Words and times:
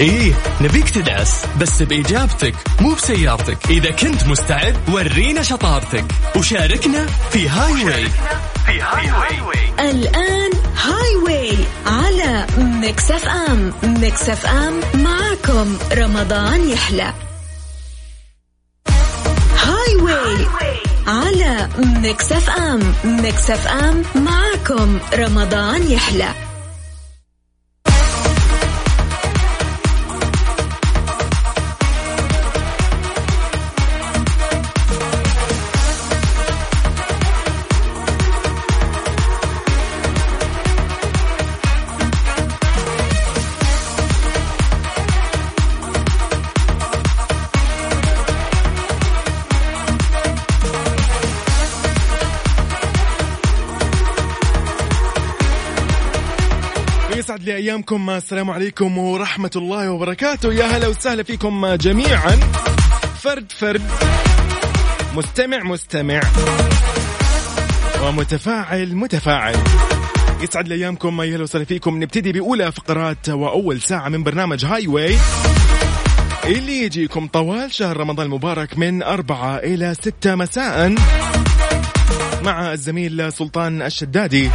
إيه 0.00 0.32
نبيك 0.60 0.90
تدعس 0.90 1.44
بس 1.60 1.82
بإجابتك 1.82 2.54
مو 2.80 2.94
بسيارتك. 2.94 3.58
إذا 3.70 3.90
كنت 3.90 4.26
مستعد 4.26 4.76
ورينا 4.88 5.42
شطارتك. 5.42 6.04
وشاركنا 6.36 7.06
في 7.30 7.48
Highway 7.48 8.08
في 8.66 8.80
Highway 8.82 9.90
الآن 9.90 10.50
Highway 10.84 11.58
على 11.86 12.46
Mix 12.58 13.10
FM. 13.10 13.72
Mix 13.82 14.28
FM 14.30 14.80
معاكم. 14.94 15.78
رمضان 15.92 16.70
يحلى. 16.70 17.12
Highway 19.64 20.46
على 21.06 21.68
Mix 21.78 22.32
FM. 22.32 22.94
Mix 23.04 23.50
FM 23.50 24.02
معاكم. 24.14 24.98
رمضان 25.14 25.90
يحلى. 25.92 26.47
أيامكم 57.68 58.10
السلام 58.10 58.50
عليكم 58.50 58.98
ورحمة 58.98 59.50
الله 59.56 59.90
وبركاته. 59.90 60.52
يا 60.52 60.64
هلا 60.64 60.88
وسهلا 60.88 61.22
فيكم 61.22 61.74
جميعا. 61.74 62.30
فرد 63.20 63.52
فرد. 63.52 63.82
مستمع 65.16 65.62
مستمع. 65.62 66.20
ومتفاعل 68.02 68.94
متفاعل. 68.94 69.56
يسعد 70.40 70.68
لي 70.68 70.74
أيامكم 70.74 71.22
يا 71.22 71.36
هلا 71.36 71.42
وسهلا 71.42 71.64
فيكم. 71.64 72.02
نبتدي 72.02 72.32
بأولى 72.32 72.72
فقرات 72.72 73.28
وأول 73.28 73.80
ساعة 73.80 74.08
من 74.08 74.22
برنامج 74.22 74.64
هاي 74.64 74.86
واي 74.86 75.16
اللي 76.44 76.82
يجيكم 76.82 77.26
طوال 77.26 77.72
شهر 77.72 77.96
رمضان 77.96 78.26
المبارك 78.26 78.78
من 78.78 79.02
أربعة 79.02 79.56
إلى 79.56 79.94
ستة 79.94 80.34
مساء 80.34 80.94
مع 82.42 82.72
الزميل 82.72 83.32
سلطان 83.32 83.82
الشدادي. 83.82 84.50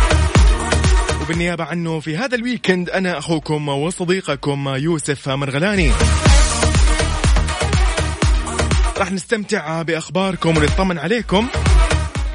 وبالنيابة 1.23 1.63
عنه 1.63 1.99
في 1.99 2.17
هذا 2.17 2.35
ال 2.35 2.42
weekend 2.42 2.89
أنا 2.89 3.17
أخوكم 3.17 3.67
وصديقكم 3.69 4.67
يوسف 4.67 5.29
مرغلاني. 5.29 5.91
راح 8.97 9.11
نستمتع 9.11 9.81
بأخباركم 9.81 10.57
ونطمن 10.57 10.97
عليكم. 10.97 11.47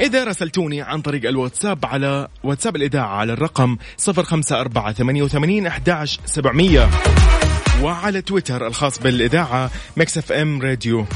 إذا 0.01 0.25
رسلتوني 0.25 0.83
عن 0.83 1.01
طريق 1.01 1.29
الواتساب 1.29 1.87
على 1.87 2.29
واتساب 2.45 2.77
الإذاعة 2.77 3.17
على 3.17 3.33
الرقم 3.33 3.77
05488 3.99 5.67
11700 5.67 6.91
وعلى 7.83 8.23
تويتر 8.23 8.67
الخاص 8.67 8.99
بالإذاعة 8.99 9.71
Mix 9.97 10.33
FM 10.33 10.63
Radio. 10.63 11.07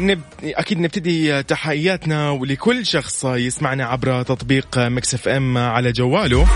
نب... 0.00 0.20
أكيد 0.42 0.80
نبتدي 0.80 1.42
تحياتنا 1.42 2.30
ولكل 2.30 2.86
شخص 2.86 3.24
يسمعنا 3.24 3.84
عبر 3.84 4.22
تطبيق 4.22 4.78
Mix 4.78 5.14
FM 5.14 5.58
على 5.58 5.92
جواله. 5.92 6.46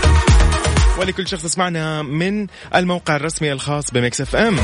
ولكل 0.99 1.27
شخص 1.27 1.45
يسمعنا 1.45 2.01
من 2.01 2.47
الموقع 2.75 3.15
الرسمي 3.15 3.51
الخاص 3.51 3.91
بمكس 3.91 4.21
إف 4.21 4.35
إم. 4.35 4.57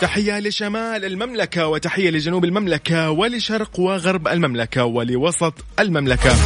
تحية 0.00 0.38
لشمال 0.38 1.04
المملكة 1.04 1.66
وتحية 1.66 2.10
لجنوب 2.10 2.44
المملكة 2.44 3.10
ولشرق 3.10 3.80
وغرب 3.80 4.28
المملكة 4.28 4.84
ولوسط 4.84 5.54
المملكة. 5.80 6.36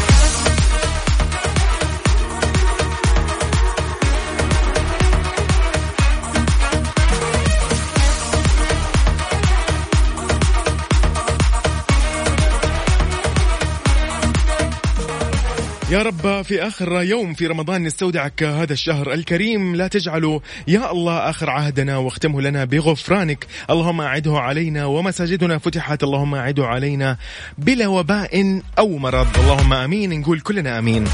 يا 15.94 16.02
رب 16.02 16.42
في 16.42 16.66
آخر 16.66 17.02
يوم 17.02 17.34
في 17.34 17.46
رمضان 17.46 17.82
نستودعك 17.82 18.42
هذا 18.42 18.72
الشهر 18.72 19.12
الكريم. 19.12 19.76
لا 19.76 19.88
تجعله 19.88 20.40
يا 20.68 20.92
الله 20.92 21.30
آخر 21.30 21.50
عهدنا 21.50 21.96
واختمه 21.96 22.40
لنا 22.40 22.64
بغفرانك. 22.64 23.46
اللهم 23.70 24.00
أعده 24.00 24.38
علينا 24.38 24.84
ومساجدنا 24.84 25.58
فتحت. 25.58 26.02
اللهم 26.02 26.34
أعده 26.34 26.66
علينا 26.66 27.16
بلا 27.58 27.86
وباء 27.86 28.60
أو 28.78 28.98
مرض. 28.98 29.38
اللهم 29.38 29.72
آمين. 29.72 30.20
نقول 30.20 30.40
كلنا 30.40 30.78
آمين. 30.78 31.04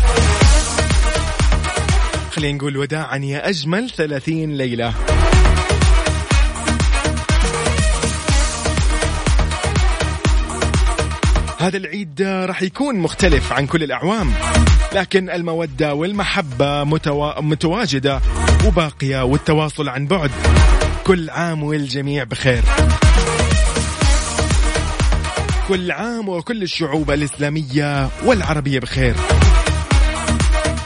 خلينا 2.30 2.58
نقول 2.58 2.76
وداعا 2.76 3.18
يا 3.18 3.48
أجمل 3.48 3.90
ثلاثين 3.90 4.56
ليلة. 4.56 4.94
هذا 11.60 11.76
العيد 11.76 12.22
راح 12.22 12.62
يكون 12.62 12.96
مختلف 12.96 13.52
عن 13.52 13.66
كل 13.66 13.82
الأعوام 13.82 14.32
لكن 14.92 15.30
المودة 15.30 15.94
والمحبة 15.94 16.84
متوا... 16.84 17.40
متواجدة 17.40 18.20
وباقية 18.66 19.24
والتواصل 19.24 19.88
عن 19.88 20.06
بعد. 20.06 20.30
كل 21.04 21.30
عام 21.30 21.62
والجميع 21.62 22.24
بخير. 22.24 22.62
كل 25.68 25.90
عام 25.90 26.28
وكل 26.28 26.62
الشعوب 26.62 27.10
الإسلامية 27.10 28.08
والعربية 28.24 28.80
بخير. 28.80 29.14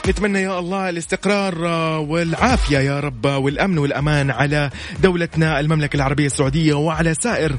نتمنى 0.07 0.41
يا 0.41 0.59
الله 0.59 0.89
الاستقرار 0.89 1.63
والعافية 2.01 2.77
يا 2.77 2.99
رب 2.99 3.25
والأمن 3.25 3.77
والأمان 3.77 4.31
على 4.31 4.69
دولتنا 5.03 5.59
المملكة 5.59 5.95
العربية 5.95 6.25
السعودية 6.25 6.73
وعلى 6.73 7.13
سائر 7.13 7.55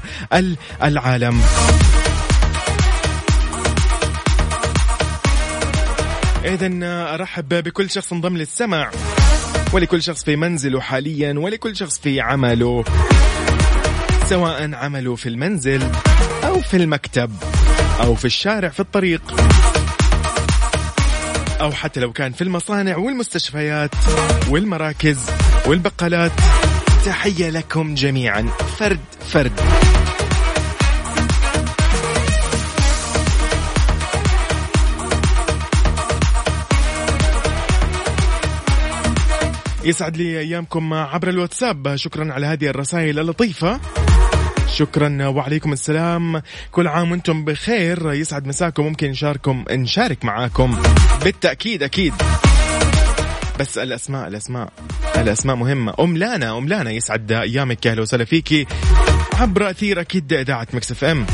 العالم. 0.83 1.41
إذا 6.47 6.69
أرحب 7.13 7.63
بكل 7.63 7.89
شخص 7.89 8.13
انضم 8.13 8.37
للسمع 8.37 8.91
ولكل 9.73 10.03
شخص 10.03 10.23
في 10.23 10.35
منزله 10.35 10.81
حاليا 10.81 11.33
ولكل 11.39 11.75
شخص 11.75 11.99
في 11.99 12.21
عمله 12.21 12.83
سواء 14.25 14.73
عمله 14.73 15.15
في 15.15 15.29
المنزل 15.29 15.81
أو 16.43 16.61
في 16.61 16.77
المكتب 16.77 17.31
أو 18.01 18.15
في 18.15 18.25
الشارع 18.25 18.69
في 18.69 18.79
الطريق 18.79 19.21
أو 21.61 21.71
حتى 21.71 21.99
لو 21.99 22.11
كان 22.11 22.31
في 22.31 22.41
المصانع 22.41 22.97
والمستشفيات 22.97 23.95
والمراكز 24.49 25.29
والبقالات. 25.65 26.31
تحية 27.05 27.49
لكم 27.49 27.95
جميعا. 27.95 28.41
فرد 28.79 28.99
فرد. 29.27 29.59
يسعد 39.87 40.17
لي 40.17 40.39
أيامكم 40.39 40.93
عبر 40.93 41.29
الواتساب. 41.29 41.95
شكرا 41.95 42.33
على 42.33 42.45
هذه 42.45 42.67
الرسائل 42.67 43.19
اللطيفة. 43.19 43.79
شكرا 44.73 45.27
وعليكم 45.27 45.73
السلام. 45.73 46.41
كل 46.71 46.87
عام 46.87 47.11
وأنتم 47.11 47.45
بخير. 47.45 48.13
يسعد 48.13 48.47
مساكم. 48.47 48.83
ممكن 48.83 49.09
نشاركم 49.09 49.65
نشارك 49.71 50.25
معاكم. 50.25 50.77
بالتأكيد 51.23 51.83
أكيد. 51.83 52.13
بس 53.59 53.77
الأسماء 53.77 54.27
الأسماء 54.27 54.73
الأسماء 55.17 55.55
مهمة. 55.55 55.93
أم 55.99 56.17
لانا 56.17 56.57
أم 56.57 56.67
لانا 56.67 56.91
يسعد 56.91 57.31
أيامك. 57.31 57.85
يا 57.85 57.91
أهلا 57.91 58.01
وسهلا 58.01 58.25
فيكي 58.25 58.65
عبر 59.33 59.69
أثير 59.69 60.01
أكيد 60.01 60.33
إذاعة 60.33 60.67
Mix 60.73 60.91
FM. 60.91 61.25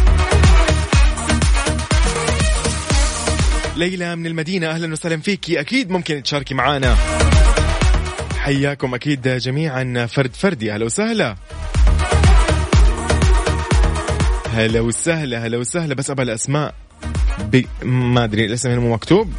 ليلى 3.75 4.16
من 4.16 4.25
المدينة. 4.25 4.68
أهلا 4.68 4.92
وسهلا 4.92 5.18
فيكي 5.18 5.60
أكيد 5.60 5.92
ممكن 5.92 6.24
تشاركي 6.24 6.54
معانا. 6.54 6.95
حياكم 8.44 8.94
أكيد 8.95 9.28
جميعا 9.28 10.06
فرد 10.06 10.36
فرد. 10.36 10.74
أهلا 10.74 10.86
وسهلا. 10.86 11.36
هلا 14.54 14.80
وسهلا 14.80 15.45
هلا 15.45 15.57
وسهلا. 15.57 15.95
بس 15.95 16.10
ابى 16.10 16.22
الأسماء 16.22 16.74
بي... 17.40 17.68
ما 17.84 18.24
أدري 18.24 18.45
الأسم 18.45 18.69
هنا 18.69 18.80
مو 18.80 18.94
مكتوب؟ 18.94 19.34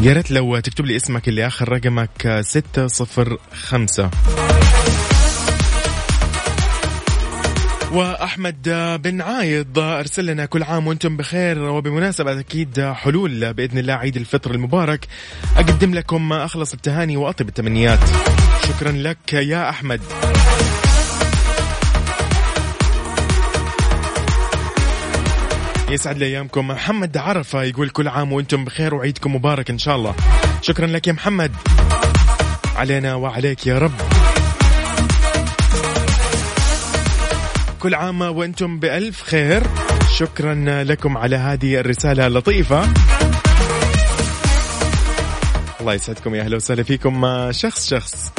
يا 0.00 0.12
ريت 0.12 0.30
لو 0.30 0.60
تكتب 0.60 0.86
لي 0.86 0.96
اسمك 0.96 1.28
اللي 1.28 1.46
آخر 1.46 1.68
رقمك 1.68 2.26
آه، 2.26 2.40
605 2.40 4.10
وأحمد 7.92 8.68
بن 9.02 9.22
عايض 9.22 9.78
أرسل 9.78 10.26
لنا 10.26 10.46
كل 10.46 10.62
عام 10.62 10.86
وأنتم 10.86 11.16
بخير 11.16 11.58
وبمناسبة 11.62 12.40
أكيد 12.40 12.80
حلول 12.80 13.52
بإذن 13.52 13.78
الله 13.78 13.94
عيد 13.94 14.16
الفطر 14.16 14.50
المبارك 14.50 15.06
أقدم 15.56 15.94
لكم 15.94 16.32
أخلص 16.32 16.72
التهاني 16.72 17.16
واطيب 17.16 17.48
التمنيات. 17.48 17.98
شكرا 18.68 18.92
لك 18.92 19.32
يا 19.32 19.70
أحمد. 19.70 20.00
يسعد 25.90 26.18
لي 26.18 26.26
أيامكم. 26.26 26.68
محمد 26.68 27.16
عرفة 27.16 27.62
يقول 27.62 27.88
كل 27.88 28.08
عام 28.08 28.32
وأنتم 28.32 28.64
بخير 28.64 28.94
وعيدكم 28.94 29.34
مبارك 29.34 29.70
إن 29.70 29.78
شاء 29.78 29.96
الله. 29.96 30.14
شكرا 30.62 30.86
لك 30.86 31.06
يا 31.06 31.12
محمد. 31.12 31.52
علينا 32.76 33.14
وعليك 33.14 33.66
يا 33.66 33.78
رب. 33.78 34.17
كل 37.78 37.94
عام 37.94 38.20
وأنتم 38.20 38.78
بألف 38.78 39.22
خير. 39.22 39.62
شكرا 40.16 40.84
لكم 40.84 41.16
على 41.18 41.36
هذه 41.36 41.80
الرسالة 41.80 42.26
اللطيفة. 42.26 42.88
الله 45.80 45.94
يسعدكم 45.94 46.34
يا 46.34 46.42
أهلا 46.42 46.56
وسهلا 46.56 46.82
فيكم. 46.82 47.26
شخص 47.50 47.90
شخص. 47.90 48.32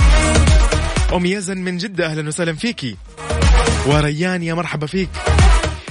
أم 1.14 1.26
يزن 1.26 1.58
من 1.58 1.78
جدة 1.78 2.06
أهلا 2.06 2.28
وسهلا 2.28 2.54
فيكي 2.54 2.96
وريان 3.86 4.44
يا 4.44 4.54
مرحبا 4.54 4.88
فيك. 4.88 5.10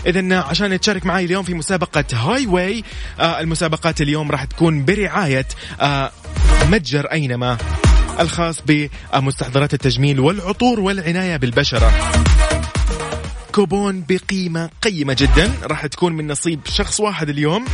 اذا 0.06 0.36
عشان 0.36 0.80
تشارك 0.80 1.06
معي 1.06 1.24
اليوم 1.24 1.42
في 1.42 1.54
مسابقة 1.54 2.04
Highway 2.12 2.84
آه 3.20 3.40
المسابقات 3.40 4.00
اليوم 4.00 4.30
راح 4.30 4.44
تكون 4.44 4.84
برعاية 4.84 5.46
آه 5.80 6.10
متجر 6.70 7.06
أينما 7.06 7.56
الخاص 8.20 8.62
بمستحضرات 8.66 9.74
التجميل 9.74 10.20
والعطور 10.20 10.80
والعناية 10.80 11.36
بالبشرة. 11.36 11.92
كوبون 13.58 14.04
بقيمة 14.08 14.70
قيمة 14.82 15.16
جدا. 15.18 15.52
راح 15.62 15.86
تكون 15.86 16.12
من 16.12 16.26
نصيب 16.26 16.60
شخص 16.64 17.00
واحد 17.00 17.28
اليوم. 17.28 17.64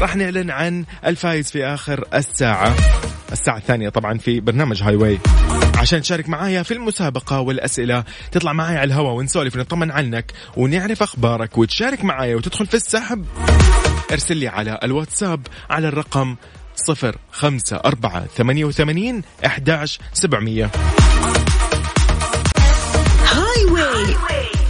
راح 0.00 0.16
نعلن 0.16 0.50
عن 0.50 0.84
الفائز 1.06 1.50
في 1.50 1.64
آخر 1.64 2.04
الساعة. 2.14 2.76
الساعة 3.32 3.56
الثانية 3.56 3.88
طبعا 3.88 4.18
في 4.18 4.40
برنامج 4.40 4.82
Highway 4.82 5.18
عشان 5.78 6.00
تشارك 6.00 6.28
معايا 6.28 6.62
في 6.62 6.74
المسابقة 6.74 7.40
والأسئلة 7.40 8.04
تطلع 8.32 8.52
معايا 8.52 8.78
على 8.78 8.86
الهواء 8.86 9.14
ونسولف 9.14 9.56
ونطمن 9.56 9.90
عنك 9.90 10.32
ونعرف 10.56 11.02
أخبارك 11.02 11.58
وتشارك 11.58 12.04
معايا 12.04 12.36
وتدخل 12.36 12.66
في 12.66 12.74
السحب. 12.74 13.24
ارسل 14.12 14.36
لي 14.36 14.48
على 14.48 14.78
الواتساب 14.82 15.46
على 15.70 15.88
الرقم 15.88 16.36
صفر 16.76 17.16
خمسة 17.32 17.76
أربعة 17.76 18.26
ثمانية 18.26 18.64
وثمانين 18.64 19.22
أحداش 19.46 19.98
سبعمية. 20.12 20.70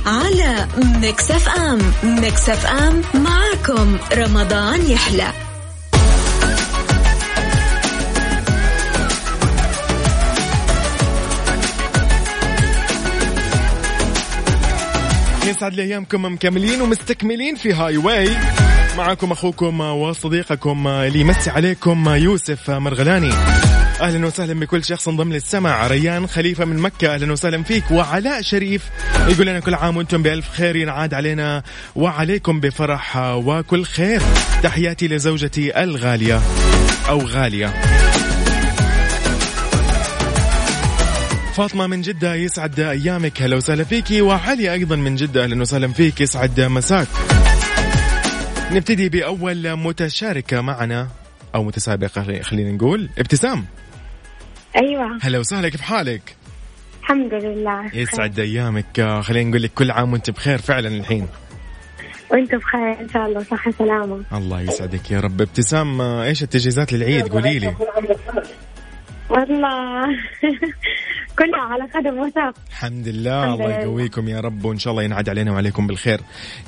على 0.06 0.68
Mix 1.00 1.30
FM 1.30 1.78
Mix 2.02 2.48
FM 2.48 3.02
معاكم 3.14 3.98
رمضان 4.12 4.90
يحلى. 4.90 5.32
يسعد 15.46 15.74
لي 15.74 15.82
أيامكم 15.82 16.24
مكملين 16.24 16.80
ومستكملين 16.80 17.54
في 17.54 17.72
هاي 17.72 17.96
واي. 17.96 18.30
معكم 18.98 19.32
أخوكم 19.32 19.80
وصديقكم 19.80 20.88
اللي 20.88 21.20
يمسي 21.20 21.50
عليكم 21.50 22.08
يوسف 22.08 22.70
مرغلاني. 22.70 23.30
أهلا 24.00 24.26
وسهلا 24.26 24.60
بكل 24.60 24.84
شخص 24.84 25.08
انضم 25.08 25.32
للسمع 25.32 25.87
ريان 25.87 26.26
خليفة 26.26 26.64
من 26.64 26.76
مكة 26.76 27.14
أهلا 27.14 27.32
وسهلا 27.32 27.62
فيك. 27.62 27.90
وعلاء 27.90 28.43
شريف 28.43 28.82
يقول 29.28 29.46
لنا 29.46 29.60
كل 29.60 29.75
عام 29.75 29.96
وأنتم 29.96 30.22
بألف 30.22 30.50
خير 30.50 30.76
ينعاد 30.76 31.14
علينا 31.14 31.62
وعليكم 31.94 32.60
بفرح 32.60 33.16
وكل 33.16 33.84
خير. 33.84 34.22
تحياتي 34.62 35.08
لزوجتي 35.08 35.82
الغالية 35.82 36.40
أو 37.08 37.19
غالية. 37.19 37.75
فاطمة 41.54 41.87
من 41.87 42.02
جدة 42.02 42.34
يسعد 42.34 42.81
أيامك. 42.81 43.42
هلا 43.42 43.56
وسهلا 43.56 43.84
فيكي 43.84 44.20
وعلي 44.20 44.72
أيضا 44.72 44.96
من 44.96 45.16
جدة 45.16 45.44
أهلا 45.44 45.60
وسهلا 45.60 45.88
فيك. 45.88 46.20
يسعد 46.20 46.60
مساك. 46.60 47.08
نبتدي 48.72 49.08
بأول 49.08 49.76
متشاركة 49.76 50.60
معنا 50.60 51.08
أو 51.54 51.64
متسابقة 51.64 52.42
خلينا 52.42 52.72
نقول 52.72 53.08
ابتسام. 53.19 53.64
أيوه. 54.76 55.19
هلا 55.23 55.38
وسهلا 55.38 55.69
كيف 55.69 55.81
حالك؟ 55.81 56.37
الحمد 57.00 57.34
لله 57.34 57.90
يسعد 57.94 58.40
أيامك. 58.40 59.20
خلينا 59.23 59.50
نقول 59.50 59.62
لك 59.62 59.70
كل 59.75 59.90
عام 59.90 60.12
وأنت 60.12 60.31
بخير 60.31 60.58
فعلا 60.58 60.88
الحين. 60.88 61.28
وأنت 62.31 62.55
بخير 62.55 63.00
إن 63.00 63.08
شاء 63.08 63.26
الله 63.26 63.43
صحة 63.43 63.73
سلامة 63.78 64.25
الله 64.32 64.61
يسعدك 64.61 65.11
يا 65.11 65.20
رب. 65.20 65.40
ابتسام 65.40 66.00
إيش 66.00 66.43
التجهيزات 66.43 66.93
للعيد؟ 66.93 67.28
قولي 67.28 67.58
لي. 67.58 67.75
والله. 69.31 70.06
كلها 71.38 71.61
على 71.61 71.84
قدم 71.94 72.19
وساق. 72.19 72.55
الحمد 72.70 73.08
لله 73.08 73.55
الله 73.55 73.70
يقويكم 73.70 74.28
يا 74.28 74.40
رب 74.40 74.64
وإن 74.64 74.78
شاء 74.78 74.90
الله 74.90 75.02
ينعاد 75.02 75.28
علينا 75.28 75.52
وعليكم 75.52 75.87
بالخير. 75.87 76.20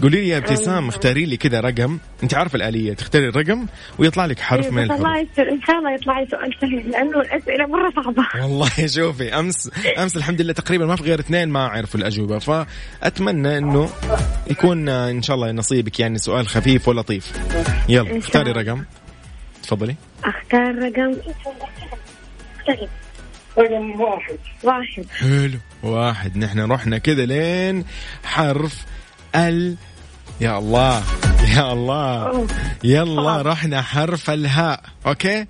قولي 0.02 0.20
لي 0.20 0.28
يا 0.28 0.38
ابتسام 0.38 0.88
اختاري 0.88 1.24
لي 1.24 1.36
كذا 1.36 1.60
رقم. 1.60 1.98
أنت 2.22 2.34
عارفه 2.34 2.56
الآلية 2.56 2.92
تختاري 2.92 3.28
الرقم 3.28 3.66
ويطلع 3.98 4.26
لك 4.26 4.40
حرف 4.40 4.64
إيه، 4.64 4.70
من 4.70 4.90
الله 4.90 5.18
يستر 5.18 5.48
إن 5.48 5.60
شاء 5.62 5.78
الله 5.78 5.94
يطلع 5.94 6.20
لي 6.20 6.26
سؤال 6.26 6.54
سهل 6.60 6.90
لأنه 6.90 7.20
الأسئلة 7.20 7.66
مرة 7.66 7.92
صعبة. 7.96 8.26
والله 8.42 8.86
شوفي 8.86 9.38
أمس 9.38 9.70
أمس 9.98 10.16
الحمد 10.16 10.40
لله 10.40 10.52
تقريبا 10.52 10.86
ما 10.86 10.96
في 10.96 11.02
غير 11.02 11.20
اثنين 11.20 11.48
ما 11.48 11.66
عرفوا 11.66 12.00
الأجوبة. 12.00 12.38
فأتمنى 12.38 13.58
إنه 13.58 13.88
يكون 14.50 14.88
إن 14.88 15.22
شاء 15.22 15.36
الله 15.36 15.52
نصيبك 15.52 16.00
يعني 16.00 16.18
سؤال 16.18 16.48
خفيف 16.48 16.88
ولطيف. 16.88 17.32
يلا 17.88 18.18
اختاري. 18.18 18.52
رقم. 18.52 18.84
تفضلي. 19.62 19.96
أختار 20.24 20.74
رقم. 20.78 21.14
رقم 23.58 24.00
واحد. 24.00 24.38
واحد. 24.62 25.06
حلو. 25.18 25.58
واحد. 25.82 26.36
نحن 26.36 26.60
رحنا 26.60 26.98
كذا 26.98 27.26
لين 27.26 27.84
حرف 28.24 28.84
ال. 29.34 29.76
يا 30.40 30.58
الله. 30.58 31.02
يا 31.56 31.72
الله. 31.72 32.46
يلا. 32.84 33.42
رحنا 33.42 33.82
حرف 33.82 34.30
الهاء. 34.30 34.80
Okay؟ 35.06 35.46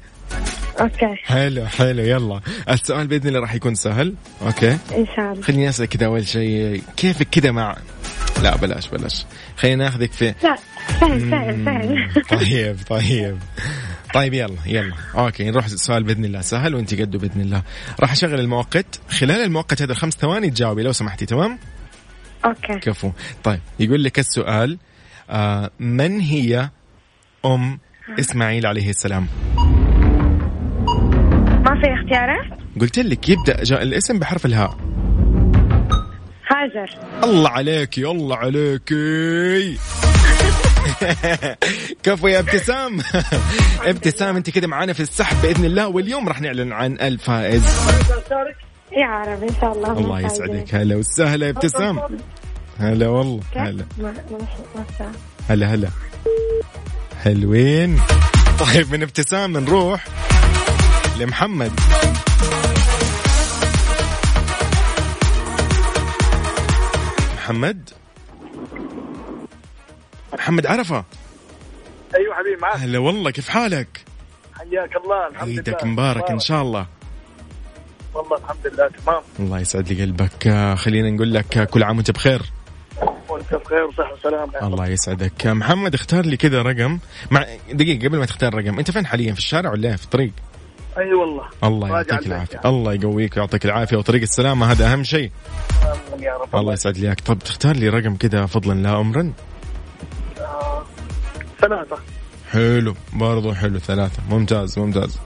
Okay. 0.81 1.15
حلو 1.25 1.67
حلو. 1.67 2.03
يلا. 2.03 2.41
السؤال 2.71 3.07
بإذن 3.07 3.29
الله 3.29 3.41
راح 3.41 3.55
يكون 3.55 3.75
سهل. 3.75 4.15
Okay؟ 4.47 4.71
إن 4.71 5.07
شاء 5.17 5.33
الله. 5.33 5.43
خليني 5.43 5.69
أسألك 5.69 5.89
كذا 5.89 6.07
أول 6.07 6.29
شيء. 6.29 6.83
كيفك 6.97 7.29
كذا 7.31 7.51
مع 7.51 7.77
لا 8.43 8.57
بلاش 8.57 8.89
بلاش. 8.89 9.27
خلينا 9.57 9.85
ناخذك 9.85 10.13
في 10.13 10.35
لا 10.43 10.57
سهل 11.01 11.31
سهل 11.31 11.65
سهل 11.65 12.39
طيب 12.39 12.77
طيب. 12.89 13.39
طيب 14.15 14.35
يلا 14.35 14.57
يلا. 14.67 14.95
Okay 15.15 15.51
نروح 15.51 15.65
السؤال 15.65 16.03
بإذن 16.05 16.25
الله. 16.25 16.41
سهل 16.41 16.75
وانت 16.75 16.95
قده 16.95 17.19
بإذن 17.19 17.41
الله. 17.41 17.63
راح 18.01 18.13
أشغل 18.13 18.41
المؤقت. 18.41 19.01
خلال 19.09 19.45
المؤقت 19.45 19.83
هذا 19.83 19.93
الخمس 19.93 20.15
ثواني 20.15 20.51
تجاوبي 20.51 20.83
لو 20.83 20.93
سمحتي 20.93 21.27
تمام؟ 21.27 21.59
Okay. 22.45 22.79
كفو. 22.79 23.13
طيب 23.45 23.61
يقول 23.81 24.05
لك 24.05 24.19
السؤال 24.19 24.79
آه 25.31 25.71
من 25.79 26.21
هي 26.21 26.71
أم 27.45 27.79
إسماعيل 28.21 28.67
عليه 28.67 28.91
السلام؟ 28.91 29.27
ما 31.65 31.81
في 31.81 31.95
اختيارات؟ 31.95 32.59
قلت 32.81 32.99
لك 32.99 33.29
يبدأ 33.29 33.65
جاء 33.65 33.83
الاسم 33.83 34.19
بحرف 34.19 34.47
الهاء. 34.47 34.79
هاجر. 36.51 36.99
الله 37.25 37.51
عليك 37.51 37.99
الله 37.99 38.37
عليك 38.37 38.93
كفو 42.03 42.29
يا 42.29 42.39
ابتسام. 42.39 43.01
ابتسام 43.91 44.37
انت 44.37 44.51
كده 44.51 44.67
معانا 44.67 44.93
في 44.93 45.01
السحب 45.01 45.43
بإذن 45.43 45.65
الله 45.65 45.89
واليوم 45.89 46.29
راح 46.29 46.41
نعلن 46.41 46.73
عن 46.73 46.93
الفائز. 47.01 47.65
يا 48.93 49.07
عرب 49.07 49.43
إن 49.43 49.55
شاء 49.61 49.73
الله. 49.73 49.93
الله 49.93 50.21
يسعدك. 50.21 50.75
هلا 50.75 50.97
وسهلا 50.97 51.47
يا 51.47 51.51
ابتسام. 51.51 52.01
هلا 52.79 53.09
والله. 53.09 53.41
هلا. 53.57 53.85
هلا 55.49 55.75
هلا. 55.75 55.89
حلوين. 57.25 58.01
طيب 58.59 58.93
من 58.93 59.03
ابتسام 59.03 59.57
نروح 59.57 60.05
لمحمد. 61.19 61.73
محمد؟ 67.37 67.91
محمد 70.39 70.67
عرفة. 70.67 71.05
أيوه 72.15 72.35
حبيبي 72.35 72.57
معك. 72.63 72.77
هلا 72.77 72.99
والله 72.99 73.31
كيف 73.31 73.49
حالك؟ 73.49 74.05
حياك 74.59 74.97
الله 74.97 75.29
الحمد 75.29 75.49
لله. 75.49 75.59
عيدك 75.59 75.85
مبارك 75.85 76.31
إن 76.31 76.39
شاء 76.39 76.63
الله. 76.63 76.87
والله 78.15 78.37
الحمد 78.37 78.67
لله 78.67 78.89
تمام. 78.89 79.23
الله 79.41 79.61
يسعد 79.61 79.93
لي 79.93 80.03
قلبك. 80.03 80.47
آه، 80.47 80.75
خلينا 80.75 81.11
نقول 81.11 81.35
لك 81.35 81.59
آه، 81.59 81.65
كل 81.65 81.83
عام 81.83 81.97
وأنت 81.97 82.11
بخير. 82.11 82.43
وأنت 83.29 83.55
بخير 83.55 83.85
وصحه 83.85 84.13
وسلامة. 84.13 84.67
الله 84.67 84.87
يسعدك. 84.87 85.47
آه، 85.47 85.53
محمد 85.53 85.95
اختار 85.95 86.27
لي 86.27 86.37
كذا 86.37 86.63
رقم. 86.63 86.99
مع 87.31 87.47
دقيقة 87.73 88.09
قبل 88.09 88.19
ما 88.19 88.27
تختار 88.27 88.55
رقم 88.55 88.79
أنت 88.79 88.91
فين 88.91 89.07
حاليا 89.07 89.33
في 89.33 89.39
الشارع 89.39 89.71
ولا؟ 89.71 89.97
في 89.97 90.05
الطريق؟ 90.05 90.33
أي 90.99 91.15
والله. 91.15 91.45
الله 91.65 91.89
يعطيك 91.89 92.13
البيت 92.13 92.27
العافية. 92.27 92.57
يعني. 92.57 92.69
الله 92.69 92.95
يقويك 92.95 93.37
ويعطيك 93.37 93.65
العافية. 93.65 93.97
وطريق 93.97 94.23
السلامة 94.23 94.73
هذا 94.73 94.93
أهم 94.93 95.05
شيء. 95.05 95.31
يا 96.21 96.35
رب. 96.35 96.57
الله 96.57 96.73
يسعد 96.73 96.99
لي 96.99 97.07
إياك. 97.07 97.21
طب 97.21 97.39
تختار 97.39 97.77
لي 97.77 97.89
رقم 97.89 98.17
كذا 98.17 98.47
فضلا 98.47 98.83
لا 98.83 99.01
امرا. 99.01 99.21
آه، 99.21 99.58
ثلاثة. 101.61 101.99
حلو 102.53 102.95
برضو 103.13 103.55
حلو 103.55 103.79
ثلاثة. 103.79 104.23
ممتاز 104.31 104.79
ممتاز. 104.79 105.19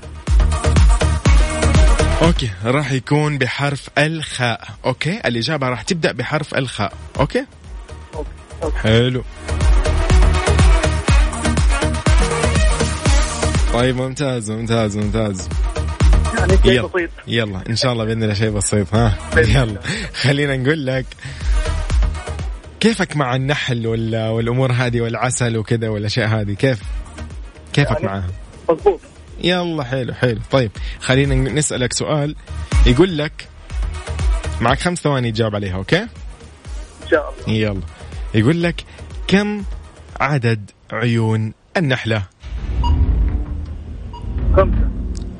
okay 2.22 2.50
راح 2.64 2.92
يكون 2.92 3.38
بحرف 3.38 3.88
الخاء. 3.98 4.68
okay 4.84 5.20
الإجابة 5.24 5.68
راح 5.68 5.82
تبدأ 5.82 6.12
بحرف 6.12 6.54
الخاء. 6.54 6.92
okay؟ 7.20 7.46
okay. 8.14 8.28
okay. 8.62 8.78
حلو. 8.78 9.24
طيب 13.72 13.96
ممتاز 13.96 14.50
ممتاز 14.50 14.96
ممتاز. 14.96 15.48
يعني 16.38 16.56
شيء 16.62 16.72
يلا 16.72 16.86
بسيط. 16.86 17.10
يلا 17.26 17.62
إن 17.68 17.76
شاء 17.76 17.92
الله 17.92 18.04
بإذن 18.04 18.22
الله 18.22 18.34
شيء 18.34 18.50
بسيط 18.50 18.94
ها؟ 18.94 19.14
يلا. 19.36 19.80
خلينا 20.14 20.56
نقول 20.56 20.86
لك 20.86 21.06
كيفك 22.82 23.16
مع 23.16 23.36
النحل 23.36 23.86
والأمور 23.86 24.72
هذه 24.72 25.00
والعسل 25.00 25.56
وكذا 25.56 25.88
والأشياء 25.88 26.28
هذه؟ 26.28 26.52
كيف؟ 26.52 26.82
كيفك 27.72 27.90
يعني- 27.90 28.06
معها 28.06 28.30
مضبوط 28.68 29.00
يلا 29.44 29.84
حلو 29.84 30.14
حلو. 30.14 30.40
طيب 30.50 30.70
خلينا 31.00 31.34
نسألك 31.34 31.92
سؤال 31.92 32.36
يقول 32.86 33.18
لك 33.18 33.48
معك 34.60 34.80
خمس 34.80 34.98
ثواني 34.98 35.32
تجاوب 35.32 35.54
عليها 35.54 35.74
أوكي؟ 35.76 35.98
إن 36.02 36.08
شاء 37.10 37.34
الله. 37.46 37.58
يلا. 37.58 37.80
يقول 38.34 38.62
لك 38.62 38.84
كم 39.28 39.62
عدد 40.20 40.70
عيون 40.92 41.52
النحلة؟ 41.76 42.22
خمسة. 44.56 44.90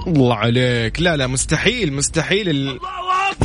الله 0.07 0.37
عليك. 0.37 1.01
لا 1.01 1.17
لا 1.17 1.27
مستحيل 1.27 1.93
مستحيل 1.93 2.49
ال... 2.49 2.79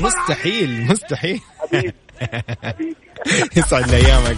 مستحيل 0.02 0.88
مستحيل. 0.88 1.42
يسعد 3.58 3.92
لي 3.92 3.98
ايامك 3.98 4.38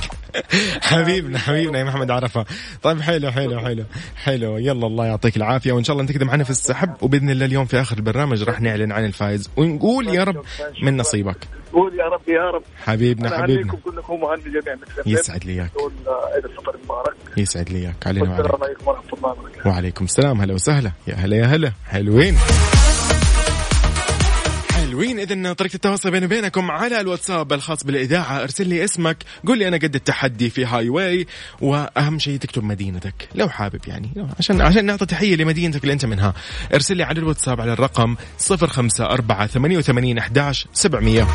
حبيبنا 0.82 1.40
حبيبنا 1.40 1.80
يا 1.80 1.84
محمد 1.84 2.12
عرفة. 2.12 2.46
طيب 2.82 3.02
حلو 3.02 3.32
حلو 3.32 3.60
حلو 3.60 3.84
حلو. 4.16 4.58
يلا 4.58 4.88
الله 4.88 5.06
يعطيك 5.06 5.38
العافية. 5.38 5.72
وإن 5.72 5.84
شاء 5.84 5.96
الله 5.96 6.08
تقدم 6.08 6.28
معنا 6.28 6.44
في 6.44 6.50
السحب. 6.50 6.96
وبإذن 7.02 7.30
الله 7.30 7.46
اليوم 7.46 7.66
في 7.66 7.82
آخر 7.82 7.98
البرنامج 7.98 8.44
راح 8.44 8.62
نعلن 8.62 8.92
عن 8.92 9.06
الفائز. 9.06 9.50
ونقول 9.58 10.08
يا 10.08 10.24
رب 10.24 10.44
من 10.84 10.98
نصيبك. 10.98 11.38
قول 11.74 12.00
يا 12.00 12.06
رب 12.06 12.30
يا 12.30 12.50
رب. 12.50 12.64
حبيبنا 12.86 13.42
حبيبنا. 13.42 13.74
كلكم 13.74 14.14
المتفقين 14.14 15.14
يسعد 15.14 15.46
لي 15.46 15.54
إياك. 15.54 15.72
عيد 16.36 16.46
الفطر 16.46 16.76
يسعد 17.38 17.70
لي 17.70 17.80
إياك. 17.80 18.08
علينا 18.08 18.30
وعليك. 18.30 18.40
والسلام 18.40 18.64
عليكم 18.64 18.88
ورحمة 18.88 19.14
الله 19.14 19.30
وبركاته. 19.30 19.70
وعليكم 19.70 20.06
السلام. 20.06 20.42
هلا 20.42 20.54
وسهلا. 20.54 20.92
يا 21.08 21.16
هلا 21.16 21.38
يا 21.38 21.46
هلا. 21.46 21.72
حلوين. 21.86 22.38
حلوين. 24.90 25.20
اذا 25.20 25.54
طريقة 25.54 25.76
التواصل 25.76 26.12
بيني 26.12 26.26
وبينكم 26.26 26.72
على 26.72 27.02
الواتساب 27.02 27.54
الخاص 27.54 27.84
بالإذاعة. 27.84 28.44
ارسل 28.44 28.68
لي 28.68 28.84
اسمك 28.84 29.18
قول 29.48 29.58
لي 29.58 29.68
أنا 29.68 29.78
قد 29.78 29.96
التحدي 29.96 30.50
في 30.50 30.66
هاي 30.66 30.90
واي 30.90 31.28
وأهم 31.62 32.20
شيء 32.20 32.38
تكتب 32.38 32.64
مدينتك 32.64 33.30
لو 33.36 33.50
حابب 33.50 33.80
يعني. 33.88 34.28
عشان 34.40 34.62
عشان 34.62 34.86
نعطي 34.86 35.06
تحية 35.06 35.36
لمدينتك 35.36 35.84
اللي 35.84 35.94
أنت 35.94 36.06
منها. 36.06 36.34
ارسل 36.74 36.98
لي 36.98 37.04
على 37.04 37.20
الواتساب 37.20 37.62
على 37.62 37.74
الرقم 37.74 38.16
054 38.52 39.48
88 39.48 40.18
11 40.18 40.68
700 40.74 41.28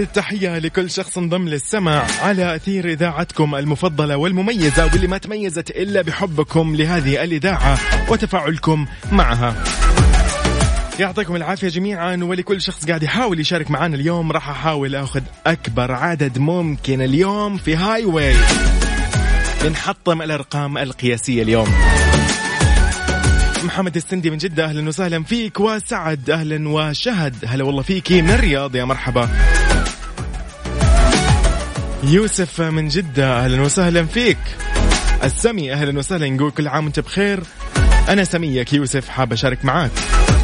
التحية 0.00 0.58
لكل 0.58 0.90
شخص 0.90 1.18
انضم 1.18 1.48
للسمع 1.48 2.04
على 2.22 2.56
أثير 2.56 2.88
إذاعتكم 2.88 3.54
المفضلة 3.54 4.16
والمميزة 4.16 4.84
واللي 4.84 5.06
ما 5.06 5.18
تميزت 5.18 5.70
إلا 5.70 6.02
بحبكم 6.02 6.76
لهذه 6.76 7.24
الإذاعة 7.24 7.78
وتفاعلكم 8.08 8.86
معها. 9.12 9.64
يعطيكم 11.00 11.36
العافية 11.36 11.68
جميعا 11.68 12.16
ولكل 12.22 12.60
شخص 12.60 12.86
قاعد 12.86 13.02
يحاول 13.02 13.40
يشارك 13.40 13.70
معنا 13.70 13.96
اليوم 13.96 14.32
راح 14.32 14.48
أحاول 14.48 14.94
أخذ 14.94 15.22
أكبر 15.46 15.92
عدد 15.92 16.38
ممكن 16.38 17.02
اليوم 17.02 17.56
في 17.56 17.76
هاي 17.76 18.04
واي 18.04 18.36
بنحطم 19.64 20.22
الأرقام 20.22 20.78
القياسية 20.78 21.42
اليوم. 21.42 21.68
محمد 23.64 23.96
السندي 23.96 24.30
من 24.30 24.36
جدة 24.36 24.64
أهلا 24.64 24.88
وسهلا 24.88 25.22
فيك 25.22 25.60
وسعد 25.60 26.30
أهلا 26.30 26.68
وشهد. 26.68 27.36
هلا 27.46 27.64
والله 27.64 27.82
فيكي 27.82 28.22
من 28.22 28.30
الرياض 28.30 28.76
يا 28.76 28.84
مرحبا. 28.84 29.28
يوسف 32.02 32.60
من 32.60 32.88
جدة 32.88 33.44
أهلا 33.44 33.62
وسهلا 33.62 34.06
فيك. 34.06 34.38
السمي 35.24 35.72
أهلا 35.72 35.98
وسهلا 35.98 36.28
نقول 36.28 36.50
كل 36.50 36.68
عام 36.68 36.84
وأنت 36.84 37.00
بخير. 37.00 37.42
أنا 38.08 38.24
سميك 38.24 38.72
يوسف 38.72 39.08
حاب 39.08 39.32
أشارك 39.32 39.64
معاك. 39.64 39.90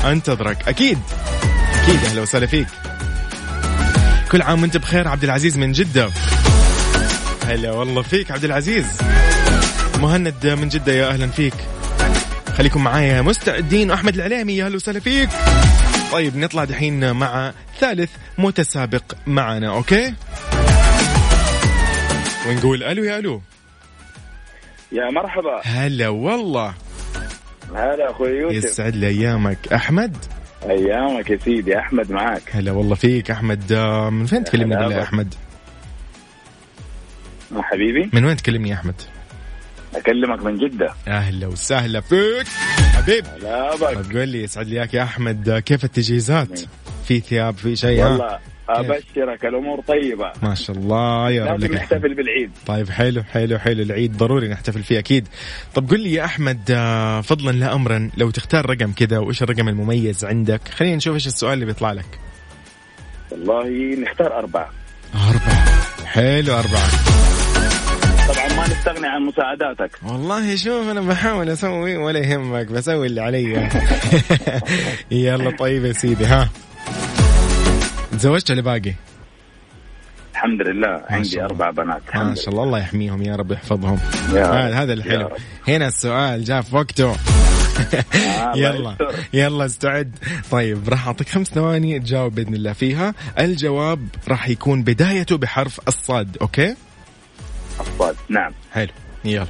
أنتظرك. 0.04 0.68
أكيد. 0.68 0.98
أكيد 1.82 2.04
أهلا 2.04 2.22
وسهلا 2.22 2.46
فيك. 2.46 2.66
كل 4.32 4.42
عام 4.42 4.62
وأنت 4.62 4.76
بخير 4.76 5.08
عبد 5.08 5.24
العزيز 5.24 5.58
من 5.58 5.72
جدة. 5.72 6.10
هلا 7.46 7.72
والله 7.72 8.02
فيك 8.02 8.30
عبد 8.30 8.44
العزيز. 8.44 8.86
مهند 10.00 10.46
من 10.46 10.68
جدة 10.68 10.92
يا 10.92 11.08
أهلا 11.08 11.26
فيك. 11.26 11.54
خليكم 12.56 12.84
معايا. 12.84 13.22
مستعدين 13.22 13.90
أحمد 13.90 14.14
العليمي 14.14 14.56
يا 14.56 14.66
هلا 14.66 14.76
وسهلا 14.76 15.00
فيك. 15.00 15.28
طيب 16.12 16.36
نطلع 16.36 16.64
دحين 16.64 17.12
مع 17.12 17.52
ثالث 17.80 18.10
متسابق 18.38 19.02
معنا 19.26 19.68
أوكي؟ 19.68 20.14
ونقول 22.48 22.82
ألو 22.82 23.04
يا 23.04 23.18
ألو. 23.18 23.42
يا 24.92 25.10
مرحبا. 25.10 25.60
هلا 25.64 26.08
والله. 26.08 26.74
هلا 27.74 28.10
أخوي 28.10 28.28
يوسف. 28.28 28.64
يسعد 28.64 28.96
لي 28.96 29.06
أيامك. 29.08 29.72
أحمد؟ 29.72 30.16
أيامك 30.62 31.30
يا 31.30 31.38
سيدي 31.44 31.78
أحمد 31.78 32.12
معاك. 32.12 32.42
هلا 32.50 32.72
والله 32.72 32.94
فيك 32.94 33.30
أحمد. 33.30 33.72
آه، 33.72 34.10
من 34.10 34.26
فين 34.26 34.44
تكلمني 34.44 34.76
بالله 34.76 34.96
يا. 34.96 35.02
أحمد؟ 35.02 35.34
حبيبي. 37.56 38.10
من 38.12 38.24
وين 38.24 38.36
تكلمني 38.36 38.68
يا 38.68 38.74
أحمد؟ 38.74 39.02
أكلمك 39.94 40.42
من 40.42 40.56
جدة. 40.56 40.94
أهلا 41.08 41.46
وسهلا 41.46 42.00
فيك. 42.00 42.46
حبيب. 42.94 43.24
هلا 43.26 43.76
بك 43.76 43.80
طيب 43.80 44.16
قول 44.16 44.28
لي 44.28 44.42
يسعد 44.42 44.66
لي 44.66 44.76
إياك 44.76 44.94
يا 44.94 45.02
أحمد. 45.02 45.48
آه، 45.48 45.58
كيف 45.58 45.84
التجهيزات؟ 45.84 46.60
في 47.08 47.20
ثياب 47.20 47.56
في 47.56 47.76
شيء؟ 47.76 48.04
والله 48.04 48.38
أبشرك 48.68 49.44
الأمور 49.44 49.80
طيبة. 49.80 50.32
ما 50.42 50.54
شاء 50.54 50.76
الله 50.76 51.30
يا 51.30 51.44
رب 51.44 51.60
لك. 51.60 51.70
نحتفل 51.70 52.14
بالعيد. 52.14 52.50
طيب 52.66 52.90
حلو 52.90 53.22
حلو 53.22 53.58
حلو 53.58 53.82
العيد 53.82 54.16
ضروري 54.16 54.48
نحتفل 54.48 54.82
فيه 54.82 54.98
أكيد. 54.98 55.28
طب 55.74 55.90
قل 55.90 56.00
لي 56.00 56.12
يا 56.12 56.24
أحمد 56.24 56.60
آه، 56.70 57.20
فضلا 57.20 57.50
لا 57.50 57.74
امرا 57.74 58.10
لو 58.16 58.30
تختار 58.30 58.70
رقم 58.70 58.92
كذا 58.92 59.18
وإيش 59.18 59.42
الرقم 59.42 59.68
المميز 59.68 60.24
عندك؟ 60.24 60.68
خلينا 60.68 60.96
نشوف 60.96 61.14
إيش 61.14 61.26
السؤال 61.26 61.52
اللي 61.52 61.66
بيطلع 61.66 61.92
لك. 61.92 62.18
والله 63.30 63.96
نختار 64.02 64.38
أربعة. 64.38 64.70
أربعة. 65.14 65.64
حلو 66.06 66.52
أربعة. 66.54 66.88
طبعا 68.28 68.48
ما 68.56 68.64
نستغني 68.68 69.06
عن 69.06 69.22
مساعداتك. 69.22 69.90
والله 70.02 70.56
شوف 70.56 70.88
أنا 70.90 71.00
بحاول 71.00 71.48
أسوي 71.50 71.96
ولا 71.96 72.18
يهمك 72.18 72.66
بسوي 72.66 73.06
اللي 73.06 73.20
علي. 73.20 73.68
يلا 75.10 75.50
طيب 75.50 75.84
يا 75.84 75.92
سيدي 75.92 76.26
ها. 76.26 76.48
تزوجت 78.16 78.50
ولا 78.50 78.60
باقي؟ 78.60 78.94
الحمد 80.32 80.62
لله 80.62 81.04
عندي. 81.08 81.44
أربع 81.44 81.70
بنات 81.70 82.02
ما 82.16 82.34
شاء 82.34 82.48
الله 82.48 82.62
الله 82.62 82.78
يحميهم 82.78 83.22
يا 83.22 83.36
رب 83.36 83.52
يحفظهم 83.52 83.98
رب. 84.32 84.36
هذا 84.74 84.92
الحلو. 84.92 85.30
هنا 85.68 85.86
السؤال 85.88 86.44
جاء 86.44 86.60
في 86.60 86.76
وقته 86.76 87.10
آه، 87.12 88.52
يلا. 88.64 88.96
يلا 89.32 89.64
استعد 89.64 90.18
طيب 90.50 90.88
راح 90.88 91.06
أعطيك 91.06 91.28
خمس 91.28 91.46
ثواني 91.46 91.98
تجاوب 92.00 92.34
بإذن 92.34 92.54
الله 92.54 92.72
فيها 92.72 93.14
الجواب 93.38 94.08
راح 94.28 94.48
يكون 94.48 94.82
بدايته 94.82 95.36
بحرف 95.36 95.80
الصاد 95.88 96.36
أوكي 96.40 96.76
الصاد 97.80 98.16
نعم 98.28 98.52
حلو 98.72 98.92
يلا 99.24 99.46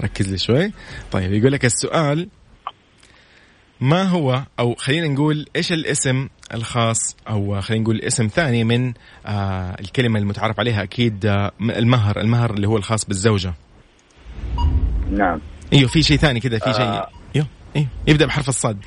ركز 0.00 0.28
لي 0.28 0.38
شوي 0.38 0.72
طيب 1.12 1.32
يقول 1.32 1.52
لك 1.52 1.64
السؤال 1.64 2.28
ما 3.80 4.02
هو 4.02 4.42
أو 4.58 4.74
خلينا 4.74 5.08
نقول 5.08 5.46
إيش 5.56 5.72
الاسم 5.72 6.28
الخاص 6.54 7.16
أو 7.28 7.60
خلينا 7.60 7.82
نقول 7.82 8.00
اسم 8.00 8.26
ثاني 8.26 8.64
من 8.64 8.92
آه 9.26 9.76
الكلمة 9.80 10.18
المتعارف 10.18 10.60
عليها 10.60 10.82
أكيد 10.82 11.26
آه 11.26 11.52
المهر 11.60 12.20
المهر 12.20 12.50
اللي 12.54 12.68
هو 12.68 12.76
الخاص 12.76 13.04
بالزوجة. 13.04 13.54
نعم. 15.10 15.40
إيوه 15.72 15.88
في 15.88 16.02
شيء 16.02 16.16
ثاني 16.16 16.40
كذا 16.40 16.58
في 16.58 16.72
شيء. 16.72 16.84
آه. 16.84 17.08
أيوه 17.36 17.46
أيوه 17.76 17.88
يبدأ 18.06 18.26
بحرف 18.26 18.48
الصاد. 18.48 18.78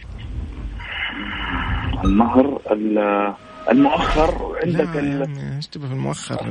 المهر 2.03 2.61
ال- 2.71 3.33
المؤخر 3.69 4.57
عمي، 4.65 5.55
إيش 5.55 5.67
تبغى 5.67 5.87
في 5.87 5.93
المؤخر؟ 5.93 6.47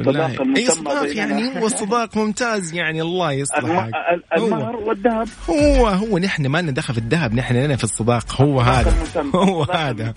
أي 0.57 0.67
صداق. 0.67 1.17
يعني؟ 1.17 1.61
هو 1.61 1.67
الصداق 1.67 2.17
ممتاز 2.17 2.75
يعني 2.75 3.03
الله 3.03 3.33
يصلحك. 3.33 3.91
ال- 4.13 4.23
المهر 4.39 4.77
والذهب. 4.77 5.29
هو 5.51 5.87
هو 5.87 6.19
نحن 6.19 6.47
ما 6.47 6.63
لنا 6.63 6.71
دخل 6.73 6.95
في 6.95 7.01
الذهب 7.01 7.35
نحن 7.35 7.57
لنا 7.57 7.77
في 7.77 7.85
الصداق 7.85 8.41
هو 8.43 8.61
هذا. 8.61 8.95
هو 9.35 9.63
هذا. 9.63 10.15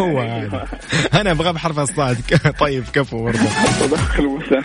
هو. 0.00 0.20
هذا. 0.34 0.68
أنا 1.14 1.30
أبغى 1.30 1.52
بحرف 1.52 1.78
الصاد 1.78 2.16
طيب 2.60 2.84
كفو 2.92 3.24
برضه 3.24 3.38
الصداق 3.40 4.14
المسمى. 4.18 4.62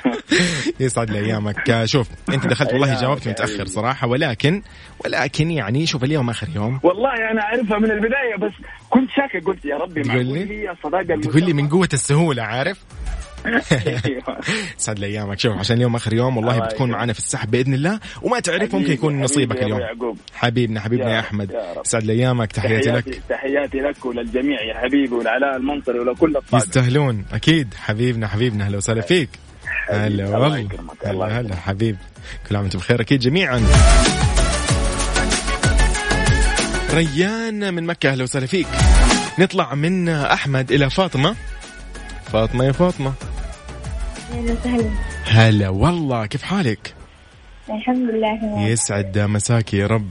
يسعد 0.80 1.10
لي 1.10 1.20
أيامك. 1.20 1.86
شوف 1.86 2.08
أنت 2.30 2.48
دخلت 2.48 2.74
والله 2.74 3.02
جاوبت 3.02 3.28
متأخر. 3.28 3.66
صراحة 3.66 4.08
ولكن 4.08 4.62
ولكن 5.06 5.52
يعني 5.52 5.86
شوف 5.86 6.04
اليوم 6.04 6.30
آخر 6.30 6.48
يوم. 6.56 6.80
والله 6.84 7.32
أنا 7.32 7.42
أعرفها 7.42 7.78
من 7.80 7.92
البداية 7.92 8.36
بس 8.42 8.52
كنت 8.90 9.10
شاكك 9.10 9.46
قلت 9.46 9.66
يا 9.66 9.76
ربي 9.78 10.02
معقول 10.06 10.26
لي؟ 10.26 10.50
هي 10.62 10.72
الصداقه 10.72 11.22
تقول 11.22 11.44
لي 11.44 11.54
من. 11.54 11.70
قوة 11.70 11.90
السهولة 11.94 12.44
عارف 12.44 12.84
أيوة. 14.06 14.40
سعد 14.78 15.00
لي 15.00 15.06
ايامك 15.08 15.40
شوف 15.40 15.58
عشان 15.58 15.78
اليوم 15.78 15.96
آخر 15.96 16.14
يوم 16.14 16.38
والله 16.38 16.54
الله 16.56 16.66
بتكون. 16.66 16.92
معنا 16.92 17.14
في 17.14 17.20
السحب 17.20 17.52
بإذن 17.52 17.74
الله 17.74 18.00
وما 18.22 18.40
تعرف 18.40 18.76
ممكن 18.76 18.92
يكون 18.94 19.22
نصيبك 19.22 19.64
اليوم. 19.64 19.80
حبيبنا 20.34 20.80
حبيبنا 20.82 21.16
يا 21.16 21.20
أحمد. 21.20 21.56
سعد 21.84 22.04
لي 22.04 22.14
ايامك 22.14 22.52
تحياتي 22.52 22.92
لك 22.92 23.22
تحياتي 23.30 23.78
لك 23.78 24.06
وللجميع 24.06 24.62
يا 24.62 24.74
حبيبي 24.80 25.16
ولعلاء 25.16 25.56
المنصري 25.58 26.00
ولكل 26.00 26.38
الطاقم 26.38 26.58
يستاهلون 26.58 27.26
أكيد 27.32 27.74
حبيبنا 27.74 28.28
حبيبنا 28.28 28.66
أهلا 28.66 28.78
وسهلا 28.78 29.02
فيك 29.02 29.30
هلا 29.90 30.08
الله 30.08 30.40
والله 30.40 30.68
هلا 31.06 31.40
هلا. 31.40 31.56
حبيب 31.56 31.96
كل 32.50 32.56
عام 32.56 32.64
وأنتم 32.64 32.80
بخير 32.80 33.02
أكيد 33.02 33.20
جميعا 33.20 33.62
ريان 36.94 37.74
من 37.74 37.84
مكة 37.84 38.10
أهلا 38.10 38.24
وسهلا 38.24 38.46
فيك. 38.46 38.68
نطلع 39.40 39.76
من 39.76 40.10
أحمد 40.10 40.72
إلى 40.72 40.90
فاطمة. 40.90 41.36
فاطمة 42.34 42.66
يا 42.66 42.72
فاطمة. 42.72 43.14
أهلا 44.34 44.54
وسهلا. 44.54 44.90
هلا 45.26 45.70
والله 45.70 46.26
كيف 46.26 46.44
حالك؟ 46.44 46.94
الحمد 47.70 48.10
لله 48.10 48.68
يسعد 48.68 49.18
مساكي 49.18 49.78
يا 49.78 49.88
رب. 49.88 50.10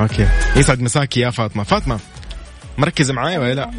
أوكي. 0.00 0.26
يسعد 0.56 0.80
مساكي 0.80 1.20
يا 1.20 1.30
فاطمة. 1.30 1.62
فاطمة 1.62 1.98
مركزة 2.78 3.14
معايا 3.14 3.38
ولا 3.38 3.54
لا؟ 3.54 3.70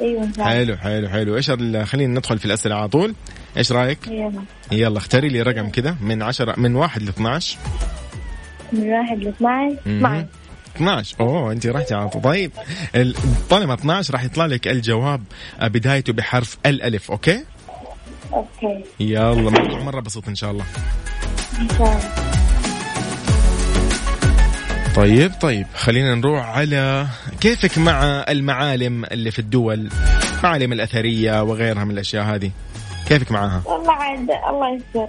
أيوه 0.00 0.28
حلو 0.38 0.76
حلو 0.76 1.08
حلو. 1.08 1.36
إيش 1.36 1.50
خلينا 1.50 2.18
ندخل 2.18 2.38
في 2.38 2.44
الأسئلة 2.44 2.74
على 2.74 2.88
طول. 2.88 3.14
إيش 3.56 3.72
رأيك؟ 3.72 4.06
يلا. 4.06 4.42
يلا 4.72 4.98
اختاري 4.98 5.28
لي 5.28 5.42
رقم 5.42 5.68
كذا 5.68 5.96
من 6.00 6.22
10 6.22 6.54
من 6.60 6.76
1 6.76 7.02
ل 7.02 7.08
12 7.08 7.58
من 8.72 8.90
واحد 8.92 9.18
ل 9.18 9.28
12 9.28 9.76
12 9.86 10.26
12 10.76 11.16
أوه 11.20 11.52
انت 11.52 11.66
رحتي 11.66 11.94
على 11.94 12.08
طيب 12.08 12.52
ال- 12.94 13.14
طالما 13.50 13.74
12 13.74 14.14
راح 14.14 14.24
يطلع 14.24 14.46
لك 14.46 14.68
الجواب 14.68 15.22
آه، 15.60 15.68
بدايته 15.68 16.12
بحرف 16.12 16.58
الألف 16.66 17.10
okay؟ 17.10 17.44
okay. 18.32 18.84
يلا 19.00 19.34
موضوع 19.34 19.80
مرة 19.82 20.00
بسيط 20.00 20.28
إن 20.28 20.34
شاء 20.34 20.50
الله. 20.50 20.64
إن 21.60 21.68
شاء 21.68 21.86
الله. 21.86 22.00
طيب 24.96 25.32
طيب 25.40 25.66
خلينا 25.74 26.14
نروح 26.14 26.46
على 26.46 27.06
كيفك 27.40 27.78
مع 27.78 28.24
المعالم 28.28 29.04
اللي 29.04 29.30
في 29.30 29.38
الدول 29.38 29.88
معالم 30.44 30.72
الأثرية 30.72 31.42
وغيرها 31.42 31.84
من 31.84 31.90
الأشياء 31.90 32.24
هذه. 32.24 32.50
كيفك 33.08 33.32
معاها؟ 33.32 33.62
والله 33.64 33.92
عاد 33.92 34.30
الله 34.48 34.74
يستر. 34.74 35.08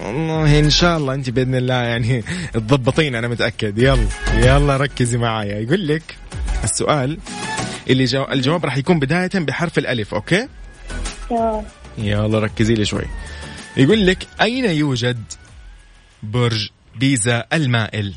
والله 0.00 0.58
إن 0.58 0.70
شاء 0.70 0.98
الله 0.98 1.14
أنت 1.14 1.30
بإذن 1.30 1.54
الله 1.54 1.74
يعني 1.74 2.24
تضبطين 2.52 3.14
أنا 3.14 3.28
متأكد. 3.28 3.78
يلا 3.78 4.06
يلا 4.34 4.76
ركزي 4.76 5.18
معايا. 5.18 5.58
يقول 5.58 5.88
لك 5.88 6.16
السؤال 6.64 7.18
اللي 7.90 8.04
جو... 8.04 8.24
الجواب 8.24 8.64
راح 8.64 8.76
يكون 8.76 8.98
بداية 8.98 9.30
بحرف 9.34 9.78
الألف 9.78 10.14
okay؟ 10.14 10.48
تمام. 11.30 11.62
يلا 11.98 12.38
ركزي 12.38 12.74
لي 12.74 12.84
شوي. 12.84 13.04
يقول 13.76 14.06
لك 14.06 14.18
أين 14.40 14.64
يوجد 14.64 15.22
برج 16.22 16.68
بيزا 16.96 17.44
المائل؟ 17.52 18.14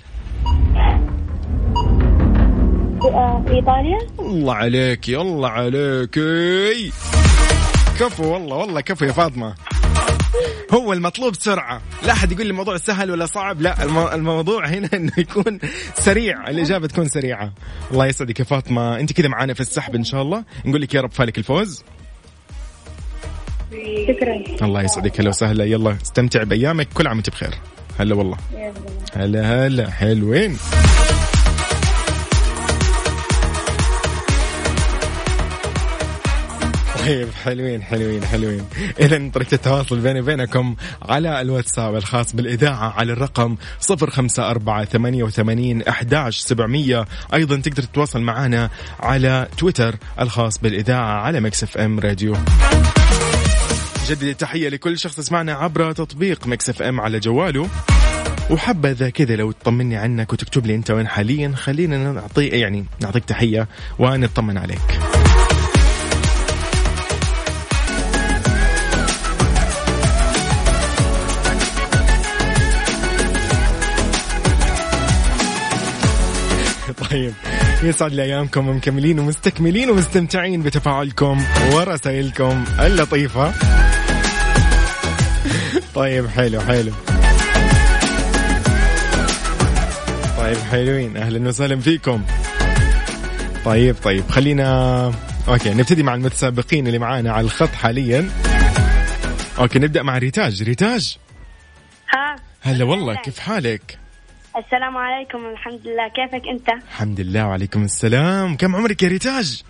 في 3.48 3.54
إيطاليا؟ 3.54 3.98
الله 4.20 4.54
عليك 4.54 5.10
يلا 5.10 5.48
عليك. 5.48 6.20
كفو 8.00 8.34
والله 8.34 8.56
والله 8.56 8.82
كفو 8.82 9.06
يا 9.06 9.12
فاطمة. 9.12 9.56
هو 10.74 10.94
المطلوب 10.94 11.36
سرعة. 11.36 11.82
لا 12.04 12.12
أحد 12.14 12.32
يقول 12.32 12.46
لي 12.46 12.52
الموضوع 12.52 12.78
سهل 12.78 13.12
ولا 13.12 13.26
صعب. 13.26 13.62
لا 13.62 13.84
المو... 13.84 14.08
الموضوع 14.08 14.68
هنا 14.68 14.90
أنه 14.98 15.12
يكون 15.18 15.60
سريع. 15.96 16.50
الإجابة 16.50 16.88
تكون 16.88 17.08
سريعة. 17.10 17.54
الله 17.92 18.06
يسعدك 18.06 18.40
يا 18.40 18.46
فاطمة. 18.46 19.00
أنت 19.00 19.14
كذا 19.14 19.28
معانا 19.28 19.54
في 19.54 19.60
السحب 19.62 19.96
إن 19.96 20.04
شاء 20.04 20.22
الله. 20.22 20.44
نقول 20.66 20.82
لك 20.82 20.94
يا 20.94 21.02
رب 21.02 21.12
فالك 21.12 21.38
الفوز. 21.38 21.84
شكرا. 24.08 24.66
الله 24.68 24.82
يسعدك. 24.82 25.20
هلا 25.20 25.30
وسهلا. 25.30 25.66
يلا 25.66 25.98
استمتع 26.02 26.44
بأيامك. 26.44 26.88
كل 26.94 27.08
عام 27.08 27.18
وأنت 27.18 27.30
بخير. 27.30 27.54
هلا 28.00 28.16
والله. 28.16 28.38
هلا 29.16 29.68
هلا. 29.68 29.92
حلوين. 29.92 30.58
طيب 37.08 37.28
حلوين 37.44 37.84
حلوين 37.84 38.26
حلوين. 38.26 38.66
إذا 39.00 39.30
طريقة 39.34 39.56
التواصل 39.56 40.00
بيني 40.00 40.22
وبينكم 40.22 40.76
على 41.02 41.42
الواتساب 41.42 41.96
الخاص 41.96 42.36
بالإذاعة 42.36 42.94
على 43.00 43.14
الرقم 43.14 43.56
054 43.90 45.82
أحداش 45.82 46.40
سبعمية. 46.40 47.06
أيضا 47.34 47.56
تقدر 47.56 47.84
تتواصل 47.84 48.22
معنا 48.22 48.70
على 49.00 49.48
تويتر 49.58 49.96
الخاص 50.22 50.58
بالإذاعة 50.58 51.22
على 51.22 51.40
Mix 51.40 51.64
FM 51.64 52.00
Radio. 52.00 52.36
جدد 54.08 54.24
التحية 54.24 54.70
لكل 54.70 54.98
شخص 54.98 55.20
يسمعنا 55.20 55.54
عبر 55.54 55.92
تطبيق 55.92 56.48
Mix 56.48 56.70
FM 56.70 57.02
على 57.02 57.20
جواله. 57.20 57.68
وحبذا 58.50 59.10
كذا 59.10 59.36
لو 59.36 59.52
تطمني 59.52 59.98
عنك 59.98 60.34
وتكتب 60.34 60.66
لي 60.66 60.76
أنت 60.76 60.92
وين 60.92 61.08
حاليا 61.08 61.52
خلينا 61.56 62.12
نعطي 62.12 62.48
يعني 62.48 62.86
نعطيك 63.02 63.26
تحية 63.26 63.68
ونطمن 64.00 64.58
عليك. 64.58 65.17
طيب. 77.12 77.34
يسعد 77.84 78.14
لي 78.14 78.24
أيامكم 78.24 78.68
ومكملين 78.68 79.20
ومستكملين 79.20 79.90
ومستمتعين 79.90 80.64
بتفاعلكم 80.64 81.44
ورسائلكم 81.72 82.64
اللطيفة. 82.80 83.54
طيب 85.96 86.28
حلو 86.28 86.62
حلو. 86.62 86.92
طيب 90.38 90.58
حلوين. 90.72 91.18
أهلا 91.18 91.48
وسهلا 91.48 91.80
فيكم. 91.80 92.24
طيب 93.66 93.96
طيب 94.04 94.30
خلينا 94.30 95.12
okay 95.48 95.74
نبتدي 95.74 96.04
مع 96.04 96.16
المتسابقين 96.16 96.88
اللي 96.88 97.00
معانا 97.00 97.32
على 97.32 97.46
الخط 97.46 97.72
حاليا. 97.72 98.30
okay 99.60 99.80
نبدأ 99.80 100.04
مع 100.04 100.18
ريتاج. 100.18 100.64
ريتاج؟ 100.64 101.18
ها. 102.14 102.36
هلا 102.62 102.86
والله 102.86 103.16
كيف 103.16 103.40
حالك؟ 103.40 103.98
السلام 104.58 104.98
عليكم 104.98 105.46
الحمد 105.46 105.88
لله. 105.88 106.08
كيفك 106.08 106.48
أنت؟ 106.48 106.84
الحمد 106.84 107.20
لله 107.20 107.48
وعليكم 107.48 107.84
السلام. 107.84 108.58
كم 108.58 108.76
عمرك 108.76 109.04
يا 109.04 109.08
ريتاج؟ 109.08 109.64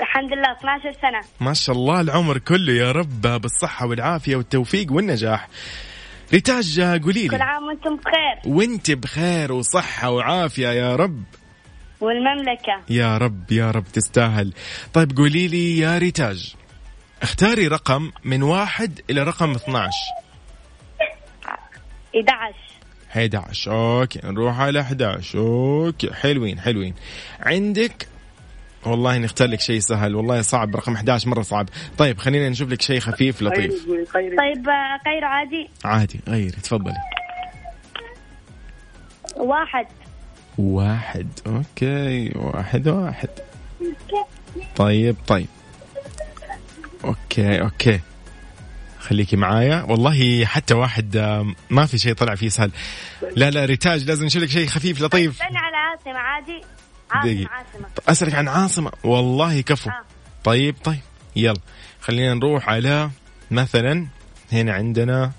الحمد 0.00 0.32
لله 0.32 0.52
12 0.52 0.92
سنة. 0.92 1.20
ما 1.40 1.54
شاء 1.54 1.76
الله 1.76 2.00
العمر 2.00 2.38
كله 2.38 2.72
يا 2.72 2.92
رب. 2.92 3.20
بالصحة 3.22 3.86
والعافية 3.86 4.36
والتوفيق 4.36 4.92
والنجاح. 4.92 5.48
ريتاج 6.32 6.80
قولي 6.80 7.28
كل 7.28 7.36
لي 7.36 7.42
عام 7.44 7.64
وأنتم 7.64 7.96
بخير. 7.96 8.54
وأنت 8.54 8.90
بخير 8.90 9.52
وصحة 9.52 10.10
وعافية 10.10 10.68
يا 10.68 10.96
رب. 10.96 11.22
والمملكة. 12.00 12.82
يا 12.90 13.18
رب 13.18 13.52
يا 13.52 13.70
رب 13.70 13.84
تستاهل. 13.84 14.52
طيب 14.94 15.16
قولي 15.16 15.48
لي 15.48 15.78
يا 15.78 15.98
ريتاج. 15.98 16.54
اختاري 17.22 17.68
رقم 17.68 18.10
من 18.24 18.42
واحد 18.42 19.00
إلى 19.10 19.22
رقم 19.22 19.50
12 19.50 19.92
11 22.14 22.67
11 23.10 23.72
okay 23.72 24.20
نروح 24.24 24.60
على 24.60 24.80
11 24.80 25.38
okay 25.38 26.14
حلوين 26.14 26.60
حلوين. 26.60 26.94
عندك؟ 27.40 28.08
والله 28.86 29.18
نختار 29.18 29.48
لك 29.48 29.60
شيء 29.60 29.78
سهل. 29.80 30.14
والله 30.14 30.42
صعب 30.42 30.76
رقم 30.76 30.92
11 30.94 31.28
مرة 31.28 31.42
صعب. 31.42 31.68
طيب 31.98 32.18
خلينا 32.18 32.48
نشوف 32.48 32.68
لك 32.70 32.82
شيء 32.82 33.00
خفيف 33.00 33.42
لطيف. 33.42 33.86
طيب 34.14 34.68
آه، 34.68 35.00
غير 35.06 35.24
عادي. 35.24 35.68
عادي 35.84 36.20
غيري 36.28 36.50
تفضلي. 36.50 36.94
واحد. 39.36 39.86
واحد. 40.58 41.28
okay 41.46 42.32
واحد 42.36 42.88
واحد. 42.88 43.28
طيب 44.76 45.16
طيب. 45.26 45.46
okay 47.04 47.60
okay. 47.60 48.00
خليكي 49.00 49.36
معايا. 49.36 49.82
والله 49.82 50.44
حتى 50.44 50.74
واحد 50.74 51.16
ما 51.70 51.86
في 51.86 51.98
شيء 51.98 52.12
طلع 52.12 52.34
فيه 52.34 52.48
سهل. 52.48 52.70
لا 53.36 53.50
لا 53.50 53.64
ريتاج 53.64 54.04
لازم 54.04 54.26
نشوف 54.26 54.42
لك 54.42 54.48
شيء 54.48 54.66
خفيف 54.66 55.02
لطيف. 55.02 55.38
بني 55.38 55.58
على 55.58 55.76
عاصمة 55.76 56.18
عادي. 56.18 56.62
عاصمة 57.10 57.48
عاصمة. 57.50 57.88
أسألك 58.08 58.34
عن 58.34 58.48
عاصمة. 58.48 58.92
والله 59.04 59.60
كفو. 59.60 59.90
آه. 59.90 60.02
طيب 60.44 60.76
طيب 60.84 61.00
يلا. 61.36 61.60
خلينا 62.00 62.34
نروح 62.34 62.68
على 62.68 63.10
مثلا 63.50 64.06
هنا 64.52 64.72
عندنا. 64.72 65.32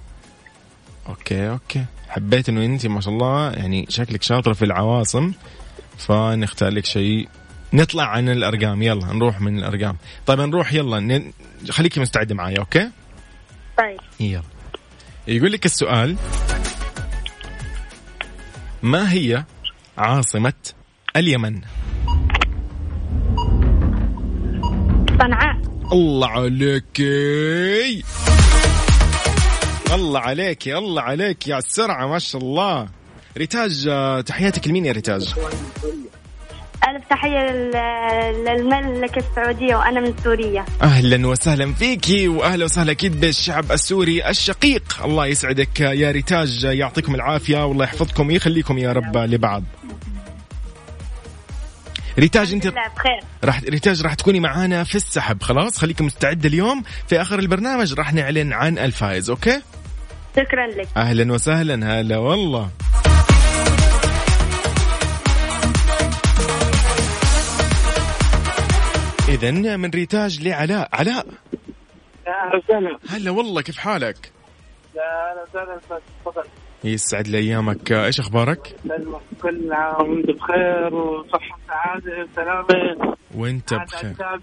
okay 1.08 1.50
okay. 1.50 1.86
حبيت 2.10 2.50
إنه 2.50 2.66
أنت 2.66 2.88
ما 2.88 3.02
شاء 3.02 3.14
الله 3.14 3.52
يعني 3.52 3.86
شكلك 3.90 4.24
شاطرة 4.24 4.54
في 4.54 4.66
العواصم 4.66 5.32
فنختار 5.98 6.70
لك 6.70 6.86
شيء. 6.86 7.30
نطلع 7.74 8.04
عن 8.04 8.30
الأرقام. 8.30 8.82
يلا 8.82 9.14
نروح 9.14 9.42
من 9.42 9.58
الأرقام. 9.60 9.98
طيب 10.26 10.40
نروح 10.40 10.74
يلا 10.74 11.00
ن... 11.00 11.32
خليكي 11.70 12.00
مستعدة 12.00 12.36
معايا 12.36 12.60
okay؟ 12.60 12.90
طيب. 13.80 14.00
يلا. 14.20 14.42
يقول 15.28 15.52
لك 15.52 15.66
السؤال 15.66 16.16
ما 18.84 19.14
هي 19.14 19.44
عاصمة 19.98 20.54
اليمن؟ 21.16 21.62
صنعاء. 25.22 25.62
الله 25.92 26.28
عليك. 26.28 27.02
الله 29.94 30.20
عليك 30.20 30.68
الله 30.68 31.02
عليك 31.02 31.48
يا 31.48 31.58
السرعة 31.58 32.08
ما 32.08 32.20
شاء 32.20 32.42
الله. 32.42 32.88
ريتاج 33.38 33.90
تحياتك 34.26 34.68
لمين 34.68 34.86
يا 34.86 34.92
ريتاج؟ 34.92 35.34
ألف 36.88 37.04
تحية 37.10 37.52
لل- 37.52 38.46
للمملكة 38.46 39.20
السعودية 39.30 39.76
وأنا 39.76 40.00
من 40.00 40.14
سوريا. 40.24 40.66
أهلا 40.82 41.28
وسهلا 41.28 41.74
فيكي 41.74 42.28
واهلا 42.28 42.66
وسهلا 42.66 42.92
أكيد 42.92 43.20
بالشعب 43.20 43.72
السوري 43.72 44.30
الشقيق. 44.30 44.84
الله 45.06 45.26
يسعدك 45.26 45.80
يا 45.80 46.12
ريتاج 46.12 46.64
يعطيكم 46.64 47.16
العافية 47.16 47.66
والله 47.66 47.84
يحفظكم 47.84 48.28
ويخليكم 48.28 48.78
يا 48.78 48.94
رب 48.94 49.18
لبعض. 49.18 49.64
ريتاج 52.20 52.54
أنت 52.54 52.68
بخير. 52.68 53.20
راح 53.44 53.64
ريتاج 53.64 54.02
راح 54.02 54.14
تكوني 54.14 54.40
معانا 54.40 54.84
في 54.84 54.96
السحب 54.96 55.42
خلاص؟ 55.44 55.78
خليكم 55.78 56.06
مستعده 56.06 56.50
اليوم 56.50 56.84
في 57.08 57.22
آخر 57.22 57.40
البرنامج 57.40 57.94
راح 57.94 58.14
نعلن 58.14 58.54
عن 58.54 58.78
الفائز 58.78 59.30
okay؟ 59.30 59.62
شكرا 60.36 60.68
لك. 60.68 60.88
أهلا 60.98 61.34
وسهلا 61.34 62.00
هلا 62.00 62.18
والله. 62.18 62.70
اذا 69.30 69.78
من 69.78 69.90
ريتاج 69.90 70.48
لعلاء. 70.48 70.90
علاء. 70.94 71.26
أهلا 72.28 72.56
وسهلا. 72.56 72.98
هلا 73.10 73.32
والله 73.32 73.62
كيف 73.62 73.78
حالك؟ 73.78 74.32
أهلا 74.96 75.44
وسهلا 75.50 75.80
تفضل 76.26 76.44
يسعد 76.84 77.28
لي 77.28 77.38
أيامك. 77.38 77.92
إيش 77.92 78.20
أخبارك؟ 78.20 78.76
كل 79.42 79.74
عام 79.74 80.10
وأنت 80.12 80.30
بخير 80.32 80.94
وصحة 80.94 81.60
سعادة 81.68 82.28
وسلامة. 82.32 83.16
وأنت 83.36 83.74
بخير. 83.74 84.14
شعب 84.20 84.42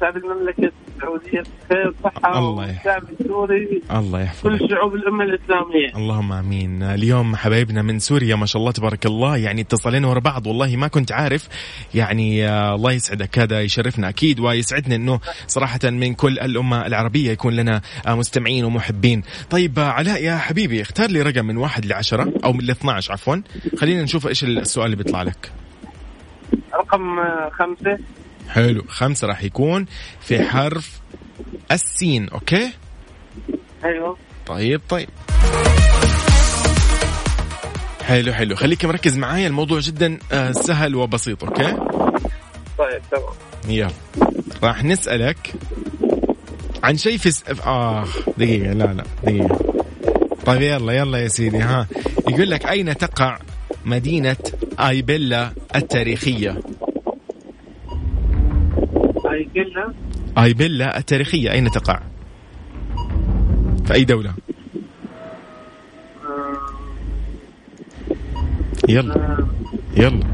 شعب 0.00 0.16
المملكة. 0.16 0.72
السعودية 0.98 1.42
بخير 1.70 1.94
صحة 2.04 2.38
الله 2.38 2.68
يحفظك. 2.68 3.20
السوري. 3.20 3.82
الله 3.90 4.18
كل 4.18 4.24
يحفظك 4.24 4.70
شعوب 4.70 4.94
الأمة 4.94 5.24
الإسلامية. 5.24 5.96
اللهم 5.96 6.32
آمين. 6.32 6.82
اليوم 6.82 7.36
حبايبنا 7.36 7.82
من 7.82 7.98
سوريا 7.98 8.36
ما 8.36 8.46
شاء 8.46 8.60
الله 8.60 8.72
تبارك 8.72 9.06
الله 9.06 9.36
يعني 9.36 9.60
اتصلين 9.60 10.04
ورا 10.04 10.20
بعض. 10.20 10.46
والله 10.46 10.76
ما 10.76 10.88
كنت 10.88 11.12
عارف. 11.12 11.48
يعني 11.94 12.48
آه، 12.48 12.74
الله 12.74 12.92
يسعدك. 12.92 13.38
هذا 13.38 13.60
يشرفنا 13.60 14.08
أكيد 14.08 14.40
ويسعدنا 14.40 14.94
إنه 14.94 15.20
صراحة 15.46 15.78
من 15.84 16.14
كل 16.14 16.38
الأمة 16.38 16.86
العربية 16.86 17.30
يكون 17.30 17.56
لنا 17.56 17.80
آه، 18.06 18.14
مستمعين 18.14 18.64
ومحبين. 18.64 19.22
طيب 19.50 19.78
آه، 19.78 19.90
علاء 19.90 20.22
يا 20.22 20.36
حبيبي 20.36 20.82
اختار 20.82 21.10
لي 21.10 21.22
رقم 21.22 21.44
من 21.44 21.56
واحد 21.56 21.86
لعشرة 21.86 22.32
أو 22.44 22.52
من 22.52 22.70
12 22.70 23.12
عفوا. 23.12 23.36
خلينا 23.76 24.02
نشوف 24.02 24.26
إيش 24.26 24.44
السؤال 24.44 24.86
اللي 24.86 24.96
بيطلع 24.96 25.22
لك. 25.22 25.52
رقم 26.74 27.16
خمسة. 27.50 27.98
حلو. 28.48 28.84
خمسة 28.88 29.26
راح 29.26 29.42
يكون 29.44 29.86
في 30.20 30.42
حرف 30.42 31.00
السين 31.72 32.28
okay؟ 32.28 32.70
أيوه 33.84 34.16
طيب 34.46 34.80
طيب. 34.88 35.08
حلو 38.04 38.32
حلو. 38.32 38.56
خليك 38.56 38.84
مركز 38.84 39.16
معايا 39.18 39.46
الموضوع 39.46 39.80
جدا 39.80 40.18
آه، 40.32 40.52
سهل 40.52 40.94
وبسيط 40.94 41.44
okay؟ 41.44 41.72
طيب 42.78 43.02
تمام. 43.10 43.24
يلا. 43.68 43.90
راح 44.62 44.84
نسألك 44.84 45.52
عن 46.82 46.96
شيء 46.96 47.16
في 47.18 47.30
س... 47.30 47.44
آه 47.66 48.04
دقيقة 48.38 48.72
لا 48.72 48.84
لا 48.84 49.04
دقيقة. 49.24 49.58
طيب 50.46 50.62
يلا 50.62 50.92
يلا 50.92 51.18
يا 51.18 51.28
سيدي 51.28 51.58
ها. 51.58 51.86
يقول 52.28 52.50
لك 52.50 52.66
أين 52.66 52.96
تقع 52.98 53.38
مدينة 53.84 54.36
آيبيلا 54.80 55.52
التاريخية؟ 55.76 56.60
هاي 59.38 59.64
قلنا 59.64 59.94
آيبيلا 60.38 60.98
التاريخية 60.98 61.50
أين 61.50 61.70
تقع؟ 61.70 62.00
في 63.86 63.94
أي 63.94 64.04
دولة؟ 64.04 64.34
يلا. 68.88 69.46
يلا. 69.96 70.26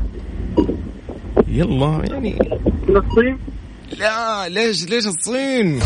يلا 1.48 2.02
يعني. 2.10 2.38
فلسطين؟ 2.86 3.38
لا 3.98 4.48
ليش 4.48 4.88
ليش 4.88 5.06
الصين؟ 5.06 5.80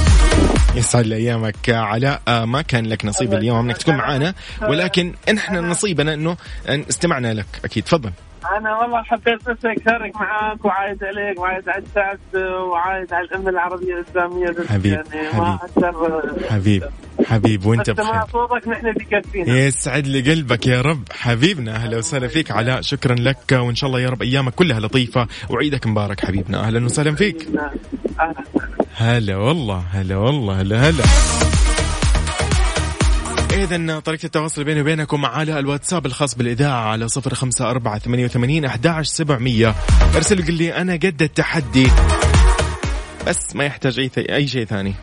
يسعد 0.75 1.07
لي 1.07 1.17
ايامك 1.17 1.71
علاء 1.71 2.23
آه، 2.29 2.45
ما 2.45 2.63
كان 2.63 2.87
لك 2.87 3.05
نصيب 3.05 3.35
اليوم 3.35 3.59
أنك 3.59 3.77
تكون 3.77 3.95
معنا 3.95 4.35
ولكن 4.63 5.15
إحنا 5.39 5.61
نصيبنا 5.61 6.15
إنه 6.15 6.37
استمعنا 6.69 7.35
لك. 7.35 7.47
أكيد 7.65 7.85
تفضل. 7.85 8.11
أنا 8.57 8.79
والله 8.79 9.03
حبيت 9.03 9.49
بس 9.49 9.57
أشارك 9.65 10.17
معاك 10.17 10.65
وعايد 10.65 11.05
عليك 11.05 11.41
وعايد 11.41 11.69
على 11.69 11.83
الشعب 11.83 12.43
وعايد 12.69 13.13
على 13.13 13.25
الأمة 13.25 13.51
العربية 13.51 13.95
الإسلامية 13.95 14.51
بس 14.51 14.67
حبيب، 14.67 14.93
يعني 14.93 15.39
ما 15.39 15.55
أقدر 15.55 16.35
حبيب 16.51 16.85
حبيب 17.27 17.67
وأنت 17.67 17.91
بخير. 17.91 18.23
صوتك 18.33 18.69
نحن 18.69 18.93
بكفينا 18.93 19.59
يسعد 19.59 20.07
لي 20.07 20.33
قلبك 20.33 20.67
يا 20.67 20.81
رب. 20.81 21.03
حبيبنا 21.13 21.77
أهلا 21.77 21.99
وسهلا 21.99 22.29
فيك 22.29 22.51
علاء 22.51 22.81
شكرا 22.81 23.15
لك 23.15 23.53
وإن 23.53 23.75
شاء 23.75 23.89
الله 23.89 24.01
يا 24.01 24.09
رب 24.09 24.23
أيامك 24.23 24.55
كلها 24.55 24.81
لطيفة. 24.81 25.27
وعيدك 25.51 25.87
مبارك 25.87 26.25
حبيبنا 26.25 26.61
أهلا 26.61 26.85
وسهلا 26.85 27.15
فيك. 27.15 27.49
هلا 28.97 29.37
والله 29.37 29.85
هلا 29.93 30.17
والله 30.17 30.61
هلا 30.61 30.77
هلا. 30.77 31.05
إذا 33.65 34.01
طريقة 34.01 34.27
التواصل 34.27 34.65
بيني 34.65 34.81
وبينكم 34.81 35.27
على 35.27 35.59
الواتساب 35.59 36.07
الخاص 36.07 36.35
بالإذاعة 36.35 36.81
على 36.81 37.09
صفر 37.09 37.35
خمسة 37.35 37.71
أربعة 37.71 37.99
ثمانية 37.99 38.25
وثمانين 38.25 38.65
أحد 38.65 39.01
سبعمية. 39.03 39.75
أرسل 40.17 40.47
قل 40.47 40.55
لي 40.55 40.77
أنا 40.77 40.93
قد 40.93 41.23
التحدي 41.23 41.89
بس 43.27 43.57
ما 43.57 43.65
يحتاج 43.65 43.99
أي, 43.99 44.11
أي 44.19 44.49
شيء 44.49 44.65
ثاني. 44.65 44.95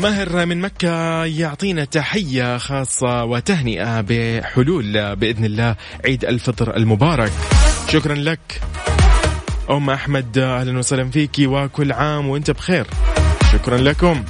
ماهر 0.00 0.46
من 0.46 0.60
مكة 0.60 1.24
يعطينا 1.24 1.84
تحية 1.84 2.58
خاصة 2.58 3.24
وتهنئة 3.24 4.00
بحلول 4.00 5.16
بإذن 5.16 5.44
الله 5.44 5.76
عيد 6.04 6.24
الفطر 6.24 6.76
المبارك. 6.76 7.32
شكرا 7.88 8.14
لك. 8.14 8.60
أم 9.70 9.90
أحمد 9.90 10.38
أهلا 10.38 10.78
وسهلا 10.78 11.10
فيكي 11.10 11.46
وكل 11.46 11.92
عام 11.92 12.28
وأنت 12.28 12.50
بخير. 12.50 12.86
شكرا 13.52 13.78
لكم. 13.78 14.24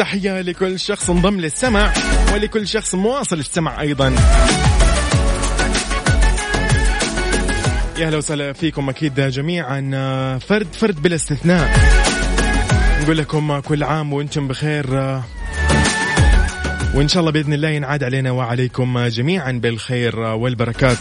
التحية 0.00 0.40
لكل 0.40 0.78
شخص 0.80 1.10
انضم 1.10 1.40
للسمع 1.40 1.92
ولكل 2.32 2.68
شخص 2.68 2.94
مواصل 2.94 3.38
السمع 3.38 3.80
أيضا. 3.80 4.08
يا 7.98 8.06
أهلا 8.06 8.16
وسهلا 8.16 8.52
فيكم 8.52 8.88
أكيد 8.88 9.20
جميعا. 9.20 9.80
فرد 10.38 10.66
فرد 10.72 11.02
بلا 11.02 11.14
استثناء. 11.14 11.70
نقول 13.02 13.18
لكم 13.18 13.60
كل 13.60 13.84
عام 13.84 14.12
وأنتم 14.12 14.48
بخير. 14.48 14.94
وإن 16.94 17.08
شاء 17.08 17.20
الله 17.20 17.32
بإذن 17.32 17.52
الله 17.52 17.68
ينعاد 17.68 18.04
علينا 18.04 18.30
وعليكم 18.30 19.06
جميعا 19.06 19.52
بالخير 19.52 20.18
والبركات. 20.20 20.98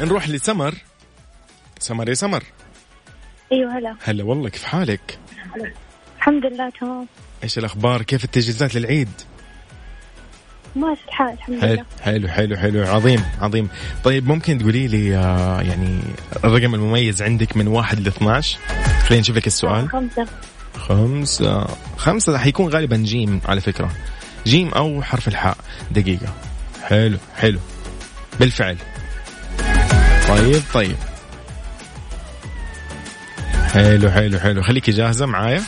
نروح 0.00 0.28
لسمر. 0.28 0.74
سمر 1.78 2.08
يا 2.08 2.14
سمر. 2.14 2.42
أيوه 3.52 3.78
هلا. 3.78 3.96
هلا 4.04 4.24
والله 4.24 4.48
كيف 4.48 4.64
حالك؟ 4.64 5.18
الحمد 6.20 6.46
لله 6.46 6.70
تمام. 6.80 7.06
إيش 7.44 7.58
الأخبار؟ 7.58 8.02
كيف 8.02 8.24
التجهيزات 8.24 8.74
للعيد؟ 8.74 9.08
ماشي 10.76 11.00
الحال 11.08 11.32
الحمد 11.32 11.60
حلو 11.60 11.72
لله. 11.72 11.84
حلو 12.02 12.28
حلو 12.28 12.56
حلو. 12.56 12.86
عظيم 12.86 13.24
عظيم. 13.40 13.68
طيب 14.04 14.28
ممكن 14.28 14.58
تقولي 14.58 14.88
لي 14.88 15.16
آه، 15.16 15.60
يعني 15.60 16.00
الرقم 16.44 16.74
المميز 16.74 17.22
عندك 17.22 17.56
من 17.56 17.66
واحد 17.66 18.00
ل 18.00 18.06
12 18.06 18.58
خلينا 19.06 19.20
نشوف 19.20 19.36
لك 19.36 19.46
السؤال. 19.46 19.88
خمسة. 19.88 20.26
خمسة. 20.76 21.66
خمسة 21.96 22.38
حيكون 22.38 22.68
غالبا 22.72 22.96
جيم 22.96 23.40
على 23.44 23.60
فكرة. 23.60 23.90
جيم 24.46 24.68
أو 24.68 25.02
حرف 25.02 25.28
الحاء. 25.28 25.56
دقيقة. 25.90 26.34
حلو 26.82 27.18
حلو. 27.36 27.58
بالفعل. 28.40 28.76
طيب 30.28 30.62
طيب. 30.74 30.96
حلو 33.72 34.10
حلو 34.10 34.38
حلو. 34.38 34.62
خليكي 34.62 34.92
جاهزة 34.92 35.26
معايا. 35.26 35.62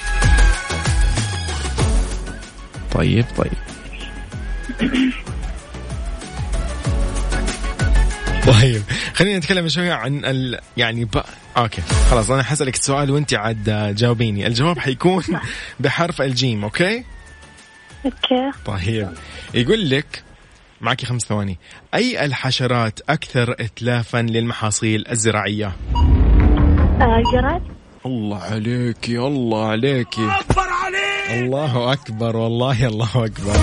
طيب 2.94 3.24
طيب. 3.36 3.52
طيب 8.46 8.82
خلينا 9.14 9.38
نتكلم 9.38 9.68
شوية 9.68 9.92
عن 9.92 10.24
ال... 10.24 10.58
يعني 10.76 11.04
ب... 11.04 11.22
okay 11.56 11.82
خلاص 12.10 12.30
أنا 12.30 12.42
حسألك 12.42 12.74
السؤال 12.74 13.10
وأنت 13.10 13.34
عاد 13.34 13.94
جاوبيني. 13.96 14.46
الجواب 14.46 14.78
حيكون 14.78 15.22
بحرف 15.80 16.22
الجيم 16.22 16.64
okay؟ 16.64 17.04
okay. 18.04 18.50
طيب 18.64 19.08
يقول 19.54 19.90
لك 19.90 20.22
معك 20.80 21.04
خمس 21.04 21.22
ثواني 21.22 21.58
أي 21.94 22.24
الحشرات 22.24 23.00
أكثر 23.08 23.52
اتلافا 23.60 24.18
للمحاصيل 24.18 25.04
الزراعية؟ 25.10 25.72
آه 27.00 27.22
جراد. 27.32 27.62
الله 28.06 28.38
عليك 28.42 29.08
الله 29.08 29.66
عليك 29.66 30.18
أكبر 30.18 30.71
عليك! 30.84 31.42
الله 31.42 31.92
أكبر 31.92 32.36
والله 32.36 32.86
الله 32.86 33.10
أكبر. 33.24 33.56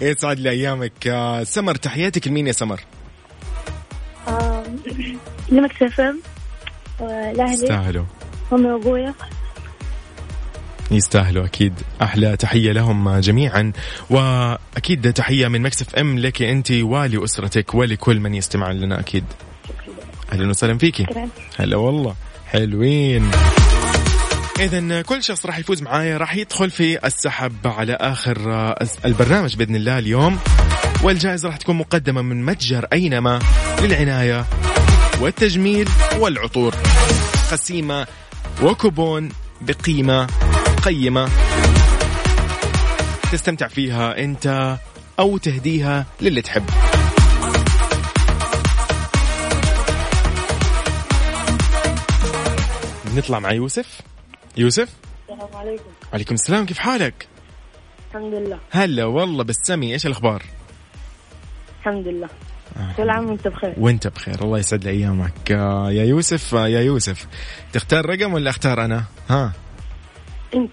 يسعد 0.00 0.38
لي 0.40 0.50
ايامك 0.50 1.06
آه، 1.06 1.44
سمر 1.44 1.74
تحياتك 1.74 2.28
لمين 2.28 2.46
يا 2.46 2.52
سمر. 2.52 2.80
آه 4.28 4.64
ل 5.48 5.61
Mix 5.61 6.00
FM 6.00 6.20
والاهلي 7.00 7.52
يستاهلوا. 7.52 8.04
أمي 8.52 8.70
وأبويا. 8.70 9.14
يستاهلوا 10.90 11.44
أكيد. 11.44 11.74
أحلى 12.02 12.36
تحية 12.36 12.72
لهم 12.72 13.18
جميعا. 13.18 13.72
وأكيد 14.10 15.12
تحية 15.12 15.48
من 15.48 15.62
مكسف 15.62 15.94
أم 15.94 16.18
لك 16.18 16.42
أنت 16.42 16.70
ولاسرتك 16.70 17.74
ولكل 17.74 18.20
من 18.20 18.34
يستمع 18.34 18.70
لنا 18.70 19.00
أكيد. 19.00 19.24
أهلا 20.32 20.48
وسهلا 20.48 20.78
فيكي. 20.78 21.06
هلا 21.58 21.76
والله. 21.76 22.14
حلوين. 22.46 23.30
اذا 24.60 25.02
كل 25.02 25.22
شخص 25.22 25.46
راح 25.46 25.58
يفوز 25.58 25.82
معايا 25.82 26.18
راح 26.18 26.36
يدخل 26.36 26.70
في 26.70 27.06
السحب 27.06 27.66
على 27.66 27.92
آخر 27.92 28.52
آه، 28.52 28.86
البرنامج 29.04 29.56
بإذن 29.56 29.76
الله 29.76 29.98
اليوم. 29.98 30.38
والجائزة 31.02 31.48
راح 31.48 31.56
تكون 31.56 31.76
مقدمة 31.76 32.22
من 32.22 32.44
متجر 32.44 32.86
أينما 32.92 33.38
للعناية 33.82 34.46
والتجميل 35.20 35.88
والعطور. 36.18 36.74
قسيمة 37.52 38.06
وكوبون 38.62 39.28
بقيمة 39.60 40.26
قيمة. 40.84 41.28
تستمتع 43.32 43.68
فيها 43.68 44.18
أنت 44.18 44.76
أو 45.18 45.38
تهديها 45.38 46.06
للي 46.20 46.42
تحب. 46.42 46.64
نطلع 53.16 53.38
مع 53.38 53.52
يوسف. 53.52 53.86
يوسف؟ 54.56 54.88
السلام 55.30 55.56
عليكم. 55.56 55.90
عليكم 56.12 56.34
السلام 56.34 56.66
كيف 56.66 56.78
حالك؟ 56.78 57.28
الحمد 58.10 58.34
لله. 58.34 58.58
هلا 58.70 59.04
والله 59.04 59.44
بالسمي 59.44 59.92
إيش 59.92 60.06
الأخبار؟ 60.06 60.42
الحمد 61.80 62.08
لله. 62.08 62.28
كل 62.96 63.10
عام 63.10 63.26
وأنت 63.30 63.48
بخير. 63.48 63.74
وأنت 63.78 64.06
بخير 64.08 64.42
الله 64.44 64.58
يسعد 64.58 64.84
لي 64.84 64.90
أيامك. 64.90 65.52
آه، 65.52 65.90
يا 65.92 66.04
يوسف 66.04 66.54
آه، 66.54 66.68
يا 66.68 66.80
يوسف 66.80 67.26
تختار 67.72 68.06
رقم 68.06 68.34
ولا 68.34 68.50
أختار 68.50 68.84
أنا؟ 68.84 69.04
ها؟ 69.30 69.52
أنت. 70.54 70.72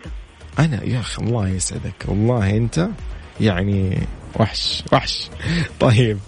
أنا 0.59 0.83
يا 0.83 0.99
أخي 0.99 1.23
الله 1.23 1.49
يسعدك. 1.49 2.05
والله 2.07 2.49
أنت 2.49 2.89
يعني 3.39 4.07
وحش 4.39 4.83
وحش. 4.93 5.29
طيب 5.79 6.19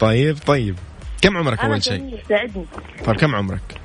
طيب 0.00 0.38
طيب. 0.46 0.76
كم 1.22 1.36
عمرك 1.36 1.58
أول 1.58 1.82
شيء؟ 1.84 2.20
ساعدني 2.28 2.64
طيب 3.04 3.16
كم 3.16 3.34
عمرك؟ 3.34 3.83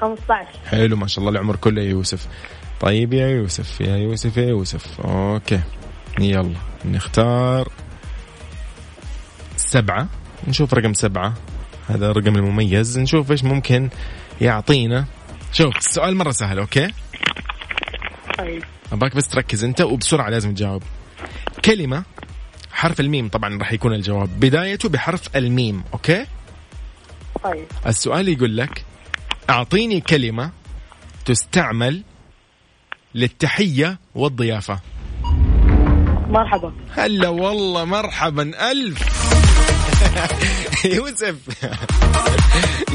15 0.00 0.46
حلو 0.66 0.96
ما 0.96 1.06
شاء 1.06 1.18
الله 1.18 1.30
العمر 1.30 1.56
كله 1.56 1.82
يا 1.82 1.88
يوسف. 1.88 2.26
طيب 2.80 3.12
يا 3.12 3.28
يوسف 3.28 3.80
يا 3.80 3.96
يوسف 3.96 4.36
يا 4.36 4.48
يوسف. 4.48 5.00
أوكي. 5.00 5.60
يلا 6.20 6.54
نختار 6.84 7.68
سبعة. 9.56 10.08
نشوف 10.48 10.74
رقم 10.74 10.92
سبعة. 10.92 11.34
هذا 11.88 12.10
الرقم 12.10 12.36
المميز. 12.36 12.98
نشوف 12.98 13.30
إيش 13.30 13.44
ممكن 13.44 13.88
يعطينا. 14.40 15.04
شوف 15.52 15.76
السؤال 15.76 16.16
مرة 16.16 16.30
سهل 16.30 16.58
okay؟ 16.58 16.88
طيب. 18.38 18.64
أباك 18.92 19.16
بس 19.16 19.28
تركز 19.28 19.64
أنت 19.64 19.80
وبسرعة 19.80 20.30
لازم 20.30 20.54
تجاوب. 20.54 20.82
كلمة 21.64 22.02
حرف 22.72 23.00
الميم 23.00 23.28
طبعا 23.28 23.58
راح 23.58 23.72
يكون 23.72 23.94
الجواب. 23.94 24.40
بدايته 24.40 24.88
بحرف 24.88 25.36
الميم 25.36 25.84
okay؟ 25.92 26.26
طيب. 27.44 27.66
السؤال 27.86 28.28
يقول 28.28 28.56
لك 28.56 28.84
أعطيني 29.50 30.00
كلمة 30.00 30.50
تستعمل 31.24 32.02
للتحية 33.14 33.98
والضيافة. 34.14 34.80
مرحبا. 36.28 36.72
هلا 36.96 37.28
والله 37.28 37.84
مرحبا 37.84 38.70
ألف. 38.70 38.98
يوسف. 40.96 41.36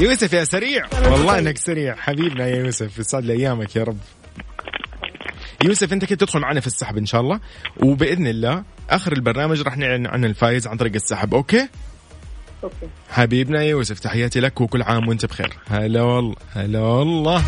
يوسف 0.00 0.32
يا 0.32 0.44
سريع. 0.44 0.86
والله 0.92 1.38
إنك 1.38 1.58
سريع. 1.58 1.96
حبيبنا 1.96 2.46
يا 2.46 2.56
يوسف 2.56 2.98
يسعد 2.98 3.24
لي 3.24 3.32
أيامك 3.32 3.76
يا 3.76 3.84
رب. 3.84 3.98
يوسف 5.64 5.92
أنت 5.92 6.04
كنت 6.04 6.20
تدخل 6.20 6.40
معنا 6.40 6.60
في 6.60 6.66
السحب 6.66 6.98
إن 6.98 7.06
شاء 7.06 7.20
الله 7.20 7.40
وبإذن 7.82 8.26
الله 8.26 8.64
آخر 8.90 9.12
البرنامج 9.12 9.60
راح 9.62 9.76
نعلن 9.76 10.06
عن 10.06 10.24
الفايز 10.24 10.66
عن 10.66 10.76
طريق 10.76 10.94
السحب 10.94 11.34
okay؟ 11.34 11.68
okay. 12.64 12.88
حبيبنا 13.10 13.62
يوسف 13.62 13.98
تحياتي 13.98 14.40
لك 14.40 14.60
وكل 14.60 14.82
عام 14.82 15.08
وأنت 15.08 15.26
بخير. 15.26 15.52
هلا 15.70 16.02
والله 16.02 16.34
هلا 16.54 16.80
والله. 16.80 17.42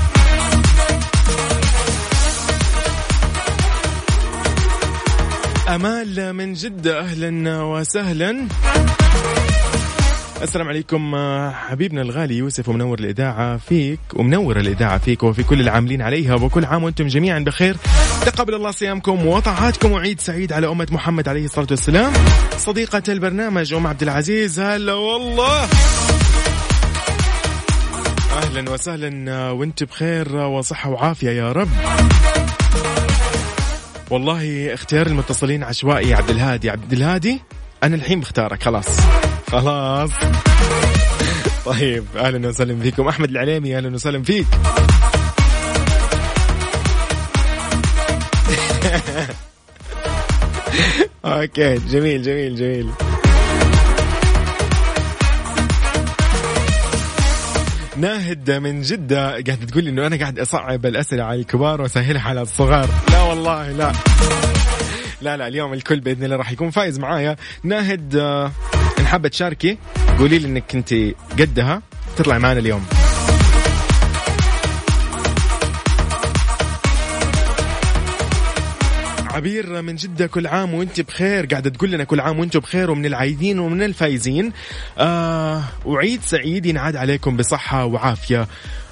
أمال 5.75 6.33
من 6.33 6.53
جدة 6.53 7.01
أهلا 7.01 7.63
وسهلا. 7.63 8.49
السلام 10.43 10.69
عليكم 10.69 11.15
آه، 11.15 11.51
حبيبنا 11.51 12.03
الغالي 12.03 12.37
يوسف 12.37 12.69
ومنور 12.69 12.99
الإذاعة 12.99 13.57
فيك 13.57 14.01
ومنور 14.15 14.61
الإذاعة 14.61 14.99
فيك 14.99 15.23
وفي 15.23 15.43
كل 15.43 15.61
العاملين 15.61 16.03
عليها 16.03 16.35
وكل 16.35 16.65
عام 16.65 16.85
وأنتم 16.85 17.07
جميعا 17.07 17.39
بخير. 17.39 17.77
تقبل 18.27 18.55
الله 18.55 18.71
صيامكم 18.71 19.27
وطاعاتكم 19.27 19.93
وعيد 19.93 20.21
سعيد 20.21 20.53
على 20.53 20.69
أمة 20.69 20.87
محمد 20.91 21.29
عليه 21.29 21.45
الصلاة 21.45 21.67
والسلام. 21.71 22.13
صديقة 22.57 23.03
البرنامج 23.09 23.75
أم 23.75 23.87
عبد 23.87 24.03
العزيز 24.03 24.61
هلا 24.61 24.93
والله. 24.93 25.69
أهلا 28.37 28.71
وسهلا 28.71 29.33
آه، 29.33 29.53
وأنت 29.53 29.85
بخير 29.85 30.43
آه، 30.43 30.49
وصحة 30.49 30.91
وعافية 30.91 31.31
يا 31.31 31.53
رب. 31.53 31.69
والله 34.11 34.75
اختيار 34.75 35.07
المتصلين 35.07 35.63
عشوائي 35.63 36.15
عبد 36.15 36.31
الهادي. 36.31 36.71
عبد 36.71 36.93
الهادي 36.93 37.41
أنا 37.83 37.95
الحين 37.95 38.21
بختارك 38.21 38.63
خلاص. 38.63 38.87
خلاص. 39.53 40.11
طيب 41.67 42.05
أهلا 42.17 42.49
وسهلا 42.49 42.81
فيكم. 42.81 43.09
أحمد 43.09 43.31
العليمي 43.31 43.77
أهلا 43.77 43.95
وسهلا 43.95 44.23
فيك. 44.23 44.47
أوكي 51.25 51.75
جميل 51.75 52.23
جميل 52.23 52.57
جميل. 52.57 52.91
ناهد 57.97 58.51
من 58.51 58.83
جدة. 58.83 59.31
قاعدة 59.31 59.55
تقول 59.55 59.89
إنه 59.89 60.07
أنا 60.07 60.17
قاعد 60.17 60.39
أصعب 60.39 60.87
الأسئلة 60.87 61.25
على 61.25 61.41
الكبار 61.41 61.81
وأسهلها 61.81 62.29
على 62.29 62.43
الصغار. 62.43 62.89
لا 63.13 63.23
والله 63.23 63.73
لا. 63.73 63.93
لا 65.27 65.37
لا 65.37 65.49
اليوم 65.49 65.73
الكل 65.73 66.01
بإذن 66.01 66.25
الله 66.25 66.37
راح 66.37 66.53
يكون 66.53 66.71
فايز 66.71 66.99
معايا. 66.99 67.37
ناهد 67.63 68.17
آه، 68.17 68.53
إن 68.99 69.07
حابة 69.07 69.29
تشاركي 69.29 69.79
قولي 70.19 70.39
لي 70.39 70.49
إنك 70.49 70.75
أنت 70.75 70.95
قدها. 71.41 71.83
تطلع 72.17 72.39
معنا 72.39 72.59
اليوم. 72.59 72.87
عبير 79.35 79.83
من 79.83 79.97
جدة 79.97 80.27
كل 80.27 80.47
عام 80.47 80.75
وأنت 80.75 81.01
بخير. 81.01 81.47
قاعدة 81.47 81.71
تقول 81.71 81.91
لنا 81.91 82.05
كل 82.05 82.21
عام 82.21 82.39
وأنتم 82.39 82.61
بخير 82.61 82.91
ومن 82.91 83.07
العايدين 83.07 83.59
ومن 83.59 83.83
الفايزين. 83.83 84.53
آه 84.99 85.63
وعيد 85.85 86.23
سعيد 86.23 86.67
ينعاد 86.67 86.97
عليكم 86.97 87.37
بصحة 87.37 87.85
وعافية. 87.85 88.47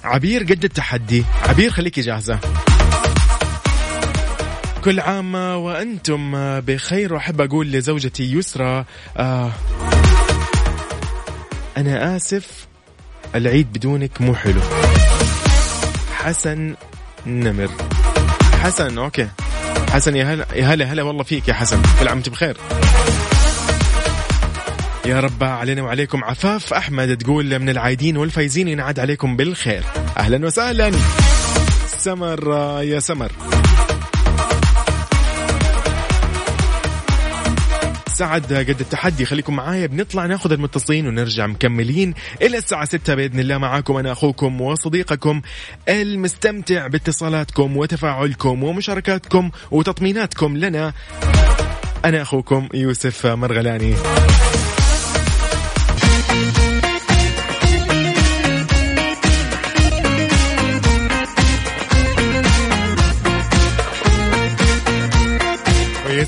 عبير 0.04 0.42
قد 0.42 0.64
التحدي. 0.64 1.24
عبير 1.48 1.70
خليكي 1.70 2.00
جاهزة. 2.00 2.38
كل 4.84 5.00
عام 5.00 5.34
وأنتم 5.34 6.32
بخير. 6.60 7.14
وأحب 7.14 7.40
أقول 7.40 7.72
لزوجتي 7.72 8.32
يسرى 8.32 8.84
آه 9.16 9.52
أنا 11.76 12.16
آسف 12.16 12.66
العيد 13.34 13.72
بدونك 13.72 14.20
مو 14.20 14.34
حلو. 14.34 14.60
حسن 16.14 16.74
نمر. 17.26 17.68
حسن 18.62 18.98
okay. 18.98 19.28
حسن 19.92 20.16
يا 20.16 20.24
هلا 20.24 20.74
هلا 20.74 20.84
هلا 20.84 21.02
والله 21.02 21.22
فيك 21.22 21.48
يا 21.48 21.54
حسن. 21.54 21.82
كل 22.00 22.08
عام 22.08 22.20
بخير. 22.20 22.56
يا 25.06 25.20
رب 25.20 25.44
علينا 25.44 25.82
وعليكم. 25.82 26.24
عفاف 26.24 26.72
أحمد 26.72 27.16
تقول 27.16 27.58
من 27.58 27.68
العايدين 27.68 28.16
والفايزين 28.16 28.68
ينعاد 28.68 29.00
عليكم 29.00 29.36
بالخير. 29.36 29.84
أهلا 30.16 30.46
وسهلا. 30.46 30.92
سمر 31.98 32.52
يا 32.82 33.00
سمر. 33.00 33.32
سعد 38.14 38.52
قد 38.52 38.80
التحدي. 38.80 39.24
خليكم 39.24 39.56
معايا. 39.56 39.86
بنطلع 39.86 40.26
ناخذ 40.26 40.52
المتصلين 40.52 41.06
ونرجع 41.06 41.46
مكملين 41.46 42.14
إلى 42.42 42.58
الساعة 42.58 42.84
6 42.84 43.14
بإذن 43.14 43.40
الله. 43.40 43.58
معاكم 43.58 43.96
أنا 43.96 44.12
أخوكم 44.12 44.60
وصديقكم 44.60 45.40
المستمتع 45.88 46.86
باتصالاتكم 46.86 47.76
وتفاعلكم 47.76 48.62
ومشاركاتكم 48.62 49.50
وتطميناتكم 49.70 50.56
لنا. 50.56 50.92
أنا 52.04 52.22
أخوكم 52.22 52.68
يوسف 52.74 53.26
مرغلاني. 53.26 53.94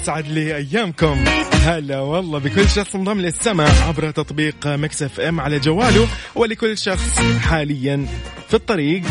ويسعد 0.06 0.28
لي 0.28 0.56
أيامكم. 0.56 1.24
هلا 1.52 2.00
والله 2.00 2.38
بكل 2.38 2.68
شخص 2.68 2.94
انضم 2.94 3.20
للسمع 3.20 3.64
عبر 3.64 4.10
تطبيق 4.10 4.66
مكسف 4.66 5.20
إم 5.20 5.40
على 5.40 5.58
جواله 5.58 6.08
ولكل 6.34 6.78
شخص 6.78 7.20
حاليا 7.40 8.06
في 8.48 8.54
الطريق. 8.54 9.02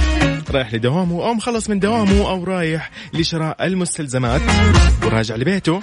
رايح 0.51 0.73
لدوامه 0.73 1.27
أو 1.27 1.33
مخلص 1.33 1.69
من 1.69 1.79
دوامه 1.79 2.29
أو 2.29 2.43
رايح 2.43 2.91
لشراء 3.13 3.65
المستلزمات. 3.65 4.41
وراجع 5.03 5.35
لبيته. 5.35 5.81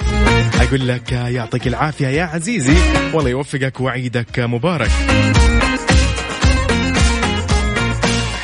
أقول 0.61 0.89
لك 0.89 1.13
يعطيك 1.13 1.67
العافية 1.67 2.07
يا 2.07 2.25
عزيزي 2.25 2.77
والله 3.15 3.31
يوفقك 3.31 3.81
وعيدك 3.81 4.39
مبارك. 4.39 4.91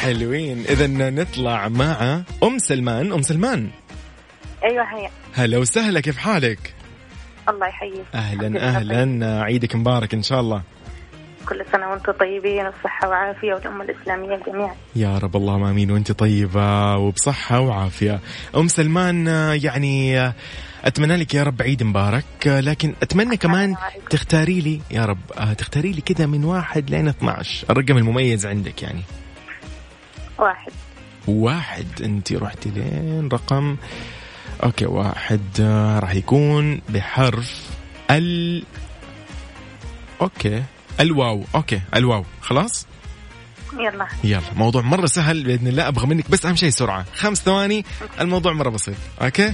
حلوين. 0.01 0.65
اذا 0.69 0.87
نطلع 0.87 1.69
مع 1.69 2.23
أم 2.43 2.59
سلمان. 2.59 3.13
أم 3.13 3.23
سلمان. 3.23 3.71
أيوه 4.65 4.85
هيا 4.85 5.11
هلا 5.35 5.59
وسهلا 5.59 6.01
كيف 6.01 6.19
حالك؟ 6.19 6.75
الله 7.49 7.67
يحييك. 7.67 8.05
أهلا 8.15 8.69
أهلا. 8.69 9.43
عيدك 9.43 9.77
مبارك 9.77 10.15
إن 10.15 10.23
شاء 10.23 10.41
الله. 10.41 10.57
طيب. 10.57 10.65
كل 11.49 11.65
سنة 11.73 11.91
وأنتم 11.91 12.13
طيبين 12.13 12.67
وصحه 12.67 13.09
وعافيه 13.09 13.55
والأمة 13.55 13.85
الإسلامية 13.85 14.41
جميعا. 14.47 14.75
يا 14.97 15.19
رب 15.19 15.37
اللهم 15.37 15.65
آمين 15.65 15.91
وأنت 15.91 16.13
طيبة 16.13 16.97
وبصحة 16.97 17.61
وعافية. 17.61 18.21
أم 18.57 18.69
سلمان 18.69 19.27
يعني 19.63 20.19
أتمنى 20.85 21.17
لك 21.17 21.35
يا 21.35 21.43
رب 21.43 21.63
عيد 21.63 21.83
مبارك 21.83 22.25
لكن 22.47 22.95
أتمنى 23.03 23.37
كمان. 23.37 23.77
تختاري 24.11 24.61
لي 24.61 24.81
يا 24.91 25.05
رب 25.05 25.19
تختاري 25.59 25.93
لي 25.93 26.01
كذا 26.01 26.27
من 26.27 26.45
واحد 26.45 26.91
لين 26.91 27.09
12 27.09 27.67
الرقم 27.71 27.97
المميز 27.97 28.47
عندك 28.47 28.83
يعني. 28.83 29.03
واحد. 30.39 30.73
واحد 31.29 31.87
أنت 32.05 32.33
رحتي 32.33 32.71
لين 32.71 33.29
رقم 33.33 33.77
okay 34.65 34.87
واحد 34.87 35.41
آه، 35.61 35.99
راح 35.99 36.15
يكون 36.15 36.81
بحرف 36.89 37.71
ال 38.11 38.63
okay 40.21 40.63
الواو. 41.01 41.45
okay 41.55 41.81
الواو. 41.97 42.25
خلاص؟ 42.41 42.87
يلا. 43.79 44.07
يلا 44.25 44.41
موضوع 44.57 44.83
مرة 44.83 45.07
سهل 45.07 45.45
بإذن 45.45 45.67
الله 45.67 45.89
أبغى 45.89 46.07
منك 46.07 46.31
بس 46.31 46.47
أهم 46.47 46.57
شيء 46.57 46.71
سرعة. 46.71 47.05
خمس 47.15 47.43
ثواني 47.43 47.85
الموضوع 48.21 48.53
مرة 48.53 48.71
بسيط. 48.71 48.95
okay؟ 49.23 49.53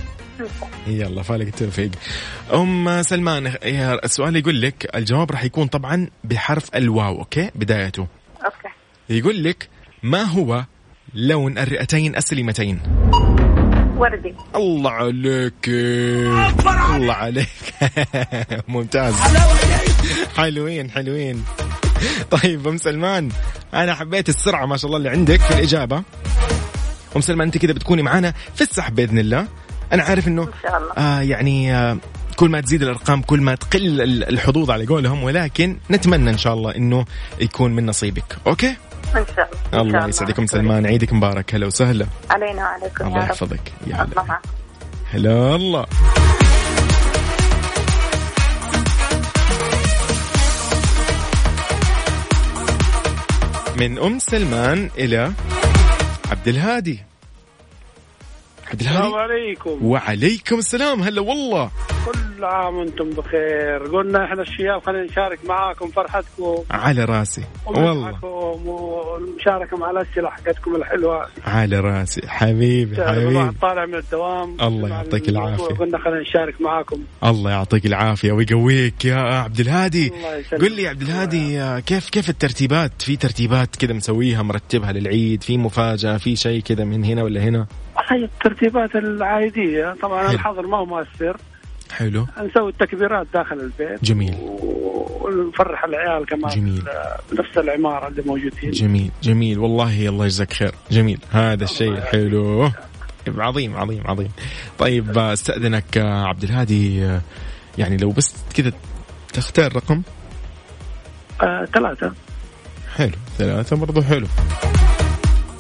يلا 0.87 1.23
فالك 1.23 1.49
التوفيق. 1.49 1.91
أم 2.55 3.03
سلمان 3.03 3.55
السؤال 4.05 4.37
يقول 4.37 4.61
لك 4.63 4.97
الجواب 4.97 5.31
راح 5.31 5.45
يكون 5.45 5.67
طبعا 5.67 6.09
بحرف 6.25 6.75
الواو 6.75 7.19
okay؟ 7.19 7.51
بدايته. 7.55 8.07
أوكي. 8.45 8.75
يقول 9.09 9.45
لك 9.45 9.69
ما 10.03 10.23
هو 10.23 10.65
لون 11.15 11.59
الرئتين 11.59 12.17
السليمتين؟ 12.17 13.04
وردي. 14.05 14.35
الله 14.57 14.91
عليك. 14.91 15.69
الله 16.97 17.13
عليك. 17.15 17.49
ممتاز. 18.69 19.15
حلوين 20.37 20.91
حلوين. 20.91 21.45
طيب 22.31 22.69
أم 22.69 22.77
سلمان 22.77 23.29
أنا 23.75 23.95
حبيت 23.95 24.29
السرعة 24.29 24.67
ما 24.67 24.77
شاء 24.77 24.87
الله 24.87 24.99
اللي 24.99 25.09
عندك 25.11 25.41
في 25.41 25.51
الإجابة. 25.55 26.03
أم 27.17 27.21
سلمان 27.21 27.47
أنت 27.47 27.59
كذا 27.59 27.73
بتكوني 27.73 28.03
معانا 28.03 28.35
في 28.55 28.61
السحب 28.63 28.95
بإذن 28.95 29.19
الله. 29.19 29.47
أنا 29.93 30.03
عارف 30.03 30.29
إنه 30.29 30.43
إن 30.43 30.49
شاء 30.63 30.79
الله. 30.79 30.93
آه 30.99 31.21
يعني 31.21 31.75
آه 31.77 31.97
كل 32.37 32.49
ما 32.49 32.61
تزيد 32.61 32.83
الأرقام 32.83 33.23
كل 33.23 33.41
ما 33.41 33.55
تقل 33.55 34.01
ال- 34.01 34.29
الحظوظ 34.29 34.71
على 34.71 34.87
قولهم 34.87 35.23
ولكن 35.25 35.77
نتمنى 35.91 36.31
إن 36.31 36.39
شاء 36.39 36.55
الله 36.55 36.77
إنه 36.77 37.05
يكون 37.41 37.73
من 37.75 37.87
نصيبك. 37.87 38.37
أوكي؟ 38.47 38.75
إن 39.19 39.27
شاء 39.37 39.49
الله. 39.73 39.99
الله 39.99 40.09
يسعدكم 40.09 40.47
سلمان. 40.47 40.87
عيدك 40.87 41.13
مبارك. 41.13 41.55
هلا 41.55 41.67
وسهلا. 41.67 42.07
علينا 42.31 42.63
وعليكم 42.63 43.07
الله 43.07 43.25
يحفظك. 43.25 43.73
يا 43.87 43.95
هلا. 43.95 44.41
هلا 45.13 45.55
الله. 45.55 45.87
من 53.77 53.99
أم 53.99 54.19
سلمان 54.19 54.91
إلى 54.99 55.33
عبد 56.31 56.49
الهادي. 56.49 57.14
عبد 58.75 58.83
السلام 58.83 59.15
الهادي 59.15 59.33
عليكم. 59.33 59.87
وعليكم 59.87 60.59
السلام. 60.59 61.03
هلا 61.03 61.21
والله. 61.21 61.71
كل 62.07 62.45
عام 62.45 62.77
وأنتم 62.77 63.11
بخير. 63.11 63.87
قلنا 63.93 64.25
إحنا 64.25 64.43
الشباب 64.43 64.83
خلينا 64.87 65.05
نشارك 65.05 65.39
معاكم 65.49 65.89
فرحتكم. 65.89 66.57
على 66.71 67.05
راسي. 67.05 67.45
والله. 67.67 68.25
والمشاركة 68.25 69.77
مع 69.77 69.91
الأسئلة 69.91 70.31
حقتكم 70.31 70.77
الحلوة. 70.77 71.27
على 71.47 71.81
راسي. 71.81 72.29
حبيبي 72.29 73.05
حبيبي. 73.05 73.51
طالع 73.63 73.87
من 73.87 73.95
الدوام. 73.95 74.57
الله 74.61 74.89
يعطيك 74.89 75.29
العافية. 75.29 75.75
قلنا 75.75 75.99
خلينا 75.99 76.21
نشارك 76.21 76.61
معاكم. 76.61 77.01
الله 77.25 77.51
يعطيك 77.51 77.87
العافية 77.87 78.33
ويقويك 78.33 79.05
يا 79.05 79.17
عبد 79.17 79.61
الهادي. 79.61 80.09
الله 80.09 80.37
يسلمك. 80.37 80.63
قل 80.63 80.73
لي 80.73 80.83
يا 80.83 80.91
عبد 80.91 81.03
الهادي 81.03 81.83
كيف 81.83 82.11
كيف 82.11 82.29
الترتيبات؟ 82.29 83.03
في 83.03 83.17
ترتيبات 83.17 83.77
كذا 83.77 83.93
مسويها 83.93 84.43
مرتبها 84.43 84.93
للعيد 84.93 85.43
في 85.43 85.59
مفاجأة 85.59 86.17
في 86.17 86.37
شيء 86.37 86.61
كذا 86.61 86.85
من 86.85 87.05
هنا 87.05 87.23
ولا 87.23 87.41
هنا؟ 87.41 87.67
هي 88.11 88.25
الترتيبات 88.67 88.97
العادية. 88.97 89.97
طبعا 90.03 90.23
حلو. 90.23 90.31
الحظر 90.31 90.67
ما 90.67 90.77
هو 90.77 90.87
مؤثر. 90.87 91.37
حلو. 91.93 92.27
نسوي 92.39 92.71
التكبيرات 92.71 93.27
داخل 93.35 93.61
البيت. 93.61 94.05
جميل. 94.05 94.35
ونفرح 94.41 95.85
العيال 95.85 96.27
كمان. 96.27 96.51
جميل. 96.51 96.83
بنفس 97.33 97.59
العمارة 97.59 98.09
اللي 98.09 98.23
موجودين. 98.27 98.71
جميل. 98.71 99.11
جميل. 99.23 99.59
والله 99.59 100.09
الله 100.09 100.25
يجزاك 100.25 100.53
خير. 100.53 100.75
جميل. 100.91 101.19
هذا 101.31 101.65
الشيء 101.65 102.01
حلو. 102.01 102.71
عظيم 103.29 103.77
عظيم 103.77 104.03
عظيم. 104.07 104.31
طيب 104.79 105.19
آه، 105.19 105.33
استأذنك 105.33 105.99
آه، 105.99 106.25
عبد 106.25 106.43
الهادي 106.43 107.05
آه، 107.05 107.21
يعني 107.79 107.97
لو 107.97 108.11
بس 108.11 108.35
كذا 108.55 108.73
تختار 109.33 109.77
رقم. 109.77 110.03
آه، 111.43 111.65
ثلاثة. 111.65 112.13
حلو. 112.97 113.13
ثلاثة 113.39 113.77
برضو 113.77 114.03
حلو. 114.03 114.27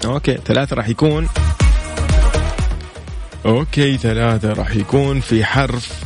أوكي. 0.05 0.35
ثلاثة 0.35 0.77
راح 0.77 0.89
يكون 0.89 1.29
okay 3.47 3.97
ثلاثة 3.97 4.53
راح 4.53 4.71
يكون 4.71 5.21
في 5.21 5.45
حرف 5.45 6.03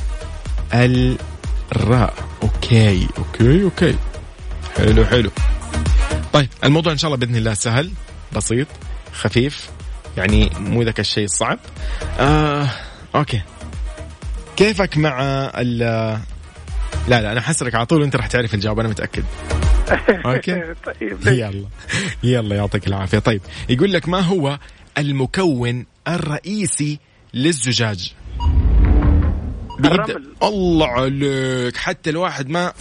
الراء 0.74 2.14
okay 2.42 3.09
okay 3.18 3.62
okay. 3.62 3.96
حلو 4.77 5.05
حلو. 5.05 5.31
طيب 6.33 6.48
الموضوع 6.64 6.92
إن 6.92 6.98
شاء 6.98 7.09
الله 7.09 7.27
بإذن 7.27 7.37
الله 7.37 7.55
سهل 7.55 7.90
بسيط 8.33 8.66
خفيف. 9.12 9.70
يعني 10.16 10.51
مو 10.59 10.83
ذاك 10.83 11.01
الشيء 11.01 11.24
الصعب. 11.24 11.59
آه 12.18 12.68
okay. 13.14 13.42
كيفك 14.57 14.96
مع 14.96 15.20
ال 15.55 15.79
لا 17.09 17.20
لا 17.22 17.33
أنا 17.33 17.40
حسرك 17.40 17.74
على 17.74 17.87
طول 17.87 18.01
وانت 18.01 18.16
راح 18.16 18.27
تعرف 18.27 18.55
الجواب 18.55 18.79
أنا 18.79 18.88
متأكد. 18.88 19.24
okay؟ 20.27 20.74
طيب. 20.85 21.27
يلا. 21.27 21.64
يلا 22.22 22.57
يعطيك 22.57 22.87
العافية. 22.87 23.18
طيب 23.18 23.40
يقول 23.68 23.92
لك 23.92 24.09
ما 24.09 24.20
هو 24.20 24.59
المكون 24.98 25.87
الرئيسي 26.09 26.98
للزجاج. 27.35 28.12
بيبدأ 29.79 30.03
الرمل. 30.05 30.33
الله 30.43 30.87
عليك. 30.87 31.76
حتى 31.76 32.11
الواحد 32.11 32.49
ما 32.49 32.72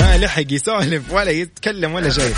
ما 0.00 0.18
لحق 0.18 0.52
يسولف 0.52 1.12
ولا 1.12 1.30
يتكلم 1.30 1.94
ولا 1.94 2.08
شيء. 2.08 2.34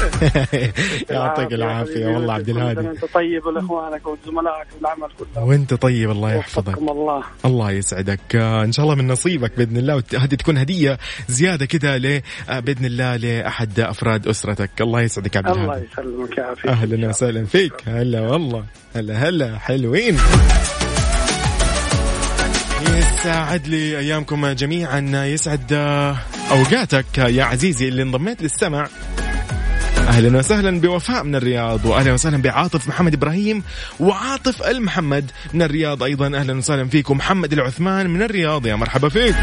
يعطيك 1.11 1.53
العافية. 1.53 2.07
والله 2.07 2.35
عبد 2.35 2.49
الهادي. 2.49 2.81
انت 2.81 3.05
طيب 3.15 3.47
ولإخوانك 3.47 4.07
وزملائك 4.07 4.69
في 4.71 4.81
العمل 4.81 5.09
كله. 5.19 5.45
وانت 5.45 5.75
طيب 5.75 6.11
الله 6.11 6.33
يحفظك. 6.35 6.79
الله. 6.79 7.23
الله 7.45 7.71
يسعدك. 7.71 8.37
آه، 8.37 8.65
إن 8.65 8.73
شاء 8.73 8.85
الله 8.85 8.95
من 8.97 9.09
نصيبك 9.09 9.53
بإذن 9.59 9.77
الله 9.77 9.95
وهذه 10.15 10.35
تكون 10.35 10.59
هدية 10.59 10.99
زيادة 11.29 11.67
كذا 11.67 11.99
ل 11.99 12.21
آه، 12.49 12.61
بإذن 12.61 12.85
الله 12.85 13.17
لأحد 13.17 13.81
أفراد 13.81 14.29
أسرتك. 14.29 14.71
الله 14.81 15.01
يسعدك 15.01 15.35
يا 15.37 15.41
عبد 15.41 15.57
الله 15.57 15.65
الهادي 15.65 15.87
يسلمك 15.93 16.39
يعافيك 16.39 16.67
أهلا 16.67 17.09
وسهلا 17.09 17.45
فيك. 17.45 17.73
هلا 17.87 18.21
والله. 18.21 18.65
هلا 18.97 19.15
هلا. 19.29 19.59
حلوين. 19.59 20.17
يسعد 22.95 23.67
لي 23.69 23.99
أيامكم 23.99 24.47
جميعا 24.47 25.27
يسعد 25.27 25.73
آه، 25.73 26.17
أوقاتك 26.51 27.19
يا 27.19 27.45
عزيزي 27.45 27.89
اللي 27.89 28.03
انضميت 28.03 28.43
للسمع. 28.43 28.89
أهلا 30.09 30.39
وسهلا 30.39 30.81
بوفاء 30.81 31.25
من 31.25 31.35
الرياض 31.35 31.85
واهلا 31.85 32.13
وسهلا 32.13 32.43
بعاطف 32.43 32.89
محمد 32.89 33.15
إبراهيم 33.15 33.63
وعاطف 34.01 34.63
المحمد 34.63 35.31
من 35.55 35.63
الرياض 35.63 36.03
أيضا. 36.03 36.27
أهلا 36.27 36.59
وسهلا 36.59 36.89
فيكم 36.89 37.17
محمد 37.17 37.53
العثمان 37.53 38.11
من 38.11 38.23
الرياض 38.23 38.67
يا 38.67 38.75
مرحبا 38.75 39.09
فيك. 39.09 39.37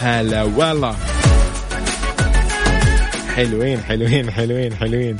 هلا 0.00 0.42
والله. 0.42 0.96
حلوين 3.36 3.80
حلوين 3.88 4.30
حلوين 4.30 4.74
حلوين. 4.74 5.16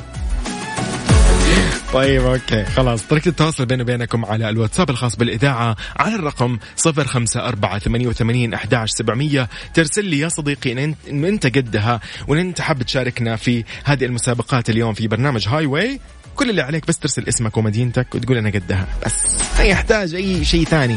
طيب 1.92 2.22
okay 2.22 2.64
خلاص. 2.64 3.02
طريقة 3.02 3.28
التواصل 3.28 3.66
بيني 3.66 3.82
وبينكم 3.82 4.24
على 4.24 4.48
الواتساب 4.48 4.90
الخاص 4.90 5.16
بالإذاعة 5.16 5.76
على 5.96 6.14
الرقم 6.14 6.58
05488 6.76 8.54
11700 8.54 9.48
ترسل 9.74 10.04
لي 10.04 10.18
يا 10.18 10.28
صديقي 10.28 10.72
إن 11.10 11.24
أنت 11.24 11.46
قدها 11.46 12.00
وإن 12.28 12.38
أنت 12.40 12.60
حاب 12.60 12.82
تشاركنا 12.82 13.36
في 13.36 13.64
هذه 13.84 14.04
المسابقات 14.04 14.70
اليوم 14.70 14.94
في 14.94 15.08
برنامج 15.08 15.48
Highway 15.48 16.00
كل 16.34 16.50
اللي 16.50 16.62
عليك 16.62 16.86
بس 16.86 16.98
ترسل 16.98 17.28
اسمك 17.28 17.56
ومدينتك 17.56 18.14
وتقول 18.14 18.38
أنا 18.38 18.50
قدها. 18.50 18.86
بس 19.06 19.14
ما 19.58 19.64
يحتاج 19.64 20.14
أي 20.14 20.44
شيء 20.44 20.64
ثاني. 20.64 20.96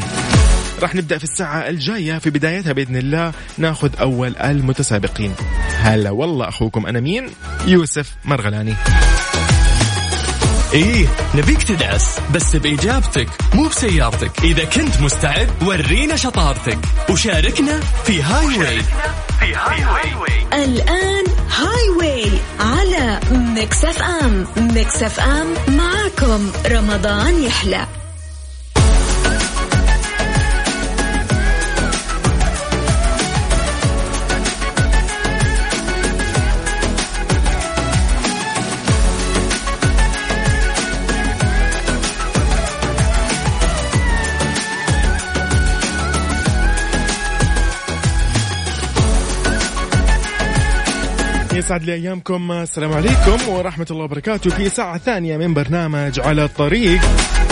راح 0.82 0.94
نبدأ 0.94 1.18
في 1.18 1.24
الساعة 1.24 1.68
الجاية. 1.68 2.18
في 2.18 2.30
بدايتها 2.30 2.72
بإذن 2.72 2.96
الله 2.96 3.32
ناخذ 3.58 3.90
أول 4.00 4.36
المتسابقين. 4.36 5.34
هلا 5.78 6.10
والله 6.10 6.48
أخوكم 6.48 6.86
أنا 6.86 7.00
مين؟ 7.00 7.26
يوسف 7.66 8.14
مرغلاني. 8.24 8.74
إيه 10.74 11.06
نبيك 11.34 11.62
تدعس 11.62 12.18
بس 12.34 12.56
بإجابتك 12.56 13.28
مو 13.54 13.68
بسيارتك. 13.68 14.30
إذا 14.44 14.64
كنت 14.64 15.00
مستعد 15.00 15.50
ورينا 15.62 16.16
شطارتك. 16.16 16.78
وشاركنا 17.10 17.80
في 18.04 18.22
هاي 18.22 18.58
واي 18.58 18.80
في 19.40 19.54
هاي 19.54 20.14
واي 20.14 20.64
الآن 20.64 21.24
هاي 21.58 21.88
واي 21.98 22.30
على 22.60 23.20
ميكس 23.32 23.84
أف 23.84 24.02
أم. 24.02 24.46
ميكس 24.56 25.02
أف 25.02 25.20
أم 25.20 25.54
معاكم. 25.68 26.50
رمضان 26.66 27.42
يحلى. 27.42 27.86
يسعد 51.72 51.84
لي 51.84 51.94
أيامكم. 51.94 52.52
السلام 52.52 52.92
عليكم 52.92 53.48
ورحمة 53.48 53.86
الله 53.90 54.04
وبركاته. 54.04 54.50
في 54.50 54.68
ساعة 54.68 54.98
ثانية 54.98 55.36
من 55.36 55.54
برنامج 55.54 56.20
على 56.20 56.44
الطريق. 56.44 57.00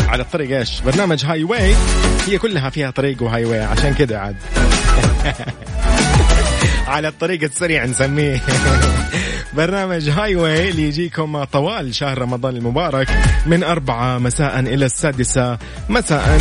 على 0.08 0.22
الطريق 0.22 0.58
إيش؟ 0.58 0.80
برنامج 0.80 1.24
Highway 1.24 1.74
هي 2.26 2.38
كلها 2.38 2.70
فيها 2.70 2.90
طريق 2.90 3.22
و 3.22 3.44
Highway 3.44 3.60
عشان 3.60 3.94
كذا 3.94 4.18
عاد. 4.18 4.36
على 6.94 7.08
الطريق 7.08 7.42
السريع 7.42 7.84
نسميه. 7.84 8.40
برنامج 9.56 10.08
Highway 10.08 10.70
اللي 10.70 10.82
يجيكم 10.82 11.44
طوال 11.44 11.94
شهر 11.94 12.18
رمضان 12.18 12.56
المبارك 12.56 13.08
من 13.46 13.62
أربعة 13.62 14.18
مساء 14.18 14.60
إلى 14.60 14.86
السادسة 14.86 15.58
مساء. 15.88 16.38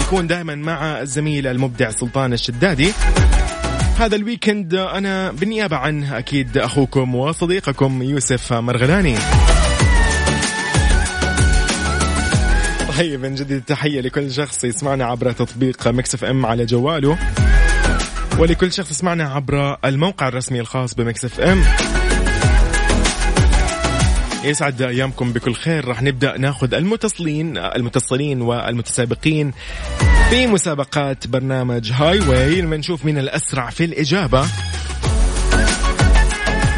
يكون 0.00 0.26
دائما 0.26 0.54
مع 0.54 1.00
الزميل 1.00 1.46
المبدع 1.46 1.90
سلطان 1.90 2.32
الشدادي. 2.32 2.92
هذا 3.98 4.16
ال 4.16 4.23
weekend 4.23 4.74
أنا 4.74 5.32
بالنيابة 5.32 5.76
عنه 5.76 6.18
أكيد 6.18 6.58
أخوكم 6.58 7.14
وصديقكم 7.14 8.02
يوسف 8.02 8.52
مرغلاني. 8.52 9.14
طيب 12.98 13.24
نجدد 13.24 13.52
التحية 13.52 14.00
لكل 14.00 14.32
شخص 14.32 14.64
يسمعنا 14.64 15.04
عبر 15.04 15.32
تطبيق 15.32 15.88
Mix 15.88 16.14
FM 16.14 16.46
على 16.46 16.64
جواله 16.64 17.18
ولكل 18.38 18.72
شخص 18.72 18.90
يسمعنا 18.90 19.24
عبر 19.24 19.76
الموقع 19.84 20.28
الرسمي 20.28 20.60
الخاص 20.60 20.94
ب 20.94 21.24
Mix 21.24 21.40
FM. 21.40 21.62
يسعد 24.44 24.82
أيامكم 24.82 25.32
بكل 25.32 25.54
خير. 25.54 25.88
راح 25.88 26.02
نبدأ 26.02 26.38
ناخذ 26.38 26.74
المتصلين 26.74 27.58
المتصلين 27.58 28.42
والمتسابقين. 28.42 29.52
في 30.30 30.46
مسابقات 30.46 31.26
برنامج 31.26 31.92
هاي 31.92 32.20
واي 32.20 32.60
لما 32.60 32.76
نشوف 32.76 33.04
مين 33.04 33.18
الأسرع 33.18 33.70
في 33.70 33.84
الإجابة. 33.84 34.46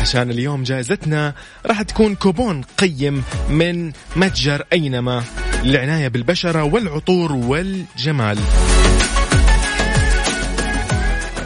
عشان 0.00 0.30
اليوم 0.30 0.62
جائزتنا 0.62 1.34
راح 1.66 1.82
تكون 1.82 2.14
كوبون 2.14 2.62
قيم 2.62 3.22
من 3.48 3.92
متجر 4.16 4.62
أينما 4.72 5.22
للعنايه 5.64 6.08
بالبشرة 6.08 6.62
والعطور 6.62 7.32
والجمال. 7.32 8.38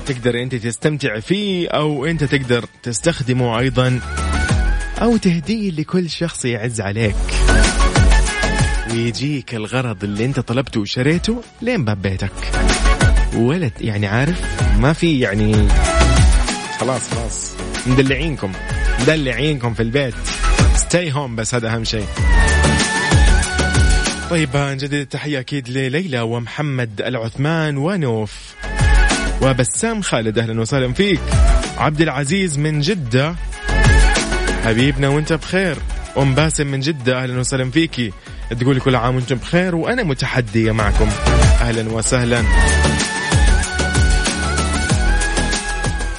تقدر 0.06 0.42
أنت 0.42 0.54
تستمتع 0.54 1.20
فيه 1.20 1.68
أو 1.68 2.06
أنت 2.06 2.24
تقدر 2.24 2.64
تستخدمه 2.82 3.58
أيضا 3.58 4.00
أو 5.02 5.16
تهديه 5.16 5.70
لكل 5.70 6.10
شخص 6.10 6.44
يعز 6.44 6.80
عليك. 6.80 7.43
ويجيك 8.94 9.54
الغرض 9.54 10.04
اللي 10.04 10.24
انت 10.24 10.40
طلبته 10.40 10.80
وشريته 10.80 11.42
لين 11.62 11.84
باب 11.84 12.02
بيتك. 12.02 12.30
ولا 13.34 13.68
ت- 13.68 13.80
يعني 13.80 14.06
عارف 14.06 14.40
ما 14.78 14.92
في 14.92 15.20
يعني 15.20 15.68
خلاص 16.80 17.10
خلاص. 17.14 17.52
مدلعينكم 17.86 18.52
مدلعينكم 19.00 19.74
في 19.74 19.82
البيت. 19.82 20.14
ستي 20.76 21.12
هوم 21.12 21.36
بس 21.36 21.54
هذا 21.54 21.74
أهم 21.74 21.84
شيء. 21.84 22.06
طيب 24.30 24.48
نجدد 24.56 24.94
التحية 24.94 25.40
أكيد 25.40 25.68
لليلى 25.68 26.20
ومحمد 26.20 27.00
العثمان 27.00 27.76
ونوف 27.76 28.32
وبسام 29.42 30.02
خالد. 30.02 30.38
أهلا 30.38 30.60
وسهلا 30.60 30.92
فيك. 30.92 31.20
عبد 31.78 32.00
العزيز 32.00 32.58
من 32.58 32.80
جدة. 32.80 33.34
حبيبنا 34.64 35.08
وأنت 35.08 35.32
بخير. 35.32 35.76
أم 36.18 36.34
باسم 36.34 36.66
من 36.66 36.80
جدة. 36.80 37.22
أهلا 37.22 37.40
وسهلا 37.40 37.70
فيكي. 37.70 38.12
تقولي 38.54 38.80
كل 38.80 38.96
عام 38.96 39.14
وأنتم 39.14 39.36
بخير 39.36 39.74
وأنا 39.74 40.02
متحدية 40.02 40.72
معكم. 40.72 41.08
أهلا 41.60 41.92
وسهلا. 41.92 42.42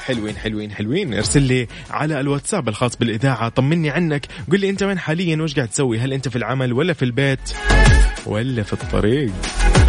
حلوين 0.06 0.38
حلوين 0.38 0.72
حلوين. 0.72 1.14
ارسل 1.14 1.42
لي 1.42 1.68
على 1.92 2.20
الواتساب 2.20 2.70
الخاص 2.70 2.96
بالإذاعة 2.96 3.50
طمني 3.50 3.90
عنك. 3.90 4.26
قل 4.52 4.60
لي 4.60 4.70
أنت 4.70 4.84
وين 4.84 5.00
حاليا؟ 5.00 5.42
وش 5.42 5.56
قاعد 5.56 5.68
تسوي؟ 5.68 6.00
هل 6.00 6.14
أنت 6.14 6.28
في 6.28 6.36
العمل 6.36 6.74
ولا 6.74 6.94
في 6.94 7.06
البيت 7.06 7.40
ولا 8.26 8.64
في 8.64 8.74
الطريق؟ 8.74 9.32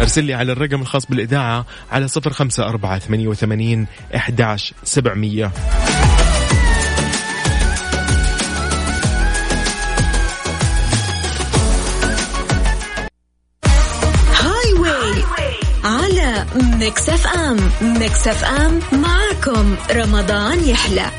ارسل 0.01 0.23
لي 0.23 0.33
على 0.33 0.51
الرقم 0.51 0.81
الخاص 0.81 1.05
بالإذاعة 1.05 1.65
على 1.91 2.07
صفر 2.07 2.33
خمسة 2.33 2.69
أربعة 2.69 2.99
ثمانية 2.99 3.27
وثمانين 3.27 3.87
إحداش 4.15 4.73
سبعمئه 4.83 5.51
Mix 16.79 17.09
FM. 17.09 17.57
Mix 17.81 18.27
FM 18.27 18.79
معاكم. 19.01 19.75
رمضان 19.91 20.69
يحلى. 20.69 21.11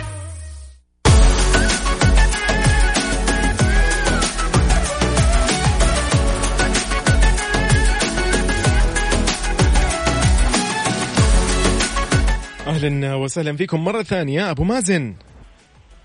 أهلا 12.66 13.14
وسهلا 13.14 13.56
فيكم. 13.56 13.84
مرة 13.84 14.02
ثانية 14.02 14.50
أبو 14.50 14.64
مازن. 14.64 15.14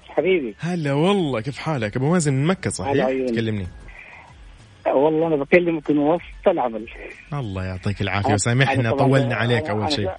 حبيبي. 0.10 0.56
هلا 0.60 0.94
والله 0.94 1.42
كيف 1.42 1.58
حالك؟ 1.58 1.96
أبو 1.96 2.12
مازن 2.12 2.34
من 2.34 2.46
مكة 2.46 2.70
صحيح. 2.70 3.08
تكلمني. 3.28 3.68
والله 4.88 5.28
أنا 5.28 5.36
بكلمك 5.36 5.92
من 5.92 5.98
وسط 5.98 6.48
العمل. 6.48 6.86
الله 7.34 7.66
يعطيك 7.66 8.02
العافية 8.02 8.34
وسامحنا 8.34 8.92
طولنا 8.92 9.36
عليك 9.36 9.70
أول 9.70 9.92
شيء. 9.92 10.10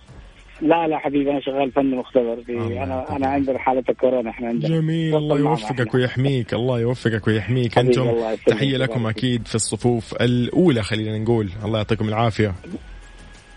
لا 0.62 0.86
لا 0.86 0.98
حبيبي 0.98 1.30
أنا 1.30 1.40
شغال 1.40 1.72
فني 1.72 1.96
مختبر. 1.96 2.36
في 2.46 2.82
أنا. 2.82 3.16
أنا 3.16 3.26
عندنا 3.26 3.58
حالة 3.58 3.84
الكورونا 3.88 4.30
إحنا 4.30 4.48
عندنا. 4.48 4.68
جميل 4.68 5.16
الله 5.16 5.38
يوفقك. 5.38 5.94
ويحميك 5.94 6.54
الله 6.54 6.80
يوفقك 6.80 7.26
ويحميك. 7.26 7.78
أنتم. 7.78 8.12
تحية 8.46 8.76
لكم 8.76 9.06
أكيد 9.06 9.46
في 9.46 9.54
الصفوف 9.54 10.14
الأولى 10.22 10.82
خلينا 10.82 11.18
نقول. 11.18 11.50
الله 11.64 11.78
يعطيكم 11.78 12.08
العافية. 12.08 12.54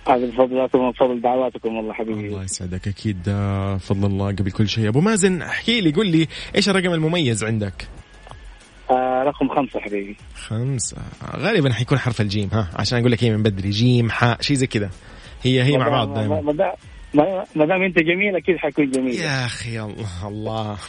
هذا 0.07 0.25
بفضلكم 0.25 0.79
وبفضل 0.79 1.21
دعواتكم 1.21 1.75
والله 1.75 1.93
حبيبي. 1.93 2.27
الله 2.27 2.43
يسعدك 2.43 2.87
أكيد. 2.87 3.17
آه، 3.29 3.77
فضل 3.77 4.05
الله 4.05 4.27
قبل 4.27 4.51
كل 4.51 4.67
شيء. 4.67 4.87
أبو 4.87 5.01
مازن 5.01 5.41
احكي 5.41 5.81
لي 5.81 5.91
قل 5.91 6.07
لي 6.07 6.27
إيش 6.55 6.69
الرقم 6.69 6.93
المميز 6.93 7.43
عندك؟ 7.43 7.87
آه 8.91 9.23
رقم 9.23 9.55
خمسة 9.55 9.79
حبيبي. 9.79 10.15
خمسة. 10.47 10.97
غالبا 11.35 11.73
حيكون 11.73 11.99
حرف 11.99 12.21
الجيم 12.21 12.49
ها 12.53 12.67
عشان 12.75 12.99
أقول 12.99 13.11
لك 13.11 13.23
هي 13.23 13.29
من 13.31 13.43
بدري 13.43 13.69
جيم 13.69 14.09
حاء 14.09 14.41
شيء 14.41 14.55
زي 14.57 14.67
كذا. 14.67 14.89
هي 15.43 15.63
هي 15.63 15.77
مع 15.77 15.89
بعض 15.89 16.07
ما- 16.07 16.13
دائما 16.15 16.41
ما 16.41 16.53
دام- 16.53 16.73
ما- 17.13 17.43
ما 17.55 17.65
دام 17.65 17.81
أنت 17.83 17.99
جميل 17.99 18.35
أكيد 18.35 18.57
حيكون 18.57 18.91
جميل. 18.91 19.15
يا 19.15 19.45
أخي 19.45 19.79
الله 19.79 20.27
الله. 20.27 20.77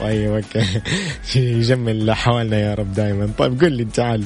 طيب 0.00 0.30
okay. 0.32 0.80
يجمل 1.36 2.12
حوالنا 2.14 2.58
يا 2.60 2.74
رب 2.74 2.92
دائما 2.92 3.30
طيب 3.38 3.60
قل 3.60 3.72
لي 3.72 3.84
تعال. 3.84 4.24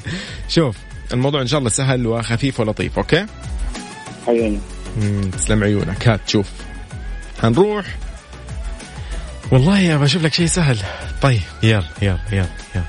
شوف 0.48 0.76
الموضوع 1.12 1.40
إن 1.40 1.46
شاء 1.46 1.58
الله 1.58 1.70
سهل 1.70 2.06
وخفيف 2.06 2.60
ولطيف 2.60 2.98
أوكي؟ 2.98 3.26
عيوني 4.28 4.58
تسلم 5.32 5.64
عيونك. 5.64 6.08
هات 6.08 6.28
شوف. 6.28 6.50
حنروح 7.42 7.86
والله 9.52 9.80
يا 9.80 9.96
بشوف 9.96 10.22
لك 10.22 10.34
شيء 10.34 10.46
سهل. 10.46 10.78
طيب 11.22 11.40
يلا 11.62 11.84
يلا 12.02 12.18
يلا 12.32 12.48
يلا. 12.74 12.84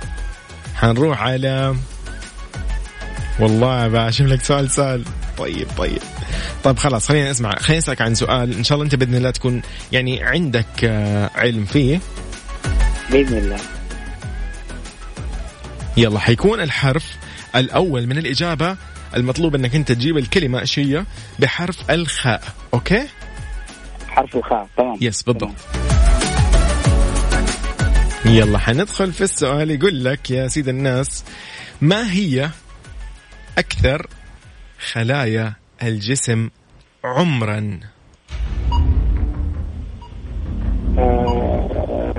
حنروح 0.76 1.22
على 1.22 1.76
والله 3.40 3.88
بشوف 3.88 4.28
لك 4.28 4.44
سؤال 4.44 4.72
سهل. 4.72 5.04
طيب 5.38 5.68
طيب. 5.78 6.02
طيب 6.64 6.78
خلاص 6.78 7.08
خلينا 7.08 7.32
أسمع 7.32 7.56
خلينا 7.56 7.80
أسألك 7.80 8.02
عن 8.02 8.16
سؤال. 8.16 8.54
إن 8.58 8.64
شاء 8.64 8.76
الله 8.76 8.86
أنت 8.86 8.96
بإذن 8.96 9.16
الله 9.16 9.32
تكون 9.32 9.62
يعني 9.92 10.24
عندك 10.24 10.84
آه، 10.84 11.30
علم 11.36 11.66
فيه. 11.66 12.00
بإذن 13.12 13.38
الله. 13.38 13.60
يلا 15.98 16.20
حيكون 16.20 16.62
الحرف 16.62 17.18
الأول 17.56 18.08
من 18.08 18.18
الإجابة 18.18 18.78
المطلوب 19.16 19.56
إنك 19.56 19.76
أنت 19.76 19.92
تجيب 19.92 20.18
الكلمة 20.18 20.60
إيش 20.60 20.80
هي 20.80 21.06
بحرف 21.40 21.92
الخاء 21.92 22.44
okay؟ 22.74 23.08
حرف 24.08 24.36
الخاء 24.36 24.68
تمام. 24.78 24.98
yes 25.02 25.24
بالضبط. 25.24 25.89
يلا 28.26 28.58
حندخل 28.58 29.14
في 29.14 29.22
السؤال. 29.22 29.72
يقول 29.72 30.04
لك 30.04 30.32
يا 30.32 30.48
سيد 30.48 30.68
الناس 30.68 31.26
ما 31.82 32.12
هي 32.12 32.50
أكثر 33.58 34.08
خلايا 34.92 35.54
الجسم 35.84 36.50
عمرا؟ 37.04 37.80
آه، 40.98 42.10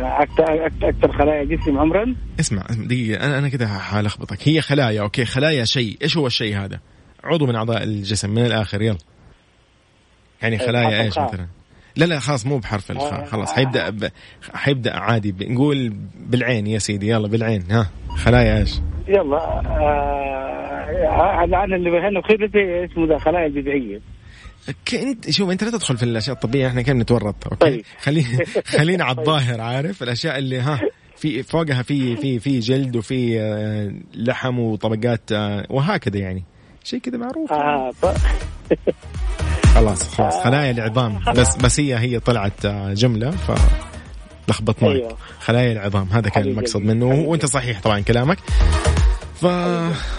أكثر 0.82 1.12
خلايا 1.18 1.44
جسم 1.44 1.78
عمرا؟ 1.78 2.16
اسمع 2.40 2.66
دقيقة 2.70 3.26
أنا 3.26 3.38
أنا 3.38 3.48
كده 3.48 3.68
حلخبطك 3.68 4.48
هي 4.48 4.60
خلايا 4.60 5.00
أوكي 5.02 5.24
خلايا 5.24 5.64
شيء. 5.64 5.98
إيش 6.02 6.16
هو 6.16 6.26
الشيء 6.26 6.56
هذا؟ 6.58 6.80
عضو 7.24 7.46
من 7.46 7.56
أعضاء 7.56 7.82
الجسم 7.82 8.30
من 8.30 8.46
الآخر 8.46 8.82
يلا. 8.82 8.98
يعني 10.42 10.58
خلايا 10.58 11.02
إيش 11.02 11.18
الخاء. 11.18 11.32
مثلا؟ 11.34 11.46
لا 11.96 12.04
لا 12.04 12.18
خلاص 12.18 12.46
مو 12.46 12.58
بحرف 12.58 12.90
الخاء 12.90 13.22
آه. 13.22 13.24
خلاص 13.24 13.52
حيبدأ 13.52 13.90
ب... 13.90 14.08
حيبدأ 14.54 14.96
عادي 14.96 15.34
نقول 15.40 15.92
بالعين 16.16 16.66
يا 16.66 16.78
سيدي 16.78 17.08
يلا 17.08 17.28
بالعين 17.28 17.64
ها 17.70 17.90
خلايا 18.16 18.58
إيش؟ 18.58 18.80
يلا 19.08 19.36
آه، 19.36 21.44
أنا 21.44 21.64
أنا 21.64 21.76
اللي 21.76 21.90
بهنا 21.90 22.20
بخبرتي 22.20 22.84
اسمه 22.84 23.06
ده 23.06 23.18
خلايا 23.18 24.00
ك- 24.86 24.94
انت 24.94 25.30
شوف 25.30 25.50
انت 25.50 25.64
لا 25.64 25.70
تدخل 25.70 25.96
في 25.96 26.02
الأشياء 26.02 26.34
الطبيه 26.36 26.66
إحنا 26.68 26.82
كم 26.82 27.00
نتورط 27.00 27.44
أوكي؟ 27.44 27.56
طيب. 27.56 27.82
خلي 28.00 28.24
خلينا 28.78 29.04
على 29.04 29.18
الظاهر 29.18 29.60
عارف؟ 29.60 30.02
الأشياء 30.02 30.38
اللي 30.38 30.58
ها 30.58 30.80
في 31.16 31.42
فوقها 31.42 31.82
في 31.82 32.16
في 32.16 32.38
في 32.38 32.58
جلد 32.58 32.96
وفي 32.96 33.40
آه، 33.40 33.92
لحم 34.14 34.58
وطبقات 34.58 35.32
آه، 35.32 35.66
وهكذا 35.70 36.18
يعني 36.18 36.44
شيء 36.84 37.00
كذا 37.00 37.18
معروف. 37.18 37.52
آه 37.52 37.92
خلاص 39.74 40.08
خلاص. 40.14 40.34
خلايا 40.44 40.70
العظام. 40.70 41.20
بس 41.36 41.56
بس 41.56 41.80
هي 41.80 41.98
هي 41.98 42.20
طلعت 42.20 42.64
آه، 42.64 42.94
جملة 42.94 43.30
ف 43.30 43.50
لخبطناك 44.48 44.92
أيوة. 44.96 45.16
خلايا 45.40 45.72
العظام 45.72 46.08
هذا 46.12 46.28
كان 46.28 46.44
المقصد. 46.44 46.80
منه. 46.80 47.06
وأنت 47.06 47.46
صحيح 47.46 47.80
طبعا 47.80 48.00
كلامك. 48.00 48.38
ف 49.40 49.46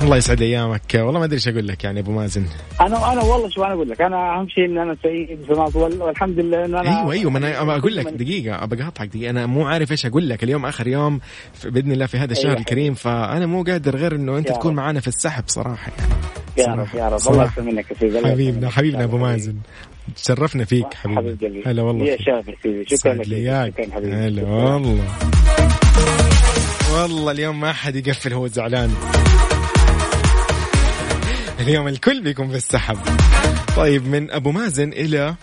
الله 0.04 0.18
يسعد 0.18 0.42
أيامك. 0.42 0.82
والله 0.96 1.20
ما 1.20 1.26
أدري 1.26 1.36
إيش 1.36 1.48
أقول 1.48 1.68
لك 1.68 1.84
يعني 1.84 2.00
أبو 2.00 2.12
مازن. 2.12 2.46
أنا 2.82 3.14
أنا 3.14 3.22
والله 3.24 3.50
شو 3.50 3.64
أنا 3.64 3.74
أقول 3.74 3.90
لك 3.90 4.02
أنا 4.02 4.40
أهم 4.40 4.48
شيء 4.50 4.66
إن 4.66 4.78
أنا 4.78 4.98
سعيد 5.04 5.52
والحمد 5.76 6.40
لله 6.40 6.66
انه 6.66 6.80
أنا 6.80 7.00
أيوه 7.00 7.12
أيوه 7.12 7.32
ما 7.32 7.38
أنا 7.38 7.78
أقول 7.78 7.96
لك 7.96 8.08
دقيقة 8.08 8.64
أبغى 8.64 8.84
اقاطعك 8.84 9.08
دقيقة. 9.08 9.30
أنا 9.30 9.46
مو 9.46 9.68
عارف 9.68 9.92
إيش 9.92 10.06
أقول 10.06 10.30
لك 10.30 10.44
اليوم 10.44 10.66
آخر 10.66 10.88
يوم 10.88 11.20
بإذن 11.66 11.92
الله 11.92 12.06
في 12.06 12.18
هذا 12.18 12.32
الشهر 12.32 12.48
أيوة. 12.48 12.60
الكريم. 12.60 12.94
فأنا 12.94 13.46
مو 13.46 13.64
قادر 13.64 13.96
غير 13.96 14.16
إنه 14.16 14.38
أنت 14.38 14.48
تكون 14.48 14.72
رب. 14.72 14.78
معانا 14.78 15.00
في 15.00 15.08
السحب 15.08 15.44
صراحة. 15.48 15.92
يعني 16.58 16.72
يا. 16.72 16.82
رب 16.82 16.88
يا 16.96 17.04
رب. 17.04 17.06
الله 17.06 17.18
صراحة. 17.18 17.52
يسلم 17.62 17.76
منك 17.76 17.86
حبيبنا 17.86 18.30
يسلمك. 18.34 18.72
حبيبنا 18.72 19.04
أبو. 19.04 19.18
مازن. 19.18 19.56
تشرفنا 20.16 20.66
فيك 20.66 20.94
حبيب 20.94 21.18
حبيبي 21.18 21.64
هلا 21.66 21.82
والله 21.82 22.06
يا. 22.06 22.18
شرف 22.18 22.46
شكرا 22.88 23.14
لك. 23.14 23.90
هلا 23.94 24.44
والله. 24.44 25.02
والله 26.92 27.32
اليوم 27.32 27.60
ما 27.60 27.74
حد 27.74 28.08
يقفل 28.08 28.34
هو 28.34 28.48
زعلان. 28.48 28.96
اليوم 31.60 31.88
الكل 31.88 32.22
بيكون 32.22 32.50
في 32.50 32.56
السحب 32.56 32.98
طيب 33.78 34.08
من 34.08 34.32
أبو 34.32 34.52
مازن 34.52 34.94
إلى 34.94 35.36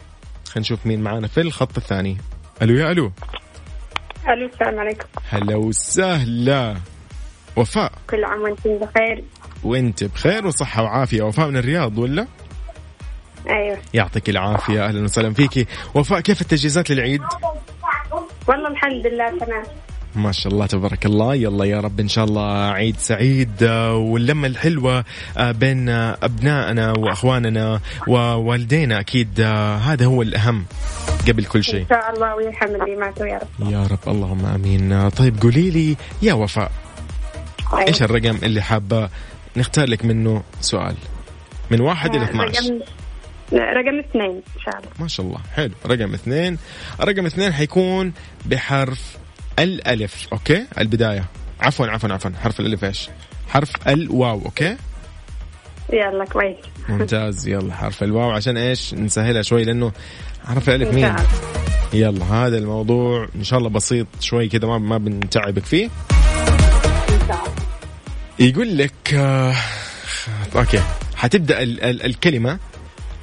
خلينا 0.46 0.60
نشوف 0.60 0.86
مين 0.86 1.00
معانا 1.00 1.28
في 1.28 1.40
الخط 1.40 1.76
الثاني. 1.76 2.16
ألو 2.62 2.74
يا 2.74 2.90
ألو. 2.90 3.12
ألو 4.28 4.46
السلام 4.46 4.78
عليكم. 4.78 5.06
هلا 5.30 5.56
وسهلا. 5.56 6.76
وفاء. 7.56 7.92
كل 8.10 8.24
عام 8.24 8.40
وأنتم 8.40 8.78
بخير؟ 8.78 9.24
وأنت 9.64 10.04
بخير 10.04 10.46
وصحة 10.46 10.82
وعافية. 10.82 11.22
وفاء 11.22 11.48
من 11.48 11.56
الرياض 11.56 11.98
ولا؟ 11.98 12.26
أيوه. 13.48 13.78
يعطيك 13.94 14.28
العافية. 14.30 14.86
أهلا 14.86 15.04
وسهلا 15.04 15.34
فيكي. 15.34 15.66
وفاء 15.94 16.20
كيف 16.20 16.40
التجهيزات 16.40 16.90
للعيد؟ 16.90 17.22
والله 18.48 18.68
الحمد 18.68 19.06
لله 19.06 19.38
تمام. 19.38 19.64
ما 20.16 20.32
شاء 20.32 20.52
الله 20.52 20.66
تبارك 20.66 21.06
الله. 21.06 21.34
يلا 21.34 21.64
يا 21.64 21.80
رب 21.80 22.00
إن 22.00 22.08
شاء 22.08 22.24
الله 22.24 22.70
عيد 22.70 22.96
سعيد 22.96 23.62
آه، 23.62 23.94
واللمة 23.96 24.46
الحلوة 24.46 25.04
آه، 25.38 25.52
بين 25.52 25.88
آه، 25.88 26.18
أبنائنا 26.22 26.92
وأخواننا 26.98 27.80
ووالدينا. 28.08 29.00
أكيد 29.00 29.40
آه، 29.40 29.76
هذا 29.76 30.06
هو 30.06 30.22
الأهم 30.22 30.64
قبل 31.28 31.44
كل 31.44 31.64
شيء. 31.64 31.80
إن 31.80 31.88
شاء 31.88 32.14
الله 32.14 32.34
ويرحم 32.34 32.66
اللي 32.66 32.96
ماتوا 32.96 33.26
يا 33.26 33.38
رب. 33.38 33.72
يا 33.72 33.86
رب 33.86 34.08
اللهم 34.08 34.46
آمين. 34.46 35.08
طيب 35.08 35.42
قولي 35.42 35.70
لي 35.70 35.96
يا 36.22 36.34
وفاء 36.34 36.72
إيش 37.88 38.02
الرقم 38.02 38.38
اللي 38.42 38.62
حابه 38.62 39.08
نختار 39.56 39.88
لك 39.88 40.04
منه 40.04 40.42
سؤال؟ 40.60 40.94
من 41.70 41.80
واحد 41.80 42.14
إلى 42.14 42.24
12 42.24 42.62
رقم 42.62 42.80
رقم 43.52 43.98
اثنين 43.98 44.30
إن 44.56 44.60
شاء 44.64 44.78
الله. 44.78 44.88
ما 45.00 45.08
شاء 45.08 45.26
الله. 45.26 45.38
حلو 45.54 45.72
رقم 45.86 46.14
اثنين. 46.14 46.58
رقم 47.00 47.26
اثنين 47.26 47.52
حيكون 47.52 48.12
بحرف 48.46 49.17
الألف 49.58 50.28
okay؟ 50.32 50.64
البداية. 50.78 51.24
عفوا 51.60 51.86
عفوا 51.86 52.12
عفوا. 52.12 52.30
حرف 52.42 52.60
الألف 52.60 52.84
إيش؟ 52.84 53.10
حرف 53.48 53.88
الواو 53.88 54.42
okay؟ 54.44 54.76
يلا 55.92 56.24
كويس. 56.24 56.56
ممتاز. 56.88 57.48
يلا 57.48 57.74
حرف 57.74 58.02
الواو. 58.02 58.30
عشان 58.30 58.56
إيش؟ 58.56 58.94
نسهلها 58.94 59.42
شوي 59.42 59.64
لأنه 59.64 59.92
حرف 60.46 60.68
الألف 60.70 60.94
مين؟ 60.94 61.16
يلا 61.92 62.24
هذا 62.24 62.58
الموضوع 62.58 63.28
إن 63.36 63.44
شاء 63.44 63.58
الله 63.58 63.70
بسيط 63.70 64.06
شوي 64.20 64.48
كذا 64.48 64.66
ما 64.68 64.78
ما 64.78 64.98
بنتعبك 64.98 65.64
فيه. 65.64 65.88
يقول 68.38 68.78
لك 68.78 69.14
آه 69.14 69.54
okay. 70.56 70.82
حتبدأ 71.16 71.62
ال 71.62 71.84
ال 71.84 72.06
الكلمة 72.06 72.58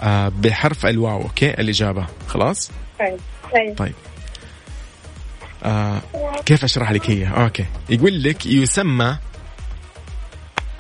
آه 0.02 0.32
بحرف 0.40 0.86
الواو 0.86 1.22
okay؟ 1.22 1.50
الإجابة. 1.50 2.06
خلاص؟ 2.28 2.72
طيب 3.00 3.18
طيب. 3.54 3.78
طيب. 3.78 3.94
آه 5.66 6.02
كيف 6.46 6.64
أشرح 6.64 6.92
لك 6.92 7.10
هي؟ 7.10 7.28
okay. 7.28 7.66
يقول 7.90 8.24
لك 8.24 8.46
يسمى 8.46 9.18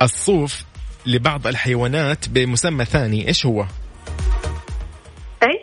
الصوف 0.01 0.63
لبعض 1.05 1.47
الحيوانات 1.47 2.29
بمسمى 2.29 2.85
ثاني. 2.85 3.27
إيش 3.27 3.45
هو؟ 3.45 3.65
اي 5.43 5.61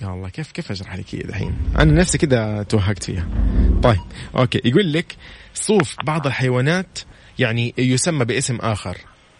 يا 0.00 0.06
الله 0.06 0.28
كيف 0.28 0.52
كيف 0.52 0.70
أشرح 0.70 0.96
لك 0.96 1.14
هي 1.14 1.18
دحين؟ 1.18 1.56
أنا 1.78 1.92
نفسي 1.92 2.18
كده 2.18 2.62
توهقت 2.62 3.04
فيها. 3.04 3.28
طيب 3.82 4.00
okay. 4.36 4.60
يقول 4.64 4.92
لك 4.92 5.16
صوف 5.54 5.96
بعض 6.04 6.26
الحيوانات 6.26 6.98
يعني 7.38 7.74
يسمى 7.78 8.24
باسم 8.24 8.56
آخر. 8.56 8.96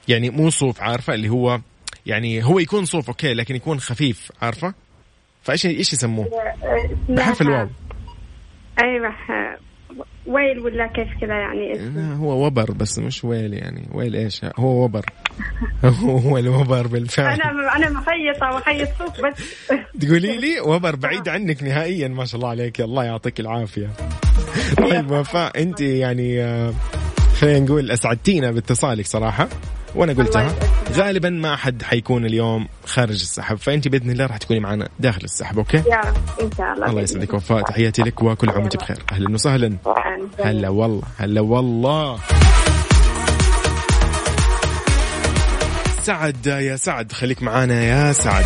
يعني 0.08 0.30
مو 0.30 0.50
صوف 0.50 0.80
عارفة؟ 0.80 1.14
اللي 1.14 1.28
هو 1.28 1.60
يعني 2.06 2.44
هو 2.44 2.58
يكون 2.58 2.84
صوف 2.84 3.08
okay 3.08 3.34
لكن 3.34 3.56
يكون 3.56 3.80
خفيف 3.80 4.32
عارفة؟ 4.42 4.74
فايش 5.42 5.66
إيش 5.66 5.92
يسموه؟ 5.92 6.28
بحرف 7.08 7.42
الواو. 7.42 7.68
أيوه 8.80 9.14
wool 10.26 10.58
ولا 10.58 10.86
كيف 10.86 11.08
كذا 11.20 11.34
يعني؟ 11.34 11.72
اسمه 11.72 12.14
هو 12.14 12.46
وبر 12.46 12.72
بس 12.72 12.98
مش 12.98 13.24
wool 13.24 13.54
يعني. 13.54 13.88
wool 13.92 14.16
إيش؟ 14.16 14.44
هو 14.58 14.84
وبر. 14.84 15.06
هو 16.04 16.38
الوبر 16.38 16.86
بالفعل. 16.86 17.40
أنا 17.40 17.76
أنا 17.76 17.90
مخيطة 17.90 18.46
مخيط 18.46 18.88
صوف 18.98 19.20
بس. 19.20 19.70
تقولي 20.00 20.36
لي 20.36 20.60
وبر 20.60 20.96
بعيد 20.96 21.28
عنك 21.28 21.62
نهائيا 21.62 22.08
ما 22.08 22.24
شاء 22.24 22.36
الله 22.36 22.48
عليك. 22.48 22.80
الله 22.80 23.04
يعطيك 23.04 23.40
العافية. 23.40 23.90
طيب 24.76 25.10
وفاء 25.10 25.62
أنت 25.62 25.80
يعني 25.80 26.42
آه، 26.42 26.72
خلينا 27.40 27.58
نقول 27.58 27.90
أسعدتينا 27.90 28.50
باتصالك 28.50 29.06
صراحة. 29.06 29.48
وأنا 29.94 30.12
قلتها 30.12 30.54
غالبا 30.92 31.30
ما 31.30 31.56
حد 31.56 31.82
حيكون 31.82 32.26
اليوم 32.26 32.68
خارج 32.86 33.20
السحب 33.20 33.56
فأنت 33.56 33.88
بإذن 33.88 34.10
الله 34.10 34.26
راح 34.26 34.36
تكوني 34.36 34.60
معنا 34.60 34.88
داخل 35.00 35.20
السحب 35.24 35.58
أوكي؟ 35.58 35.76
يا 35.76 36.00
إن 36.42 36.50
شاء 36.58 36.72
الله. 36.74 36.86
الله 36.86 37.02
يسعدك 37.02 37.34
وفاء 37.34 37.62
تحياتي 37.62 38.02
لك 38.02 38.22
وكل 38.22 38.50
عام 38.50 38.62
وانت 38.62 38.76
بخير. 38.76 39.02
أهلا 39.12 39.30
وسهلا. 39.34 39.76
هلا 40.44 40.68
والله 40.68 41.02
هلا 41.18 41.40
والله. 41.40 42.18
سعد 46.02 46.46
يا 46.46 46.76
سعد 46.76 47.12
خليك 47.12 47.42
معانا 47.42 47.84
يا 47.84 48.12
سعد. 48.12 48.44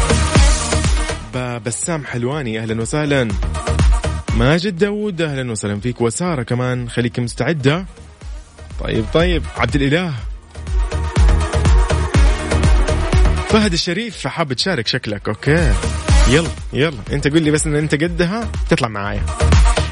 بسام 1.66 2.04
حلواني 2.04 2.60
أهلا 2.60 2.80
وسهلا. 2.80 3.28
ماجد 4.36 4.76
داوود 4.76 5.22
أهلا 5.22 5.50
وسهلا 5.50 5.80
فيك. 5.80 6.00
وسارة 6.00 6.42
كمان 6.42 6.88
خليك 6.90 7.18
مستعدة. 7.18 7.86
طيب 8.80 9.04
طيب. 9.14 9.42
عبد 9.56 9.74
الإله. 9.74 10.12
فهد 13.52 13.72
الشريف 13.72 14.26
حاب 14.26 14.52
تشارك 14.52 14.86
شكلك 14.86 15.28
أوكي. 15.28 15.72
يلا 16.28 16.48
يلا. 16.72 16.98
أنت 17.12 17.28
قول 17.28 17.42
لي 17.42 17.50
بس 17.50 17.66
إن 17.66 17.74
أنت 17.76 17.94
قدها 17.94 18.48
تطلع 18.70 18.88
معايا. 18.88 19.22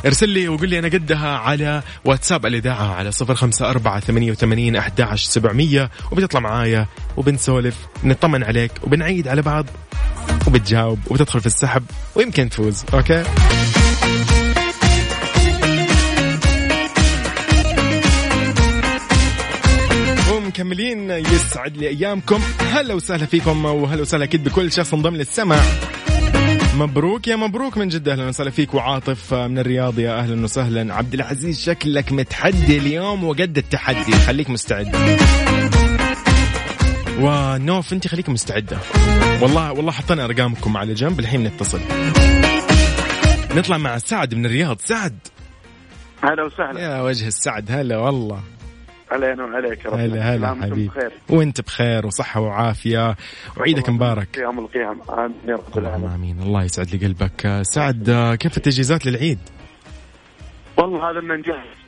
ارسل 0.06 0.28
لي 0.28 0.48
وقول 0.48 0.68
لي 0.68 0.78
أنا 0.78 0.88
قدها 0.88 1.28
على 1.28 1.82
واتساب 2.04 2.46
الإذاعة 2.46 2.94
على 2.94 3.12
صفر 3.12 3.34
خمسة 3.34 3.70
أربعة 3.70 4.00
ثمانية 4.00 4.30
وثمانين 4.30 4.76
أحد 4.76 5.00
عشر 5.00 5.30
سبعمئه 5.30 5.90
وبتطلع 6.12 6.40
معايا 6.40 6.86
وبنسولف 7.16 7.76
بنطمن 8.02 8.44
عليك 8.44 8.72
وبنعيد 8.82 9.28
على 9.28 9.42
بعض 9.42 9.66
وبتجاوب 10.46 10.98
وبتدخل 11.06 11.40
في 11.40 11.46
السحب 11.46 11.82
ويمكن 12.14 12.50
تفوز 12.50 12.84
أوكي؟ 12.94 13.24
ومكملين 20.50 21.10
يسعد 21.10 21.76
لي 21.76 21.88
ايامكم 21.88 22.40
هلا 22.60 22.94
وسهلا 22.94 23.26
فيكم 23.26 23.64
وهلا 23.64 24.02
وسهلا 24.02 24.24
أكيد 24.24 24.44
بكل 24.44 24.72
شخص 24.72 24.94
انضم 24.94 25.16
للسمع. 25.16 25.56
مبروك 26.76 27.28
يا 27.28 27.36
مبروك 27.36 27.78
من 27.78 27.88
جد 27.88 28.08
أهلا 28.08 28.28
وسهلا 28.28 28.50
فيك 28.50 28.74
وعاطف 28.74 29.34
من 29.34 29.58
الرياض. 29.58 29.98
يا 29.98 30.18
أهلا 30.18 30.44
وسهلا. 30.44 30.94
عبد 30.94 31.14
العزيز 31.14 31.60
شكلك 31.60 32.12
متحدي 32.12 32.78
اليوم 32.78 33.24
وقد 33.24 33.58
التحدي. 33.58 34.12
خليك 34.12 34.50
مستعد. 34.50 34.96
ونوف 37.20 37.92
أنت 37.92 38.08
خليك 38.08 38.28
مستعدة. 38.28 38.78
والله 39.40 39.72
والله 39.72 39.92
حطينا 39.92 40.24
أرقامكم 40.24 40.76
على 40.76 40.94
جنب. 40.94 41.20
الحين 41.20 41.44
نتصل. 41.44 41.80
نطلع 43.56 43.78
مع 43.78 43.98
سعد 43.98 44.34
من 44.34 44.46
الرياض. 44.46 44.78
سعد. 44.80 45.18
هلا 46.22 46.44
وسهلا. 46.44 46.80
يا 46.80 47.02
وجه 47.02 47.26
السعد. 47.26 47.70
هلا 47.70 47.98
والله. 47.98 48.42
علينا 49.10 49.44
وعليك 49.44 49.84
يا 49.84 49.90
رب. 49.90 49.98
هلا 49.98 50.34
هلا 50.34 50.54
حبيبي. 50.54 50.90
وأنت 51.28 51.60
بخير 51.60 52.06
وصحة 52.06 52.40
وعافية. 52.40 53.16
وعيدك 53.56 53.88
مبارك. 53.88 54.36
قيام 54.36 54.58
القيام 54.58 55.00
آمين 55.10 55.32
رب 55.48 55.78
العالمين. 55.78 56.10
آمين. 56.10 56.42
الله 56.42 56.64
يسعد 56.64 56.90
لي 56.90 57.06
قلبك. 57.06 57.46
آه، 57.46 57.62
سعد 57.62 58.08
آه، 58.08 58.34
كيف 58.34 58.56
التجهيزات 58.56 59.06
للعيد؟ 59.06 59.38
والله 60.76 61.10
هذا 61.10 61.18
اللي 61.18 61.34
نجهز 61.36 61.80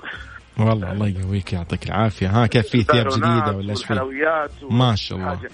والله 0.58 0.92
الله 0.92 1.08
يقويك 1.08 1.52
يعطيك 1.52 1.86
العافية. 1.86 2.28
ها 2.28 2.46
كيف 2.46 2.68
في 2.68 2.82
ثياب 2.82 3.08
جديدة 3.08 3.56
ولا 3.56 3.70
إيش 3.70 3.90
ما 4.70 4.94
شاء 4.94 5.18
الله. 5.18 5.36
حاجة. 5.36 5.50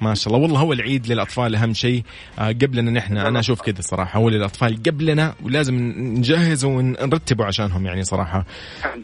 ما 0.00 0.14
شاء 0.14 0.34
الله. 0.34 0.42
والله 0.44 0.60
هو 0.60 0.72
العيد 0.72 1.06
للأطفال 1.06 1.54
أهم 1.54 1.74
شيء. 1.74 2.02
آه، 2.38 2.48
قبلنا 2.48 2.90
نحن 2.90 3.16
أنا 3.16 3.40
أشوف 3.40 3.62
كذا 3.62 3.80
صراحة. 3.80 4.18
هو 4.18 4.28
للأطفال 4.28 4.82
قبلنا 4.82 5.34
ولازم 5.42 5.74
نجهز 5.96 6.64
ونرتبه 6.64 7.44
عشانهم 7.44 7.86
يعني 7.86 8.04
صراحة. 8.04 8.46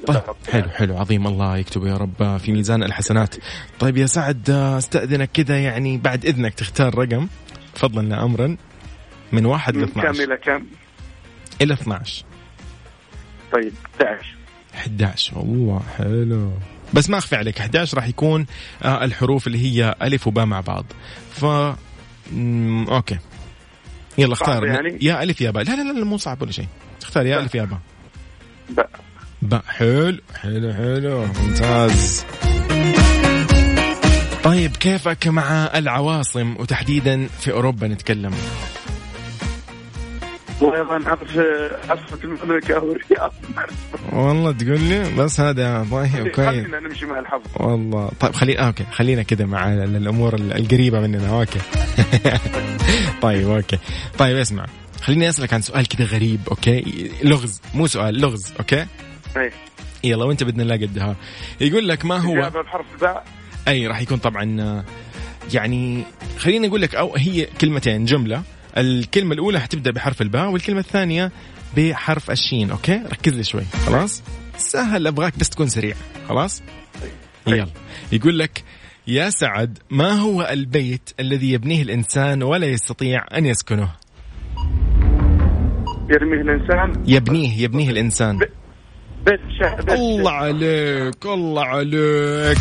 طيب 0.07 0.23
حلو 0.51 0.69
حلو. 0.69 0.97
عظيم. 0.97 1.27
الله 1.27 1.57
يكتب 1.57 1.87
يا 1.87 1.97
رب 1.97 2.37
في 2.37 2.53
ميزان 2.53 2.83
الحسنات. 2.83 3.35
طيب 3.81 3.97
يا 3.97 4.07
سعد 4.07 4.51
آه، 4.51 4.79
استأذنك 4.79 5.31
كذا 5.33 5.59
يعني 5.59 5.99
بعد 5.99 6.27
إذنك 6.27 6.55
تختار 6.55 6.99
رقم. 6.99 7.29
فضلا 7.75 8.25
امرا 8.25 8.57
من 9.33 9.47
واحد 9.47 9.77
ل 9.77 9.81
من 9.81 9.87
كم 9.87 10.01
12 10.01 10.25
إلى 10.25 10.37
كم؟ 10.37 10.67
إلى 11.61 11.75
12 11.75 12.25
طيب 13.53 13.73
11 14.01 14.37
11 14.75 15.39
والله 15.39 15.83
حلو. 15.99 16.53
بس 16.95 17.11
ما 17.11 17.19
أخفي 17.19 17.37
عليك 17.37 17.59
11 17.59 17.97
راح 17.97 18.07
يكون 18.09 18.47
آه، 18.83 19.05
الحروف 19.05 19.47
اللي 19.47 19.59
هي 19.59 19.95
ألف 20.03 20.27
وباء 20.27 20.45
مع 20.47 20.61
بعض. 20.61 20.85
ف 21.33 21.45
أوكي. 22.89 23.19
يلا 24.19 24.33
اختار 24.33 24.67
يعني؟ 24.67 24.99
يا 25.03 25.23
ألف 25.23 25.41
يا 25.41 25.51
باء. 25.51 25.65
لا 25.65 25.71
لا 25.77 25.93
لا 25.99 26.05
مو 26.05 26.17
صعب 26.17 26.43
ولا 26.43 26.53
شيء. 26.53 26.67
تختار 27.01 27.27
يا 27.27 27.39
ألف 27.41 27.55
يا 27.55 27.65
باء. 27.65 27.79
باء. 28.71 28.91
باء. 29.43 29.63
حلو 29.69 30.19
حلو 30.35 30.73
حلو. 30.73 31.27
ممتاز. 31.27 32.25
طيب 34.45 34.77
كيفك 34.77 35.27
مع 35.27 35.71
العواصم؟ 35.75 36.57
وتحديدا 36.57 37.27
في 37.41 37.53
أوروبا 37.53 37.89
نتكلم. 37.89 38.35
نعرف 40.63 41.39
عاصمة 41.89 42.19
المملكة 42.25 42.97
والله 44.13 44.53
تقول 44.53 44.81
لي؟ 44.81 45.15
بس 45.19 45.41
هذا 45.41 45.87
طيب 45.91 46.29
كويس. 46.29 46.49
خلينا 46.49 46.81
نمشي 46.81 47.07
مع 47.07 47.19
الحظ. 47.19 47.41
والله. 47.57 48.11
طيب 48.21 48.33
خلي 48.35 48.59
آه، 48.59 48.63
okay. 48.67 48.85
خلينا 48.93 49.23
كذا 49.23 49.47
مع 49.47 49.73
ال- 49.73 49.97
الأمور 49.97 50.35
ال- 50.35 50.53
القريبة 50.53 51.01
مننا. 51.01 51.41
okay. 51.41 51.59
طيب 53.23 53.49
okay. 53.51 53.79
طيب 54.19 54.37
اسمع. 54.37 54.67
خليني 55.03 55.29
أسألك 55.29 55.55
عن 55.55 55.63
سؤال 55.63 55.89
كذا 55.89 56.05
غريب 56.05 56.41
okay؟ 56.51 57.11
لغز. 57.25 57.61
مو 57.75 57.87
سؤال 57.87 58.21
لغز 58.21 58.53
أوكي؟ 58.61 58.87
إيه 59.37 59.51
يلا 60.05 60.25
وأنت 60.25 60.45
بإذن 60.45 60.61
الله 60.61 60.75
قدها. 60.77 61.17
يقول 61.61 61.89
لك 61.89 62.05
ما 62.05 62.17
هو 62.17 62.35
بحرف 62.63 62.87
الباء 62.95 63.25
أي 63.69 63.87
راح 63.87 64.01
يكون 64.01 64.19
طبعا 64.19 64.61
آه، 64.61 64.85
يعني 65.55 66.03
خليني 66.39 66.69
أقول 66.69 66.83
لك 66.83 66.95
أو 66.95 67.17
هي 67.17 67.47
كلمتين 67.61 68.05
جملة. 68.05 68.43
الكلمة 68.77 69.35
الأولى 69.35 69.61
حتبدأ 69.61 69.91
بحرف 69.91 70.23
الباء 70.23 70.51
والكلمة 70.51 70.81
الثانية 70.81 71.33
بحرف 71.77 72.31
الشين 72.31 72.71
أوكي؟ 72.71 73.03
ركز 73.13 73.33
لي 73.33 73.45
شوي. 73.45 73.65
خلاص؟ 73.87 74.23
سهل 74.57 75.07
أبغاك 75.07 75.39
بس 75.39 75.49
تكون 75.49 75.69
سريع. 75.69 75.95
خلاص؟ 76.29 76.63
يلا. 77.47 77.67
يقول 78.13 78.39
لك 78.39 78.65
يا 79.07 79.31
سعد 79.31 79.79
ما 79.91 80.13
هو 80.13 80.49
البيت 80.51 81.11
الذي 81.21 81.53
يبنيه 81.53 81.83
الإنسان 81.83 82.43
ولا 82.43 82.67
يستطيع 82.67 83.25
أن 83.37 83.47
يسكنه؟ 83.47 83.91
يرميه 86.11 86.41
الإنسان؟ 86.41 87.05
يبنيه 87.07 87.63
يبنيه 87.63 87.91
الإنسان. 87.91 88.39
بيت 89.27 89.41
شهر 89.61 89.77
بيت 89.77 89.91
الله 89.91 90.31
عليك 90.31 91.27
الله 91.27 91.65
عليك. 91.65 92.59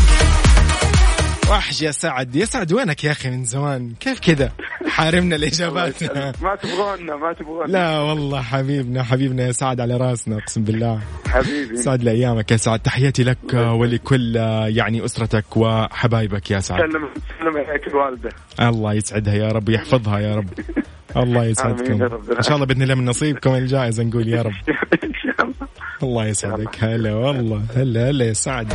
وحش 1.50 1.82
يا 1.82 1.92
سعد. 1.92 2.36
يا 2.36 2.46
سعد 2.46 2.74
وينك 2.74 3.04
يا 3.04 3.12
أخي 3.12 3.30
من 3.30 3.44
زمان؟ 3.44 3.94
كيف 4.00 4.20
كذا 4.20 4.52
حارمنا 4.88 5.36
الإجابات. 5.36 6.04
ما 6.44 6.56
تبغونا 6.56 7.16
ما 7.16 7.34
تبغونا. 7.34 7.72
لا 7.72 8.00
والله 8.00 8.42
حبيبنا 8.42 9.04
حبيبنا 9.04 9.48
يا 9.48 9.52
سعد 9.52 9.82
على 9.82 9.98
راسنا 9.98 10.38
أقسم 10.38 10.64
بالله. 10.64 11.00
حبيبي. 11.28 11.78
سعد 11.78 12.04
لأيامك 12.04 12.52
يا 12.52 12.58
سعد. 12.58 12.80
تحياتي 12.80 13.24
لك 13.24 13.54
ولكل 13.54 14.36
يعني 14.68 15.06
أسرتك 15.06 15.58
وحبايبك 15.58 16.52
يا 16.52 16.60
سعد. 16.60 16.80
سلم 16.80 17.10
سلم 17.40 17.58
عليك 17.58 17.88
الوالدة. 17.88 18.30
الله 18.60 18.94
يسعدها 18.94 19.34
يا 19.34 19.48
رب 19.48 19.70
ويحفظها 19.70 20.20
يا 20.20 20.36
رب. 20.36 20.50
الله 21.24 21.46
يسعدكم. 21.46 22.04
إن 22.38 22.42
شاء 22.42 22.56
الله 22.56 22.66
بإذن 22.66 22.82
الله 22.82 22.96
من 22.96 23.06
نصيبكم 23.06 23.56
الجائزة 23.56 24.04
نقول 24.04 24.28
يا 24.28 24.42
رب. 24.42 24.54
إن 25.04 25.14
شاء 25.14 25.46
الله. 25.46 25.68
الله 26.04 26.26
يسعدك. 26.26 26.84
هلا 26.84 27.14
والله. 27.14 27.64
هلا 27.76 28.10
هلا 28.10 28.26
يا 28.26 28.34
سعد. 28.34 28.74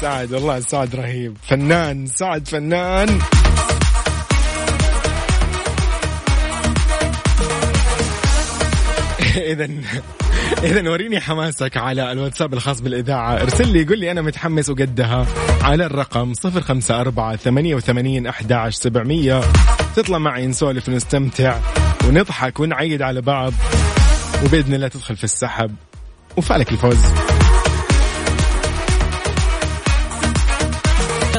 سعد 0.00 0.32
والله 0.32 0.60
سعد 0.60 0.94
رهيب. 0.94 1.36
فنان 1.48 2.06
سعد 2.06 2.48
فنان. 2.48 3.08
اذا 9.36 9.68
اذا 10.62 10.90
وريني 10.90 11.20
حماسك 11.20 11.76
على 11.76 12.12
الواتساب 12.12 12.54
الخاص 12.54 12.80
بالإذاعة. 12.80 13.42
ارسل 13.42 13.68
لي 13.68 13.84
قول 13.84 13.98
لي 13.98 14.10
أنا 14.10 14.22
متحمس 14.22 14.70
وقدها 14.70 15.26
على 15.62 15.86
الرقم 15.86 16.32
054 16.44 17.36
88 17.36 18.26
11 18.26 18.80
700 18.80 19.44
تطلع 19.96 20.18
معي 20.18 20.46
نسولف 20.46 20.88
ونستمتع 20.88 21.58
ونضحك 22.08 22.60
ونعيد 22.60 23.02
على 23.02 23.20
بعض. 23.20 23.52
وبإذن 24.44 24.74
الله 24.74 24.88
تدخل 24.88 25.16
في 25.16 25.24
السحب. 25.24 25.74
وفالك 26.36 26.72
الفوز. 26.72 27.33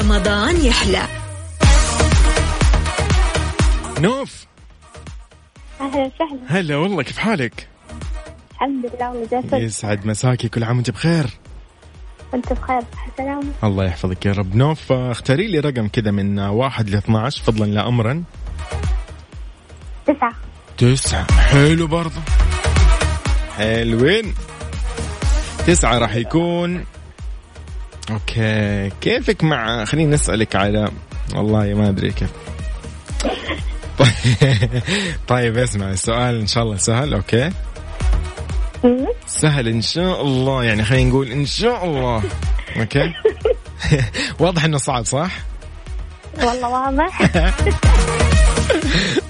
رمضان 0.06 0.64
يحلى. 0.64 1.02
نوف. 4.00 4.46
أهلا 5.80 6.10
وسهلا. 6.14 6.40
هلا 6.46 6.76
والله 6.76 7.02
كيف 7.02 7.18
حالك؟ 7.18 7.68
الحمد 8.52 8.90
لله 8.94 9.10
والله 9.10 9.28
جالسة 9.30 9.56
يسعد 9.56 10.06
مساكي 10.06 10.48
كل 10.48 10.64
عام 10.64 10.76
وانت 10.76 10.90
بخير. 10.90 11.26
وانت 12.32 12.52
بخير 12.52 12.80
صحة 12.92 13.10
سلامة 13.16 13.52
الله 13.64 13.84
يحفظك 13.84 14.26
يا 14.26 14.32
رب. 14.32 14.56
نوف 14.56 14.92
اختاري 14.92 15.46
لي 15.46 15.58
رقم 15.60 15.88
كذا 15.88 16.10
من 16.10 16.38
واحد 16.38 16.90
ل 16.90 16.96
12 16.96 17.42
فضلا 17.42 17.64
لا 17.64 17.88
امرا. 17.88 18.24
تسعة. 20.06 20.32
تسعة. 20.78 21.32
حلو 21.32 21.86
برضه 21.86 22.20
حلوين. 23.56 24.34
تسعة 25.66 25.98
راح 25.98 26.14
يكون 26.14 26.84
okay. 28.10 28.90
كيفك 29.00 29.44
مع 29.44 29.84
خليني 29.84 30.14
نسألك 30.14 30.56
على 30.56 30.90
والله 31.34 31.74
ما 31.74 31.88
أدري 31.88 32.12
كيف. 32.12 32.30
طيب 35.28 35.58
اسمع 35.58 35.90
السؤال 35.90 36.40
إن 36.40 36.46
شاء 36.46 36.62
الله 36.64 36.76
سهل 36.76 37.14
okay. 37.14 37.50
سهل 39.26 39.68
إن 39.68 39.82
شاء 39.82 40.22
الله 40.22 40.64
يعني 40.64 40.84
خلينا 40.84 41.10
نقول 41.10 41.30
إن 41.32 41.46
شاء 41.46 41.84
الله 41.84 42.22
okay؟ 42.76 43.12
واضح 44.40 44.64
إنه 44.64 44.78
صعب 44.78 45.04
صح؟ 45.04 45.30
والله 46.38 46.68
واضح. 46.68 47.22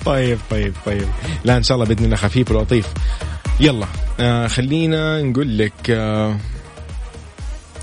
طيب 0.06 0.38
طيب 0.50 0.74
طيب. 0.86 1.08
لا 1.44 1.56
إن 1.56 1.62
شاء 1.62 1.74
الله 1.74 1.86
بإذن 1.88 2.04
الله 2.04 2.16
خفيف 2.16 2.50
ولطيف. 2.50 2.86
يلا 3.60 3.86
آه 4.20 4.46
خلينا 4.46 5.22
نقول 5.22 5.58
لك 5.58 5.90
آه 5.90 6.36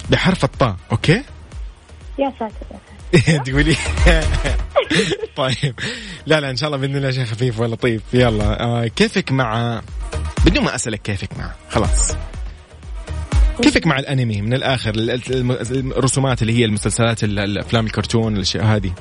بحرف 0.10 0.44
الطاء 0.44 0.76
أوكي؟ 0.92 1.24
يا 2.20 2.34
ساتر 2.40 2.54
يا 2.72 2.80
ساتر. 3.24 3.44
تقولي. 3.46 3.76
طيب. 5.36 5.76
لا 6.26 6.40
لا 6.40 6.50
إن 6.50 6.56
شاء 6.56 6.68
الله 6.68 6.78
بإذن 6.78 6.96
الله 6.96 7.12
شيء 7.12 7.26
خفيف 7.26 7.60
ولطيف. 7.60 8.02
يلا. 8.14 8.62
آه 8.64 8.88
كيفك 8.88 9.32
مع 9.32 9.82
بدون 10.46 10.64
ما 10.64 10.76
أسألك 10.76 11.02
كيفك 11.02 11.38
مع 11.38 11.52
خلاص. 11.70 12.16
كيفك 13.62 13.88
مع 13.88 14.00
الأنمي 14.00 14.42
من 14.42 14.54
الآخر؟ 14.54 14.90
ال- 14.96 15.10
ال- 15.12 15.98
الرسومات 15.98 16.42
اللي 16.42 16.54
هي 16.60 16.66
المسلسلات 16.66 17.24
ال- 17.24 17.40
الأفلام 17.40 17.86
الكرتون 17.86 18.36
الأشياء 18.36 18.66
هذه. 18.66 18.92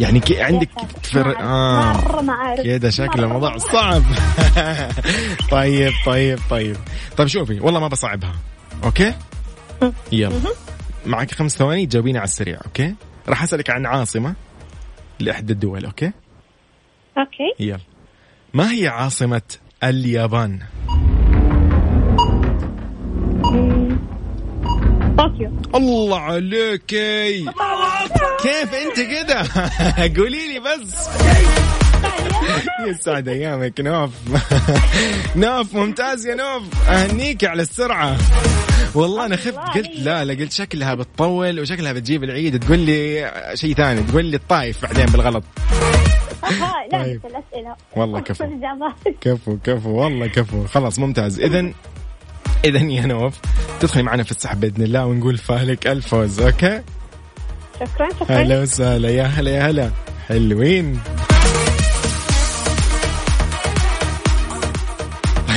يعني 0.00 0.20
كي 0.20 0.42
عندك 0.42 0.68
تفر... 1.02 1.36
آه. 1.40 2.56
كذا 2.64 2.90
شكل 2.90 3.24
الموضوع 3.24 3.56
صعب. 3.58 4.02
طيب 5.50 5.92
طيب 6.06 6.38
طيب. 6.50 6.76
طيب 7.16 7.26
شوفي 7.28 7.60
والله 7.60 7.80
ما 7.80 7.88
بصعبها. 7.88 8.32
okay؟ 8.84 9.14
يلا. 10.12 10.40
معك 11.06 11.30
خمس 11.34 11.56
ثواني 11.56 11.86
تجاوبيني 11.86 12.18
على 12.18 12.24
السريع 12.24 12.58
okay؟ 12.66 12.94
راح 13.28 13.42
أسألك 13.42 13.70
عن 13.70 13.86
عاصمة 13.86 14.34
لاحدى 15.20 15.52
الدول 15.52 15.84
okay؟ 15.84 16.12
okay. 17.18 17.54
يلا. 17.60 17.80
ما 18.54 18.72
هي 18.72 18.88
عاصمة 18.88 19.42
اليابان. 19.84 20.58
طوكيو. 25.18 25.52
الله 25.74 26.18
عليكي. 26.20 27.44
كيف 28.42 28.74
أنت 28.74 29.00
كده؟ 29.00 29.42
قولي 30.16 30.48
لي 30.52 30.60
بس. 30.60 31.08
يسعد 32.88 33.28
أيامك 33.28 33.80
نوف. 33.80 34.10
نوف 35.36 35.74
ممتاز 35.74 36.26
يا 36.26 36.34
نوف. 36.34 36.88
أهنيك 36.88 37.44
على 37.44 37.62
السرعة. 37.62 38.16
والله 38.94 39.26
أنا 39.26 39.36
خفت 39.36 39.58
قلت 39.58 39.90
لا 39.98 40.24
لا 40.24 40.34
قلت 40.34 40.52
شكلها 40.52 40.94
بتطول 40.94 41.60
وشكلها 41.60 41.92
بتجيب 41.92 42.24
العيد. 42.24 42.64
تقول 42.64 42.78
لي 42.78 43.30
شيء 43.54 43.74
ثاني 43.74 44.02
تقول 44.02 44.24
لي 44.24 44.36
الطايف 44.36 44.82
بعدين 44.82 45.06
بالغلط. 45.06 45.44
لا 46.92 47.02
طيب. 47.02 47.20
بس 47.20 47.30
الأسئلة. 47.30 47.76
والله 47.96 48.20
كفو. 48.20 48.44
كفو 49.20 49.58
كفو 49.64 49.90
والله 49.90 50.26
كفو. 50.26 50.66
خلاص 50.66 50.98
ممتاز. 50.98 51.40
اذا 51.40 51.72
اذا 52.64 52.78
يا 52.78 53.06
نوف 53.06 53.34
تدخلي 53.80 54.02
معنا 54.02 54.22
في 54.22 54.30
السحب 54.30 54.60
بإذن 54.60 54.82
الله 54.82 55.06
ونقول 55.06 55.38
فالك 55.38 55.86
الف 55.86 56.06
فوز 56.08 56.40
okay؟ 56.40 56.82
شكرا 57.80 58.08
شكرا. 58.20 58.36
هلا 58.36 58.62
وسهلا 58.62 59.10
يا 59.10 59.24
هلا 59.24 59.50
يا 59.50 59.70
هلا. 59.70 59.90
حلوين. 60.28 61.00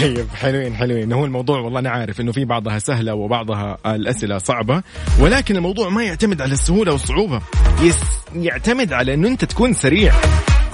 طيب 0.01 0.27
حلوين 0.35 0.75
حلوين. 0.75 1.13
هو 1.13 1.25
الموضوع 1.25 1.59
والله 1.59 1.79
أنا 1.79 1.89
عارف 1.89 2.21
إنه 2.21 2.31
في 2.31 2.45
بعضها 2.45 2.79
سهلة 2.79 3.13
وبعضها 3.13 3.77
الأسئلة 3.85 4.37
صعبة 4.37 4.81
ولكن 5.19 5.55
الموضوع 5.55 5.89
ما 5.89 6.03
يعتمد 6.03 6.41
على 6.41 6.53
السهولة 6.53 6.91
والصعوبة. 6.91 7.41
بس 7.81 7.99
يعتمد 8.35 8.93
على 8.93 9.13
إنه 9.13 9.27
أنت 9.27 9.45
تكون 9.45 9.73
سريع. 9.73 10.13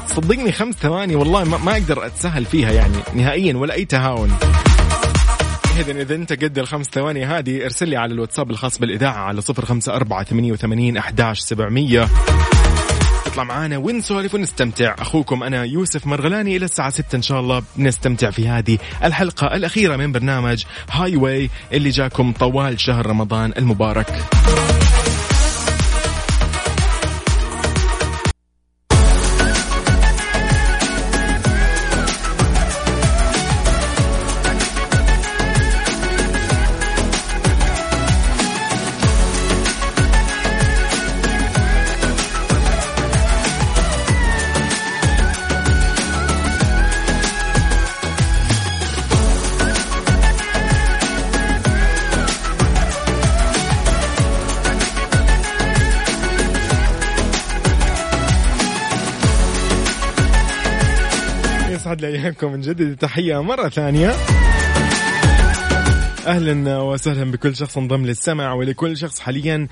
صدقني 0.07 0.51
خمس 0.51 0.76
ثواني 0.76 1.15
والله 1.15 1.43
ما, 1.43 1.57
ما 1.57 1.72
أقدر 1.72 2.05
اتساهل 2.05 2.45
فيها 2.45 2.72
يعني 2.72 2.97
نهائيا 3.15 3.57
ولا 3.57 3.74
أي 3.74 3.86
تهاون. 3.86 4.32
إذا 5.80 6.01
إذا 6.01 6.15
أنت 6.15 6.34
قد 6.34 6.57
الخمس 6.57 6.86
ثواني 6.86 7.26
هذه 7.26 7.63
ارسل 7.63 7.89
لي 7.89 7.97
على 7.97 8.13
الواتساب 8.13 8.51
الخاص 8.51 8.80
بالإذاعة 8.80 9.17
على 9.17 9.41
صفر 9.41 9.65
خمسة 9.65 9.95
أربعة 9.95 10.24
ثمانية 10.24 10.51
وثمانين 10.51 10.97
أحداش 10.97 11.39
سبعمية. 11.39 12.07
تطلع 13.32 13.43
معانا 13.43 13.77
ونسولف 13.77 14.36
ونستمتع. 14.36 14.95
أخوكم 14.99 15.43
أنا 15.43 15.63
يوسف 15.63 16.07
مرغلاني 16.07 16.57
إلى 16.57 16.65
الساعة 16.65 16.89
ستة 16.89 17.15
إن 17.15 17.21
شاء 17.21 17.39
الله 17.39 17.63
بنستمتع 17.75 18.29
في 18.29 18.47
هذه 18.47 18.77
الحلقة 19.03 19.55
الأخيرة 19.55 19.95
من 19.95 20.11
برنامج 20.11 20.63
هاي 20.91 21.15
واي 21.15 21.49
اللي 21.73 21.89
جاكم 21.89 22.32
طوال 22.32 22.79
شهر 22.79 23.05
رمضان 23.05 23.53
المبارك. 23.57 24.25
ايامكم 62.32 62.51
من 62.51 62.61
جديد. 62.61 62.97
تحية 62.97 63.43
مرة 63.43 63.69
ثانية. 63.69 64.09
أهلا 66.27 66.77
وسهلا 66.77 67.32
بكل 67.32 67.55
شخص 67.55 67.77
انضم 67.77 68.05
للسمع 68.05 68.53
ولكل 68.53 68.97
شخص 68.97 69.19
حاليا 69.19 69.67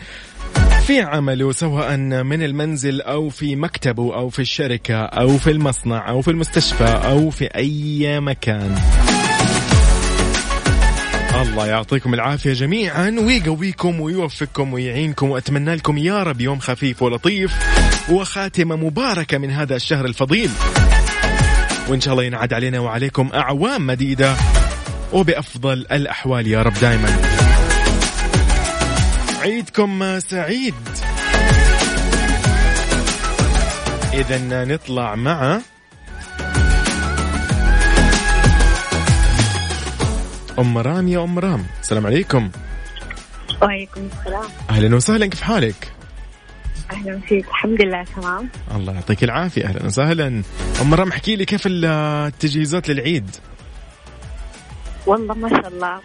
في 0.88 1.02
عمله 1.02 1.52
سواء 1.52 1.98
من 1.98 2.44
المنزل 2.44 3.02
أو 3.02 3.30
في 3.30 3.56
مكتبه 3.56 4.16
أو 4.16 4.30
في 4.30 4.40
الشركة 4.40 4.96
أو 4.96 5.38
في 5.38 5.52
المصنع 5.52 6.10
أو 6.10 6.22
في 6.22 6.32
المستشفى 6.32 6.84
أو 6.84 7.30
في 7.30 7.46
أي 7.46 8.20
مكان. 8.20 8.76
الله 11.42 11.68
يعطيكم 11.68 12.14
العافية 12.14 12.54
جميعا 12.54 13.16
ويقويكم 13.20 14.02
ويوفقكم 14.02 14.74
ويعينكم 14.74 15.30
وأتمنى 15.30 15.76
لكم 15.76 15.98
يا 15.98 16.24
رب 16.24 16.42
يوم 16.42 16.60
خفيف 16.60 17.02
ولطيف 17.02 17.54
وخاتمة 18.12 18.76
مباركة 18.76 19.38
من 19.38 19.52
هذا 19.52 19.76
الشهر 19.76 20.06
الفضيل. 20.06 20.50
وإن 21.90 22.02
شاء 22.02 22.14
الله 22.14 22.24
ينعاد 22.24 22.54
علينا 22.54 22.80
وعليكم 22.80 23.30
أعوام 23.34 23.88
مديدة 23.88 24.36
وبأفضل 25.14 25.74
الأحوال 25.92 26.48
يا 26.48 26.62
رب 26.62 26.74
دائما 26.74 27.10
عيدكم 29.42 30.20
سعيد. 30.20 30.74
إذا 34.14 34.66
نطلع 34.66 35.16
مع 35.16 35.60
أم 40.60 40.78
رام 40.78 41.08
يا 41.08 41.24
أم 41.24 41.40
رام. 41.40 41.66
السلام 41.82 42.06
عليكم. 42.06 42.50
وعليكم 43.62 44.10
السلام. 44.20 44.50
أهلا 44.70 44.96
وسهلا 44.96 45.26
كيف 45.26 45.42
حالك؟ 45.42 45.94
أهلا 46.92 47.20
فيك. 47.20 47.48
الحمد 47.48 47.82
لله 47.82 48.04
تمام؟ 48.04 48.50
الله 48.76 48.94
يعطيك 48.94 49.24
العافية. 49.24 49.66
أهلا 49.66 49.86
وسهلا. 49.86 50.44
أم 50.82 50.94
رام 50.94 51.10
احكي 51.10 51.36
لي 51.36 51.46
كيف 51.46 51.62
التجهيزات 51.66 52.90
للعيد؟ 52.90 53.30
والله 55.06 55.34
ما 55.34 55.50
شاء 55.50 55.68
الله. 55.68 56.00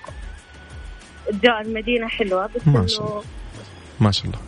اجواء 1.28 1.60
المدينة 1.62 2.08
حلوة 2.08 2.46
بس 2.46 2.68
ما 2.68 2.86
شاء 2.86 3.06
الله. 3.06 3.22
ما 4.00 4.10
شاء 4.10 4.26
الله. 4.26 4.38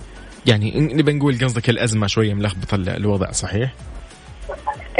يعني 0.46 0.80
نبي 0.94 1.12
نقول 1.12 1.38
قصدك 1.44 1.70
الأزمة 1.70 2.06
شوية 2.06 2.34
ملخبطة 2.34 2.74
الوضع 2.74 3.30
صحيح؟ 3.30 3.74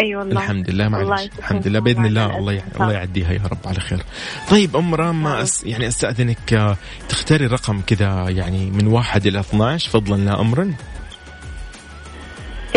أي 0.03 0.17
والله. 0.17 0.43
الحمد 0.43 0.71
لله 0.71 0.89
معلش. 0.89 1.29
الحمد 1.39 1.69
لله. 1.69 1.81
بإذن 1.81 2.07
الله 2.07 2.39
الله 2.39 2.53
الألف 2.53 2.83
الله 2.83 2.93
يعديها 2.93 3.33
يا 3.33 3.41
رب. 3.51 3.59
على 3.67 3.81
خير. 3.81 4.03
طيب 4.51 4.77
أم 4.77 4.95
رام 4.95 5.23
ما 5.23 5.43
أس 5.43 5.65
يعني 5.65 5.89
أستأذنك 5.89 6.53
آه، 6.53 6.77
تختاري 7.09 7.47
رقم 7.47 7.81
كذا 7.87 8.29
يعني 8.29 8.71
من 8.71 8.87
واحد 8.87 9.27
إلى 9.27 9.41
12 9.41 9.91
فضلا 9.91 10.17
لا 10.25 10.41
امرا. 10.41 10.75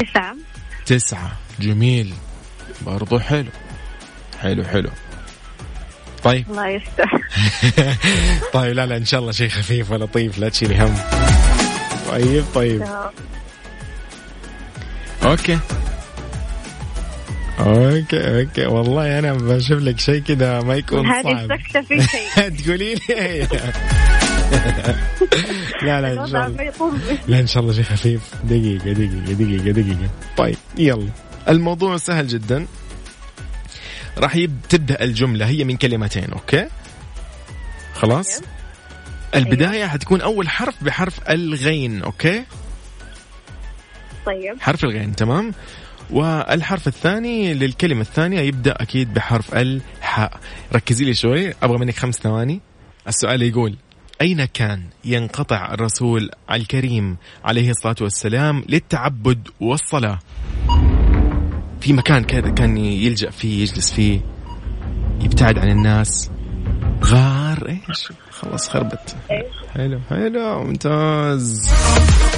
تسعة. 0.04 0.36
تسعة. 0.86 1.32
جميل. 1.60 2.14
برضو 2.82 3.20
حلو. 3.20 3.50
حلو 4.42 4.64
حلو. 4.64 4.90
طيب. 6.24 6.46
الله 6.50 6.68
يستر. 6.68 7.10
طيب 8.54 8.76
لا 8.76 8.86
لا 8.86 8.98
إن 8.98 9.06
شاء 9.06 9.20
الله 9.20 9.32
شيء 9.32 9.50
خفيف 9.50 9.92
ولطيف 9.92 10.38
لا 10.38 10.50
تشيلي 10.50 10.78
هم. 10.78 10.96
طيب 12.12 12.44
طيب. 12.56 12.84
أوكي. 15.26 15.60
okay 17.60 18.40
okay. 18.42 18.66
والله 18.66 19.20
أنا 19.20 19.34
بشوف 19.34 19.80
لك 19.80 20.00
شيء 20.00 20.20
كذا 20.22 20.62
ما 20.62 20.76
يكون 20.76 21.08
هذه 21.08 21.24
صعب. 21.24 21.52
السكتة 21.52 21.82
في 21.82 22.02
شيء. 22.08 22.50
تقولي 22.64 22.96
لي. 22.96 23.48
لا 25.84 26.02
لا 26.02 26.24
إن 26.24 26.28
شاء 26.28 26.48
الله. 26.48 26.70
لا 27.28 27.40
إن 27.40 27.48
شاء 27.48 27.64
الله 27.64 27.74
شيء 27.74 27.84
خفيف. 27.84 28.22
دقيقة 28.44 28.92
دقيقة 28.94 29.34
دقيقة 29.34 29.72
دقيقة. 29.72 30.10
طيب 30.38 30.58
يلا. 30.78 31.10
الموضوع 31.50 31.98
سهل 31.98 32.28
جدا. 32.28 32.68
راح 34.18 34.36
يب- 34.36 34.62
تبدأ 34.70 35.04
الجملة 35.04 35.46
هي 35.48 35.64
من 35.64 35.78
كلمتين 35.78 36.32
okay؟ 36.34 36.68
خلاص؟ 37.94 38.42
البداية 39.36 39.86
حتكون 39.86 40.22
أول 40.22 40.50
حرف 40.50 40.84
بحرف 40.84 41.30
الغين 41.30 42.02
okay؟ 42.04 42.44
طيب. 44.26 44.62
حرف 44.62 44.84
الغين 44.84 45.16
تمام؟ 45.16 45.54
والحرف 46.10 46.88
الثاني 46.88 47.54
للكلمة 47.54 48.02
الثانية 48.02 48.40
يبدأ 48.40 48.72
أكيد 48.82 49.14
بحرف 49.14 49.54
الحاء. 49.56 50.40
ركزي 50.76 51.06
لي 51.06 51.14
شوي 51.14 51.54
أبغى 51.64 51.78
منك 51.78 51.96
خمس 51.98 52.16
ثواني. 52.16 52.62
السؤال 53.08 53.42
يقول 53.42 53.76
أين 54.22 54.46
كان 54.46 54.84
ينقطع 55.06 55.74
الرسول 55.74 56.30
الكريم 56.52 57.18
عليه 57.46 57.70
الصلاة 57.70 57.96
والسلام 58.02 58.64
للتعبد 58.70 59.48
والصلاة؟ 59.62 60.20
في 61.82 61.94
مكان 61.94 62.24
كذا 62.24 62.50
كان 62.50 62.78
يلجأ 62.78 63.30
فيه 63.30 63.62
يجلس 63.62 63.94
فيه 63.94 64.22
يبتعد 65.22 65.58
عن 65.58 65.70
الناس. 65.70 66.32
غار 67.04 67.70
إيش؟ 67.70 68.12
خلاص 68.32 68.70
خربت. 68.70 69.16
حلو 69.74 70.00
حلو 70.10 70.64
ممتاز. 70.64 71.70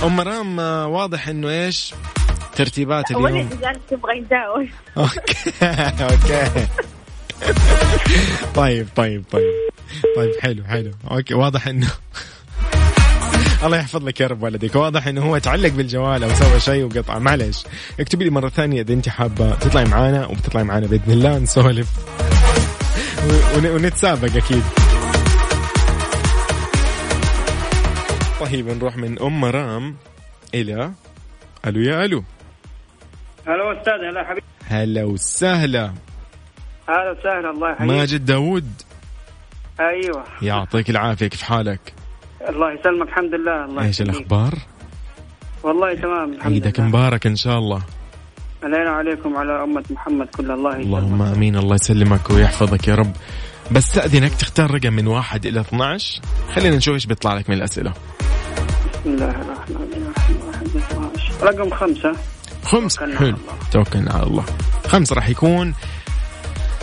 أم 0.04 0.16
مرام 0.16 0.60
آه، 0.60 0.88
واضح 0.88 1.28
إنه 1.28 1.50
إيش؟ 1.50 1.94
ترتيبات 2.56 3.12
اليوم. 3.12 3.26
تبغى 3.26 3.40
okay 4.98 5.52
okay. 6.04 6.68
طيب 8.56 8.88
طيب 8.96 9.24
طيب. 9.32 9.71
طيب 10.18 10.32
حلو 10.42 10.64
حلو. 10.64 10.92
okay 11.12 11.34
واضح 11.34 11.68
إنه 11.68 11.88
الله 13.64 13.78
يحفظ 13.78 14.04
لك 14.06 14.22
يا 14.22 14.28
رب 14.28 14.44
ولدك. 14.44 14.76
واضح 14.76 15.08
إنه 15.08 15.22
هو 15.22 15.38
تعلق 15.38 15.70
بالجوال 15.70 16.24
أو 16.24 16.30
سوى 16.34 16.60
شيء 16.60 16.84
وقطع. 16.84 17.20
معلش 17.20 17.66
اكتبي 18.00 18.24
لي 18.24 18.30
مرة 18.30 18.50
ثانية 18.50 18.82
إذا 18.82 18.94
أنت 18.94 19.10
حابة 19.10 19.56
تطلعي 19.56 19.86
معانا 19.86 20.26
وبتطلعي 20.26 20.64
معانا 20.64 20.88
بإذن 20.88 21.12
الله 21.12 21.38
نسولف. 21.38 21.90
ونتسابق 23.56 24.36
أكيد. 24.36 24.64
طيب 28.40 28.70
نروح 28.70 28.98
من 28.98 29.20
أم 29.22 29.42
مرام 29.42 29.96
إلى 30.54 30.92
ألو 31.68 31.82
يا 31.82 32.06
ألو. 32.06 32.24
هلا 33.48 33.80
أستاذ 33.80 33.94
هلا 33.94 34.24
حبيبي. 34.24 34.46
هلا 34.68 35.04
وسهلا. 35.04 35.94
هلا 36.90 37.12
وسهلا 37.12 37.50
الله 37.52 37.72
يحييك. 37.72 37.92
ماجد 37.92 38.26
داوود. 38.26 38.72
أيوه. 39.80 40.24
يعطيك 40.42 40.90
العافية 40.90 41.28
كيف 41.28 41.42
حالك؟ 41.42 41.94
الله 42.50 42.74
يسلمك 42.74 43.08
الحمد 43.08 43.34
لله 43.36 43.66
الله 43.66 43.84
إيش 43.84 44.00
يخليك. 44.00 44.16
الأخبار؟ 44.16 44.54
والله 45.64 45.94
تمام 45.96 46.34
الحمد 46.34 46.54
عيدك 46.54 46.80
لله. 46.80 46.88
مبارك 46.88 47.28
إن 47.28 47.36
شاء 47.36 47.58
الله. 47.58 47.82
علينا 48.64 48.90
عليكم 48.90 49.38
على 49.38 49.64
أمة 49.64 49.84
محمد 49.90 50.28
كلها 50.28 50.56
الله 50.56 50.70
يسلمك. 50.70 50.86
اللهم 50.86 51.22
آمين 51.22 51.56
الله 51.56 51.76
يسلمك 51.76 52.30
ويحفظك 52.30 52.88
يا 52.88 52.96
رب. 52.96 53.12
بستأذنك 53.72 54.34
تختار 54.34 54.72
رقم 54.72 54.94
من 54.94 55.08
واحد 55.08 55.46
إلى 55.46 55.62
12 55.62 56.22
خلينا 56.56 56.76
نشوف 56.76 56.94
إيش 56.94 57.06
بيطلع 57.06 57.34
لك 57.34 57.50
من 57.50 57.56
الأسئلة. 57.56 57.94
بسم 58.94 59.10
الله 59.10 59.30
الرحمن 59.30 59.76
الرحيم. 59.76 61.12
رقم 61.42 61.70
خمسة. 61.70 62.16
خمس 62.64 62.96
توكلنا 62.96 63.20
حلو. 63.20 63.38
توكلنا 63.72 64.14
على 64.14 64.24
الله. 64.24 64.46
خمس 64.88 65.14
راح 65.14 65.30
يكون 65.30 65.74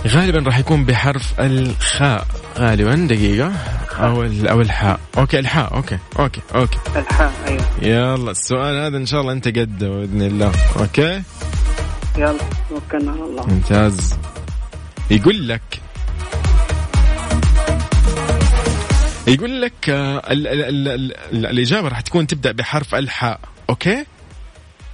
غالبا 0.07 0.43
راح 0.47 0.59
يكون 0.59 0.85
بحرف 0.85 1.41
الخاء. 1.41 2.27
غالبا 2.59 2.95
دقيقة. 2.95 3.53
أو 3.99 4.23
ال- 4.25 4.49
أو 4.49 4.61
الحاء 4.61 5.01
okay 5.19 5.39
الحاء. 5.39 5.75
okay. 5.75 5.99
okay 6.19 6.41
okay. 6.55 6.79
الحاء 6.97 7.33
أيوه. 7.47 7.65
يلا 7.83 8.31
السؤال 8.31 8.75
هذا 8.85 8.97
إن 8.97 9.07
شاء 9.07 9.21
الله 9.21 9.33
أنت 9.33 9.49
قده 9.49 9.89
بإذن 9.89 10.23
الله. 10.23 10.53
okay؟ 10.81 11.23
يلا 12.19 12.39
توكلنا 12.71 13.13
على 13.13 13.21
الله. 13.25 13.47
ممتاز. 13.47 14.15
يقول 15.11 15.49
لك 15.49 15.63
يقول 19.27 19.63
لك 19.63 19.89
آه، 19.91 20.19
ال 20.33 20.47
ال 20.47 20.63
ال 20.65 20.89
ال 20.89 21.13
ال 21.33 21.47
الإجابة 21.47 21.89
راح 21.89 22.01
تكون 22.01 22.27
تبدأ 22.27 22.53
بحرف 22.53 22.95
الحاء. 22.95 23.41
okay؟ 23.71 24.05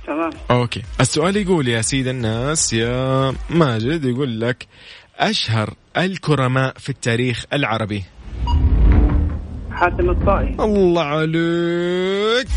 تمام. 0.06 0.30
okay. 0.50 0.82
السؤال 1.00 1.36
يقول 1.36 1.68
يا 1.68 1.82
سيد 1.82 2.06
الناس 2.06 2.72
يا 2.72 3.32
ماجد 3.50 4.04
يقول 4.04 4.40
لك 4.40 4.66
أشهر 5.18 5.74
الكرماء 5.96 6.74
في 6.78 6.88
التاريخ 6.88 7.44
العربي. 7.52 8.04
حاتم 9.70 10.10
الطائي. 10.10 10.56
الله 10.60 11.02
عليك. 11.02 12.48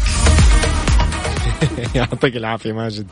يعطيك 1.95 2.35
العافية 2.35 2.71
ماجد. 2.73 3.07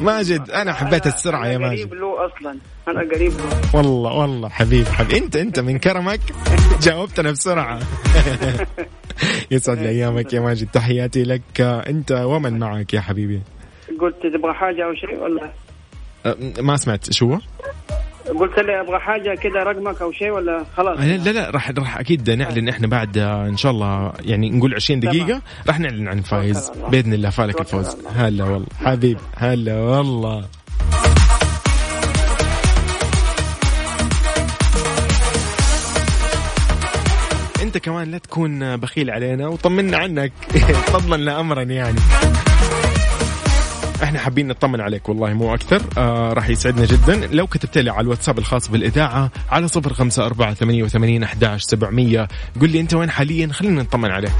ماجد 0.00 0.50
أنا 0.50 0.72
حبيت 0.72 1.06
السرعة 1.06 1.46
يا 1.46 1.56
أنا 1.56 1.68
ماجد. 1.68 1.80
قريب 1.88 1.94
له 1.94 2.26
أصلا. 2.26 2.58
أنا 2.88 3.00
قريب 3.14 3.32
له. 3.32 3.60
والله 3.74 4.12
والله 4.12 4.48
حبيب 4.48 4.86
حبيب. 4.86 5.22
أنت 5.22 5.36
أنت 5.36 5.60
من 5.60 5.78
كرمك؟ 5.78 6.20
جاوبتنا 6.82 7.30
بسرعة. 7.30 7.80
يسعد 9.50 9.78
لي 9.78 9.88
أيامك 9.88 10.32
يا 10.32 10.40
ماجد. 10.40 10.68
تحياتي 10.72 11.22
لك. 11.22 11.60
أنت 11.60 12.12
ومن 12.12 12.58
معك 12.58 12.94
يا 12.94 13.00
حبيبي؟ 13.00 13.42
قلت 14.00 14.16
تبغى 14.36 14.54
حاجة 14.54 14.84
أو 14.84 14.94
شيء 14.94 15.18
ولا؟ 15.18 15.50
ما 16.62 16.76
سمعت. 16.76 17.12
شو 17.12 17.38
قلت 18.32 18.58
لي 18.58 18.80
أبغى 18.80 18.98
حاجة 18.98 19.34
كذا 19.34 19.62
رقمك 19.62 20.02
أو 20.02 20.12
شيء 20.12 20.30
ولا 20.30 20.64
خلاص؟ 20.76 20.98
لا 20.98 21.16
لا 21.16 21.30
لا 21.30 21.50
راح 21.50 21.70
راح 21.70 21.98
أكيد 21.98 22.30
نعلن 22.30 22.68
إحنا 22.68 22.86
بعد 22.86 23.18
آه، 23.18 23.46
إن 23.48 23.56
شاء 23.56 23.72
الله 23.72 24.12
يعني 24.20 24.50
نقول 24.50 24.74
20 24.74 25.00
دقيقة 25.00 25.42
راح 25.66 25.80
نعلن 25.80 26.08
عن 26.08 26.22
الله. 26.32 26.70
بإذن 26.90 27.12
الله 27.12 27.30
فالك 27.30 27.60
الفوز. 27.60 27.96
هلا 28.16 28.44
والله. 28.44 28.66
حبيب 28.84 29.18
هلا 29.36 29.80
والله. 29.80 30.44
أنت 37.62 37.78
كمان 37.78 38.10
لا 38.10 38.18
تكون 38.18 38.76
بخيل 38.76 39.10
علينا 39.10 39.48
وطمنا 39.48 39.96
عنك. 39.96 40.32
فضلا 40.92 41.16
لا 41.16 41.40
امرا 41.40 41.62
يعني. 41.62 41.98
إحنا 44.02 44.18
حابين 44.18 44.48
نطمن 44.48 44.80
عليك 44.80 45.08
والله 45.08 45.32
مو 45.32 45.54
أكثر. 45.54 45.82
آه 45.98 46.32
راح 46.32 46.48
يسعدنا 46.48 46.86
جدا. 46.86 47.26
لو 47.26 47.46
كتبت 47.46 47.78
لي 47.78 47.90
على 47.90 48.00
الواتساب 48.00 48.38
الخاص 48.38 48.68
بالإذاعة 48.68 49.30
على 49.50 49.68
صفر 49.68 49.92
خمسة 49.92 50.26
أربعة 50.26 50.54
ثمانية 50.54 50.82
وثمانين 50.82 51.22
احداش 51.22 51.62
سبعمئه 51.62 52.28
قل 52.60 52.70
لي 52.70 52.80
أنت 52.80 52.94
وين 52.94 53.10
حاليا؟ 53.10 53.48
خلينا 53.52 53.82
نطمن 53.82 54.10
عليك. 54.10 54.32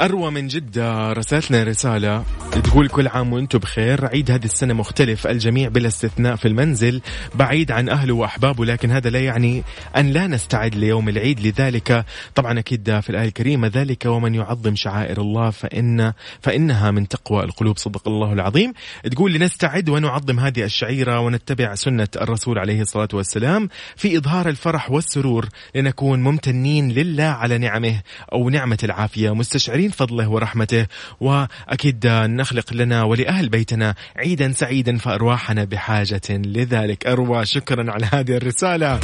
أروى 0.00 0.30
من 0.30 0.46
جدة 0.46 1.12
رسلتنا 1.12 1.64
رسالة 1.64 2.24
تقول 2.64 2.88
كل 2.88 3.08
عام 3.08 3.32
وأنتم 3.32 3.58
بخير. 3.58 4.06
عيد 4.06 4.30
هذه 4.30 4.44
السنة 4.44 4.74
مختلف 4.74 5.26
الجميع 5.26 5.68
بلا 5.68 5.88
استثناء 5.88 6.36
في 6.36 6.48
المنزل 6.48 7.00
بعيد 7.34 7.72
عن 7.72 7.88
أهله 7.88 8.14
وأحبابه 8.14 8.64
لكن 8.64 8.90
هذا 8.90 9.10
لا 9.10 9.20
يعني 9.20 9.64
أن 9.96 10.10
لا 10.10 10.26
نستعد 10.26 10.74
ليوم 10.74 11.08
العيد. 11.08 11.40
لذلك 11.46 12.04
طبعا 12.34 12.58
أكيد 12.58 13.00
في 13.00 13.10
الآية 13.10 13.28
الكريمة 13.28 13.70
ذلك 13.74 14.06
ومن 14.06 14.34
يعظم 14.34 14.76
شعائر 14.76 15.20
الله 15.20 15.50
فإن 15.50 16.12
فإنها 16.40 16.90
من 16.90 17.08
تقوى 17.08 17.44
القلوب. 17.44 17.78
صدق 17.78 18.08
الله 18.08 18.32
العظيم. 18.32 18.72
تقول 19.12 19.32
لنستعد 19.32 19.88
ونعظم 19.88 20.40
هذه 20.40 20.64
الشعيرة 20.64 21.20
ونتبع 21.20 21.74
سنة 21.74 22.08
الرسول 22.16 22.58
عليه 22.58 22.80
الصلاة 22.80 23.08
والسلام 23.12 23.68
في 23.96 24.18
إظهار 24.18 24.48
الفرح 24.48 24.90
والسرور 24.90 25.48
لنكون 25.74 26.22
ممتنين 26.22 26.92
لله 26.92 27.24
على 27.24 27.58
نعمه 27.58 28.00
أو 28.32 28.50
نعمة 28.50 28.78
العافية. 28.84 29.34
مستشعرين 29.34 29.83
فضله 29.90 30.28
ورحمته. 30.28 30.86
وأكيد 31.20 32.06
نخلق 32.06 32.72
لنا 32.72 33.02
ولأهل 33.02 33.48
بيتنا 33.48 33.94
عيدا 34.16 34.52
سعيدا 34.52 34.98
فأرواحنا 34.98 35.64
بحاجة 35.64 36.22
لذلك. 36.30 37.06
أروى 37.06 37.46
شكرا 37.46 37.92
على 37.92 38.08
هذه 38.12 38.36
الرسالة. 38.36 39.00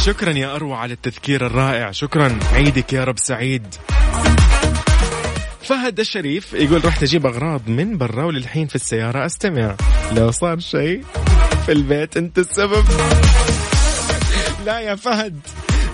شكرا 0.00 0.32
يا 0.32 0.56
أروى 0.56 0.74
على 0.74 0.92
التذكير 0.92 1.46
الرائع. 1.46 1.90
شكرا. 1.90 2.38
عيدك 2.52 2.92
يا 2.92 3.04
رب 3.04 3.18
سعيد. 3.18 3.66
فهد 5.62 6.00
الشريف 6.00 6.52
يقول 6.52 6.84
رحت 6.84 7.02
أجيب 7.02 7.26
أغراض 7.26 7.68
من 7.68 7.98
برا 7.98 8.24
وللحين 8.24 8.66
في 8.66 8.74
السيارة 8.74 9.26
أستمع. 9.26 9.76
لو 10.12 10.30
صار 10.30 10.58
شيء 10.58 11.04
في 11.66 11.72
البيت 11.72 12.16
أنت 12.16 12.38
السبب. 12.38 12.84
لا 14.66 14.80
يا 14.80 14.94
فهد. 14.94 15.40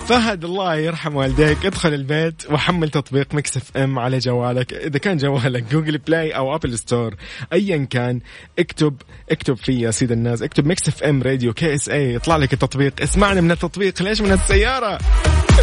فهد 0.09 0.45
الله 0.45 0.75
يرحم 0.75 1.15
والديك 1.15 1.65
ادخل 1.65 1.93
البيت 1.93 2.51
وحمل 2.51 2.89
تطبيق 2.89 3.33
Mix 3.33 3.57
FM 3.57 3.99
على 3.99 4.17
جوالك. 4.17 4.73
إذا 4.73 4.99
كان 4.99 5.17
جوالك 5.17 5.63
Google 5.71 5.97
Play 5.97 6.31
أو 6.31 6.55
Apple 6.55 6.77
Store 6.77 7.15
ايا 7.53 7.87
كان 7.89 8.19
اكتب 8.59 8.95
اكتب 9.31 9.57
فيه 9.57 9.81
يا 9.81 9.91
سيد 9.91 10.11
الناس. 10.11 10.41
اكتب 10.41 10.67
Mix 10.67 10.87
FM 10.87 11.23
Radio 11.23 11.53
KSA 11.53 12.13
يطلع 12.13 12.37
لك 12.37 12.53
التطبيق. 12.53 13.01
اسمعنا 13.01 13.41
من 13.41 13.51
التطبيق. 13.51 14.01
ليش 14.01 14.21
من 14.21 14.31
السيارة؟ 14.31 14.97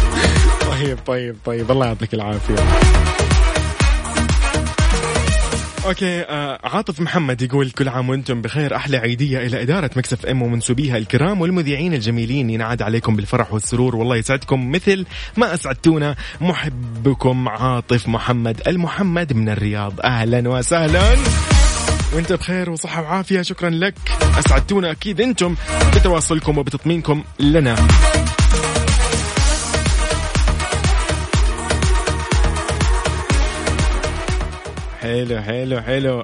طيب 0.71 0.97
طيب 1.05 1.35
طيب. 1.45 1.71
الله 1.71 1.85
يعطيك 1.85 2.13
العافية. 2.13 2.55
okay 5.87 6.21
آه 6.21 6.59
عاطف 6.63 6.99
محمد 6.99 7.41
يقول 7.41 7.69
كل 7.69 7.89
عام 7.89 8.09
وأنتم 8.09 8.41
بخير. 8.41 8.75
أحلى 8.75 8.97
عيدية 8.97 9.45
إلى 9.47 9.61
إدارة 9.61 9.89
Mix 9.95 10.25
FM 10.25 10.41
ومنسوبيها 10.41 10.97
الكرام 10.97 11.41
والمذيعين 11.41 11.93
الجميلين. 11.93 12.49
ينعاد 12.49 12.81
عليكم 12.81 13.15
بالفرح 13.15 13.53
والسرور. 13.53 13.95
والله 13.95 14.15
يسعدكم 14.15 14.71
مثل 14.71 15.05
ما 15.37 15.53
أسعدتونا. 15.53 16.15
محبكم 16.41 17.49
عاطف 17.49 18.07
محمد 18.07 18.61
المحمد 18.67 19.33
من 19.33 19.49
الرياض. 19.49 19.93
أهلا 20.03 20.49
وسهلا. 20.49 21.15
وأنت 22.15 22.33
بخير 22.33 22.69
وصحة 22.69 23.01
وعافية. 23.01 23.41
شكرا 23.41 23.69
لك. 23.69 23.95
أسعدتونا 24.39 24.91
أكيد 24.91 25.21
أنتم 25.21 25.55
بتواصلكم 25.95 26.57
وبتطمينكم 26.57 27.23
لنا. 27.39 27.75
حلو 35.01 35.41
حلو 35.41 35.81
حلو. 35.81 36.23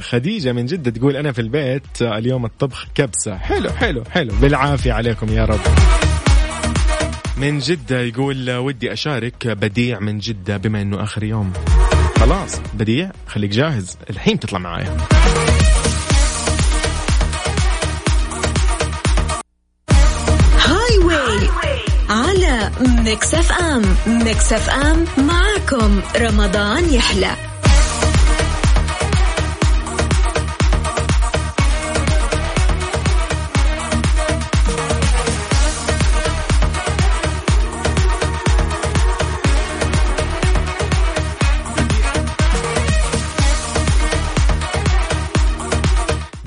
خديجة 0.00 0.52
من 0.52 0.66
جدة 0.66 0.90
تقول 0.90 1.16
أنا 1.16 1.32
في 1.32 1.40
البيت 1.40 2.02
آه، 2.02 2.18
اليوم 2.18 2.44
الطبخ 2.44 2.86
كبسة. 2.94 3.36
حلو 3.36 3.70
حلو 3.70 4.04
حلو. 4.04 4.34
بالعافية 4.40 4.92
عليكم 4.92 5.28
يا 5.28 5.44
رب. 5.44 5.60
من 7.36 7.58
جدة 7.58 8.00
يقول 8.00 8.50
آه، 8.50 8.60
ودي 8.60 8.92
أشارك 8.92 9.48
بديع 9.48 10.00
من 10.00 10.18
جدة 10.18 10.56
بما 10.56 10.82
أنه 10.82 11.02
آخر 11.02 11.24
يوم. 11.24 11.52
خلاص 12.20 12.60
بديع 12.74 13.10
خليك 13.26 13.50
جاهز. 13.50 13.98
الحين 14.10 14.40
تطلع 14.40 14.58
معايا. 14.58 14.96
Highway 20.58 21.48
على 22.10 22.70
Mix 23.04 23.34
FM 23.34 23.82
Mix 24.06 24.52
FM 24.52 25.04
معكم 25.18 26.00
رمضان 26.16 26.94
يحلى. 26.94 27.49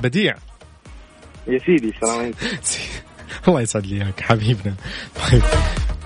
بديع. 0.04 0.34
يا 1.46 1.58
سيدي 1.58 1.88
السلام 1.88 2.18
عليكم. 2.18 2.38
الله 3.48 3.60
يسعد 3.60 3.86
لي 3.86 4.04
إياك 4.04 4.20
حبيبنا. 4.20 4.74
طيب 5.30 5.42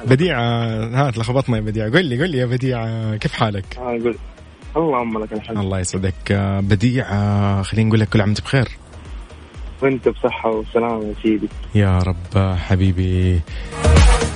بديع 0.06 0.40
آه، 0.40 0.90
هات 0.94 1.18
لخبطنا 1.18 1.56
يا 1.56 1.62
بديع. 1.62 1.88
قل 1.88 2.04
لي 2.04 2.22
قل 2.22 2.30
لي 2.30 2.38
يا 2.38 2.46
بديع 2.46 2.84
آه، 2.86 3.16
كيف 3.16 3.32
حالك؟ 3.32 3.64
أقول 3.76 4.16
اللهم 4.76 5.18
لك 5.22 5.32
الحمد. 5.32 5.58
الله 5.58 5.78
يسعدك. 5.80 6.14
آه، 6.32 6.60
بديع 6.60 7.06
آه، 7.12 7.62
خلينا 7.62 7.88
نقول 7.88 8.00
لك 8.00 8.08
كل 8.08 8.20
عام 8.20 8.28
وأنت 8.28 8.40
بخير. 8.40 8.68
وأنت 9.82 10.08
بصحة 10.08 10.50
وسلامة 10.50 11.04
يا 11.04 11.14
سيدي. 11.22 11.48
يا 11.74 11.98
رب 11.98 12.36
آه، 12.36 12.56
حبيبي. 12.56 13.40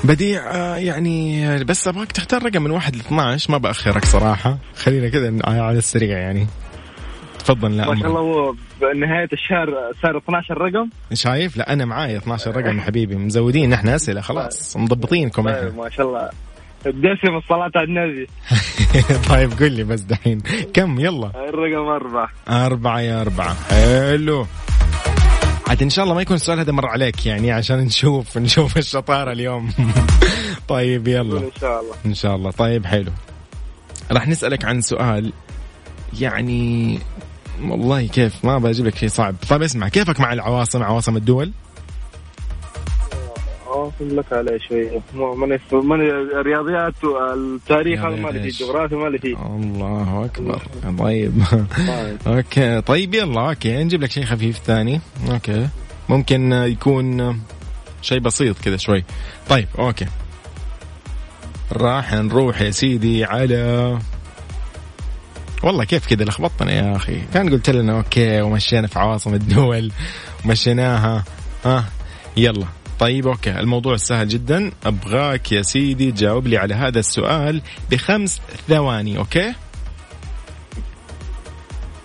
بديع 0.04 0.50
آه، 0.54 0.76
يعني 0.76 1.46
آه، 1.48 1.62
بس 1.62 1.88
أبغاك 1.88 2.12
تختار 2.12 2.42
رقم 2.42 2.62
من 2.62 2.70
واحد 2.70 2.96
ل 2.96 3.00
12 3.00 3.52
ما 3.52 3.58
بأخرك 3.58 4.04
صراحة. 4.04 4.58
خلينا 4.76 5.08
كذا 5.08 5.38
على 5.44 5.78
السريع 5.78 6.18
يعني. 6.18 6.46
تفضل 7.44 7.76
لا 7.76 7.90
ما 7.90 8.00
شاء 8.00 8.08
الله 8.08 8.56
بنهاية 8.80 9.28
الشهر 9.32 9.68
صار 10.02 10.18
12 10.18 10.58
رقم. 10.58 10.88
شايف؟ 11.12 11.56
لا 11.56 11.72
أنا 11.72 11.84
معايا 11.84 12.16
12 12.16 12.56
رقم 12.56 12.78
يا 12.78 12.82
حبيبي. 12.82 13.16
مزودين 13.16 13.72
إحنا 13.72 13.94
أسئلة 13.94 14.20
خلاص. 14.20 14.76
مضبطينكم 14.76 15.42
طيب 15.42 15.54
إحنا 15.54 15.70
ما 15.70 15.90
شاء 15.90 16.06
الله. 16.06 16.30
دسم 16.86 17.36
الصلاة 17.36 17.70
على 17.76 17.84
النبي. 17.84 18.26
طيب 19.30 19.52
قل 19.52 19.72
لي 19.72 19.84
بس 19.84 20.00
دحين. 20.00 20.42
كم؟ 20.74 21.00
يلا. 21.00 21.30
الرقم 21.48 21.88
أربعة. 21.88 22.28
أربعة 22.48 23.00
يا 23.00 23.20
أربعة. 23.20 23.54
حلو. 23.54 24.46
عاد 25.68 25.82
إن 25.82 25.90
شاء 25.90 26.04
الله 26.04 26.14
ما 26.14 26.22
يكون 26.22 26.36
السؤال 26.36 26.58
هذا 26.58 26.72
مر 26.72 26.86
عليك 26.86 27.26
يعني 27.26 27.52
عشان 27.52 27.78
نشوف 27.78 28.38
نشوف 28.38 28.78
الشطارة 28.78 29.32
اليوم. 29.32 29.70
طيب 30.68 31.08
يلا. 31.08 31.38
إن 31.38 31.50
شاء 31.60 31.80
الله. 31.80 31.94
إن 32.06 32.14
شاء 32.14 32.36
الله. 32.36 32.50
طيب 32.50 32.86
حلو. 32.86 33.12
راح 34.12 34.28
نسألك 34.28 34.64
عن 34.64 34.80
سؤال 34.80 35.32
يعني 36.20 36.98
والله 37.62 38.06
كيف؟ 38.06 38.44
ما 38.44 38.58
بجيب 38.58 38.86
لك 38.86 38.96
شيء 38.96 39.08
صعب. 39.08 39.34
طيب 39.50 39.62
اسمع 39.62 39.88
كيفك 39.88 40.20
مع 40.20 40.32
العواصم؟ 40.32 40.82
عواصم 40.82 41.16
الدول؟ 41.16 41.52
أوصل 43.66 44.16
لك 44.16 44.32
عليه 44.32 44.58
شوية 44.68 45.00
مو- 45.14 45.34
ماني 45.34 45.58
ماني 45.72 46.10
الرياضيات 46.10 47.04
والتاريخ 47.04 48.00
يا 48.00 48.08
هذا 48.08 48.16
مالي 48.16 48.38
ليش؟ 48.38 48.56
فيه 48.58 48.64
الجغرافيا 48.64 48.96
مالي 48.96 49.18
فيه 49.18 49.36
الله 49.46 50.24
أكبر. 50.24 50.62
طيب. 50.98 51.42
طيب. 51.88 52.16
okay. 52.26 52.80
طيب 52.80 53.14
يلا 53.14 53.48
okay. 53.48 53.84
نجيب 53.84 54.02
لك 54.02 54.10
شيء 54.10 54.24
خفيف 54.24 54.58
ثاني. 54.58 55.00
okay. 55.30 55.68
ممكن 56.08 56.52
يكون 56.52 57.40
شيء 58.02 58.18
بسيط 58.18 58.58
كذا 58.58 58.76
شوي. 58.76 59.04
طيب 59.48 59.68
okay. 59.78 60.06
راح 61.72 62.14
نروح 62.14 62.60
يا 62.62 62.70
سيدي 62.70 63.24
على 63.24 63.98
والله 65.62 65.84
كيف 65.84 66.06
كذا 66.06 66.24
لخبطنا 66.24 66.72
يا 66.72 66.96
أخي. 66.96 67.20
كان 67.34 67.50
قلت 67.50 67.70
لنا 67.70 67.96
okay 67.96 68.40
ومشينا 68.42 68.86
في 68.86 68.98
عواصم 68.98 69.34
الدول 69.34 69.92
ومشيناها. 70.44 71.24
ها 71.64 71.84
يلا. 72.36 72.66
طيب 72.98 73.26
okay. 73.26 73.50
الموضوع 73.50 73.96
سهل 73.96 74.28
جدا. 74.28 74.72
أبغاك 74.86 75.52
يا 75.52 75.62
سيدي 75.62 76.12
تجاوب 76.12 76.46
لي 76.46 76.56
على 76.56 76.74
هذا 76.74 76.98
السؤال 76.98 77.62
بخمس 77.90 78.40
ثواني 78.68 79.18
okay؟ 79.18 79.54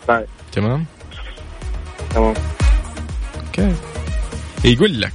طيب. 0.08 0.28
تمام؟ 0.52 0.86
تمام. 2.14 2.34
okay. 3.42 3.76
يقول 4.64 5.02
لك 5.02 5.14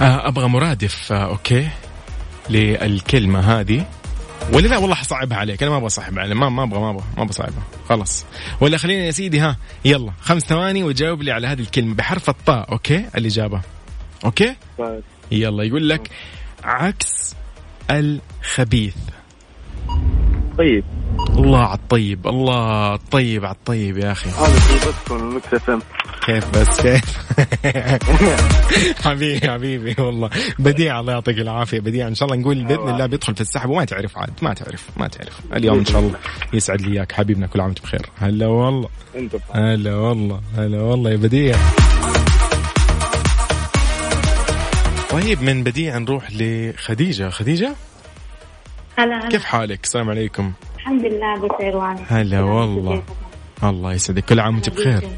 آه 0.00 0.28
أبغى 0.28 0.48
مرادف 0.48 1.12
آه 1.12 1.24
okay 1.24 1.68
للكلمة 2.50 3.40
هذه. 3.40 3.86
ولا 4.52 4.68
لا 4.68 4.76
والله 4.78 4.94
حصعبها 4.94 5.38
عليك. 5.38 5.62
أنا 5.62 5.70
ما 5.70 5.76
أبغى 5.76 5.86
اصعبها 5.86 6.22
عليك 6.22 6.36
ما 6.36 6.48
ما 6.48 6.62
أبغى 6.62 6.80
ما 6.80 6.90
أبغى 6.90 7.04
ما 7.16 7.22
أبغى 7.22 7.30
أصعبها. 7.30 7.62
خلاص. 7.88 8.24
ولا 8.60 8.78
خلينا 8.78 9.04
يا 9.04 9.10
سيدي 9.10 9.40
ها 9.40 9.56
يلا. 9.84 10.12
خمس 10.20 10.42
ثواني 10.42 10.82
وجاوب 10.82 11.22
لي 11.22 11.32
على 11.32 11.46
هذه 11.46 11.60
الكلمة 11.60 11.94
بحرف 11.94 12.28
الطاء 12.30 12.72
okay؟ 12.72 13.04
الاجابه 13.16 13.60
okay؟ 14.24 14.54
يلا 15.32 15.64
يقول 15.64 15.88
لك 15.88 16.10
عكس 16.64 17.34
الخبيث. 17.90 18.96
طيب. 20.58 20.84
الله 21.38 21.58
على 21.58 21.78
الطيب 21.78 22.26
الله 22.26 22.66
على 22.66 22.94
الطيب 22.94 23.44
على 23.44 23.54
الطيب 23.54 23.98
يا 23.98 24.12
أخي. 24.12 24.30
هذا 24.30 24.58
طيبتكم 25.08 25.80
كيف 26.26 26.50
بس؟ 26.58 26.80
كيف؟ 26.80 27.16
حبيبي 29.04 29.50
حبيبي 29.50 29.94
والله. 29.98 30.30
بديع 30.58 31.00
الله 31.00 31.12
يعطيك 31.12 31.38
العافية. 31.38 31.80
بديع 31.80 32.08
إن 32.08 32.14
شاء 32.14 32.28
الله 32.28 32.40
نقول 32.40 32.64
بإذن 32.64 32.88
الله 32.88 33.06
بيدخل 33.06 33.34
في 33.34 33.40
السحب 33.40 33.70
وما 33.70 33.84
تعرف 33.84 34.18
عاد 34.18 34.30
ما 34.42 34.54
تعرف 34.54 34.88
ما 34.96 35.08
تعرف. 35.08 35.40
اليوم 35.52 35.78
إن 35.78 35.84
شاء 35.84 36.00
الله 36.00 36.14
يسعد 36.52 36.80
لي 36.80 36.92
إياك. 36.92 37.12
حبيبنا 37.12 37.46
كل 37.46 37.60
عام 37.60 37.68
وأنت 37.68 37.82
بخير. 37.82 38.06
هلا 38.18 38.46
والله. 38.46 38.88
هلا 39.52 39.94
والله 39.94 40.40
هلا 40.56 40.80
والله 40.82 41.10
يا 41.10 41.16
بديع. 41.16 41.56
طيب 45.10 45.42
من 45.42 45.64
بديع 45.64 45.98
نروح 45.98 46.28
لخديجة. 46.32 47.30
خديجة؟ 47.30 47.74
هلا. 48.98 49.28
كيف 49.28 49.44
حالك؟ 49.44 49.84
السلام 49.84 50.10
عليكم. 50.10 50.52
الحمد 50.86 51.04
لله 51.04 51.48
بخير 51.48 51.76
وأنا 51.76 52.00
هلا 52.08 52.40
والله. 52.40 53.02
الله 53.62 53.92
يسعدك. 53.92 54.24
كل 54.24 54.40
عام 54.40 54.54
وانت 54.54 54.70
بخير. 54.70 55.08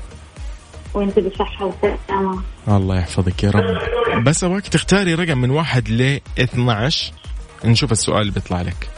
وانت 0.94 1.18
بصحة 1.18 1.64
وسلامة. 1.64 2.42
الله 2.68 2.98
يحفظك 2.98 3.44
يا 3.44 3.50
رب. 3.50 4.24
بس 4.24 4.44
أبغاك 4.44 4.68
تختاري 4.68 5.14
رقم 5.14 5.38
من 5.38 5.50
واحد 5.50 5.88
ل 5.88 6.20
12 6.38 7.12
نشوف 7.64 7.92
السؤال 7.92 8.20
اللي 8.20 8.32
بيطلع 8.32 8.62
لك. 8.62 8.90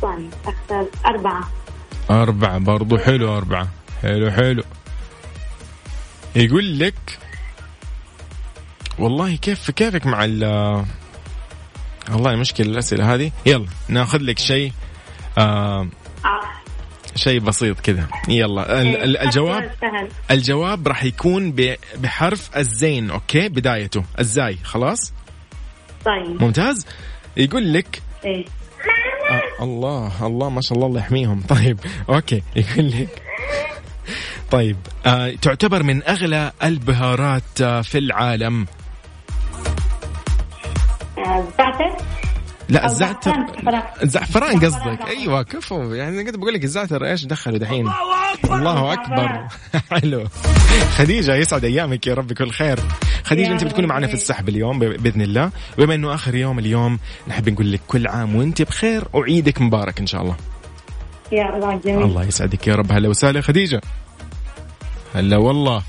ثاني 0.00 0.28
أختار 0.46 0.86
أربعة. 1.06 1.48
أربعة. 2.10 2.58
برضو 2.58 2.98
حلو 2.98 3.36
أربعة. 3.36 3.68
حلو 4.02 4.30
حلو. 4.30 4.62
يقول 6.36 6.78
لك 6.78 7.18
والله 8.98 9.36
كيف 9.36 9.70
كيفك 9.70 10.06
مع 10.06 10.24
ال 10.24 10.44
والله 12.10 12.36
مشكلة 12.36 12.66
الأسئلة 12.66 13.14
هذه. 13.14 13.32
يلا 13.46 13.66
ناخذ 13.88 14.18
لك 14.18 14.38
شيء 14.38 14.72
آه. 15.38 15.88
شيء 17.16 17.40
بسيط 17.40 17.80
كذا. 17.80 18.06
يلا. 18.28 18.82
ال- 18.82 19.16
الجواب 19.16 19.70
الجواب 20.30 20.88
راح 20.88 21.04
يكون 21.04 21.54
بحرف 21.96 22.56
الزين 22.56 23.10
okay؟ 23.10 23.48
بدايته. 23.48 24.04
الزاي. 24.18 24.58
خلاص؟ 24.64 25.12
طيب. 26.04 26.42
ممتاز. 26.42 26.86
يقول 27.36 27.72
لك 27.72 28.02
إيه. 28.24 28.44
آه 29.30 29.62
الله 29.64 30.26
الله 30.26 30.48
ما 30.50 30.60
شاء 30.60 30.72
الله 30.78 30.86
الله 30.86 31.00
يحميهم. 31.00 31.40
طيب 31.56 31.78
okay. 32.08 32.42
يقول 32.56 32.90
لك 32.90 33.22
طيب 34.50 34.76
آه 35.06 35.30
تعتبر 35.42 35.82
من 35.82 36.02
أغلى 36.08 36.52
البهارات 36.62 37.60
آه 37.62 37.80
في 37.80 37.98
العالم. 37.98 38.66
آه، 41.18 41.44
لا 42.68 42.86
الزعتر 42.86 43.32
زعفران. 43.32 43.82
الزعفران 44.02 44.60
قصدك. 44.60 45.08
أيوه 45.08 45.42
كفو. 45.42 45.94
يعني 45.94 46.22
قد 46.22 46.36
بقول 46.36 46.54
لك 46.54 46.64
الزعتر 46.64 47.04
إيش 47.06 47.24
دخله 47.24 47.58
دحين؟ 47.58 47.90
الله 48.44 48.92
أكبر. 48.92 49.46
حلو. 49.90 50.24
خديجة 50.96 51.34
يسعد 51.34 51.64
أيامك 51.64 52.06
يا 52.06 52.14
رب 52.14 52.32
كل 52.32 52.50
خير. 52.50 52.78
خديجة 53.24 53.52
أنت 53.52 53.64
بتكوني 53.64 53.86
معنا 53.86 54.06
في. 54.06 54.14
السحب 54.14 54.48
اليوم 54.48 54.78
بإذن 54.78 55.22
الله. 55.22 55.50
بما 55.78 55.94
إنه 55.94 56.14
آخر 56.14 56.34
يوم 56.34 56.58
اليوم 56.58 56.98
نحب 57.28 57.48
نقول 57.48 57.72
لك 57.72 57.80
كل 57.88 58.06
عام 58.06 58.36
وأنت 58.36 58.62
بخير. 58.62 59.04
وعيدك 59.12 59.60
مبارك 59.60 60.00
إن 60.00 60.06
شاء 60.06 60.22
الله. 60.22 60.36
يا 61.32 61.56
الله 61.56 61.80
جميل. 61.84 62.02
الله 62.02 62.24
يسعدك 62.24 62.66
يا 62.66 62.74
رب. 62.74 62.92
هلا 62.92 63.08
وسهلا 63.08 63.40
خديجة. 63.40 63.80
هلا 65.14 65.36
والله. 65.36 65.82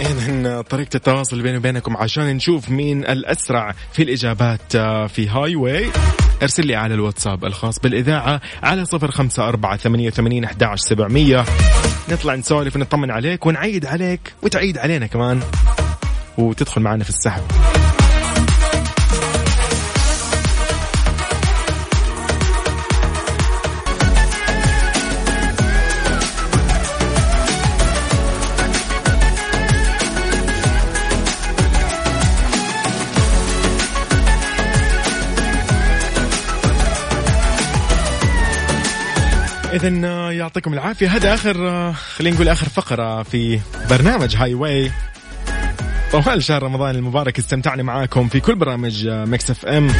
إذن 0.00 0.62
طريقة 0.62 0.96
التواصل 0.96 1.42
بيني 1.42 1.56
وبينكم 1.56 1.96
عشان 1.96 2.36
نشوف 2.36 2.70
مين 2.70 3.04
الأسرع 3.04 3.74
في 3.92 4.02
الإجابات 4.02 4.76
آه، 4.76 5.06
في 5.06 5.28
هاي 5.28 5.56
واي 5.56 5.90
ارسل 6.42 6.66
لي 6.66 6.74
على 6.74 6.94
الواتساب 6.94 7.44
الخاص 7.44 7.78
بالإذاعة 7.78 8.40
على 8.62 8.84
صفر 8.84 9.10
خمسة 9.10 9.48
أربعة 9.48 9.76
ثمانية 9.76 10.06
وثمانين 10.06 10.44
أحد 10.44 10.64
سبعمية. 10.74 11.44
نطلع 12.10 12.34
نسولف 12.34 12.76
ونطمن 12.76 13.10
عليك 13.10 13.46
ونعيد 13.46 13.86
عليك 13.86 14.32
وتعيد 14.42 14.78
علينا 14.78 15.06
كمان. 15.06 15.40
وتدخل 16.38 16.80
معنا 16.80 17.04
في 17.04 17.10
السحب. 17.10 17.69
إذا 39.72 39.88
يعطيكم 40.32 40.72
العافية. 40.72 41.08
هذا 41.16 41.34
آخر 41.34 41.68
آه، 41.68 41.92
خلينا 41.92 42.34
نقول 42.36 42.48
آخر 42.48 42.68
فقرة 42.68 43.22
في 43.22 43.60
برنامج 43.90 44.36
Highway 44.36 44.90
طوال 46.12 46.42
شهر 46.42 46.62
رمضان 46.62 46.96
المبارك 46.96 47.38
استمتعنا 47.38 47.82
معاكم 47.82 48.28
في 48.28 48.40
كل 48.40 48.54
برامج 48.54 49.08
Mix 49.08 49.50
FM 49.50 49.90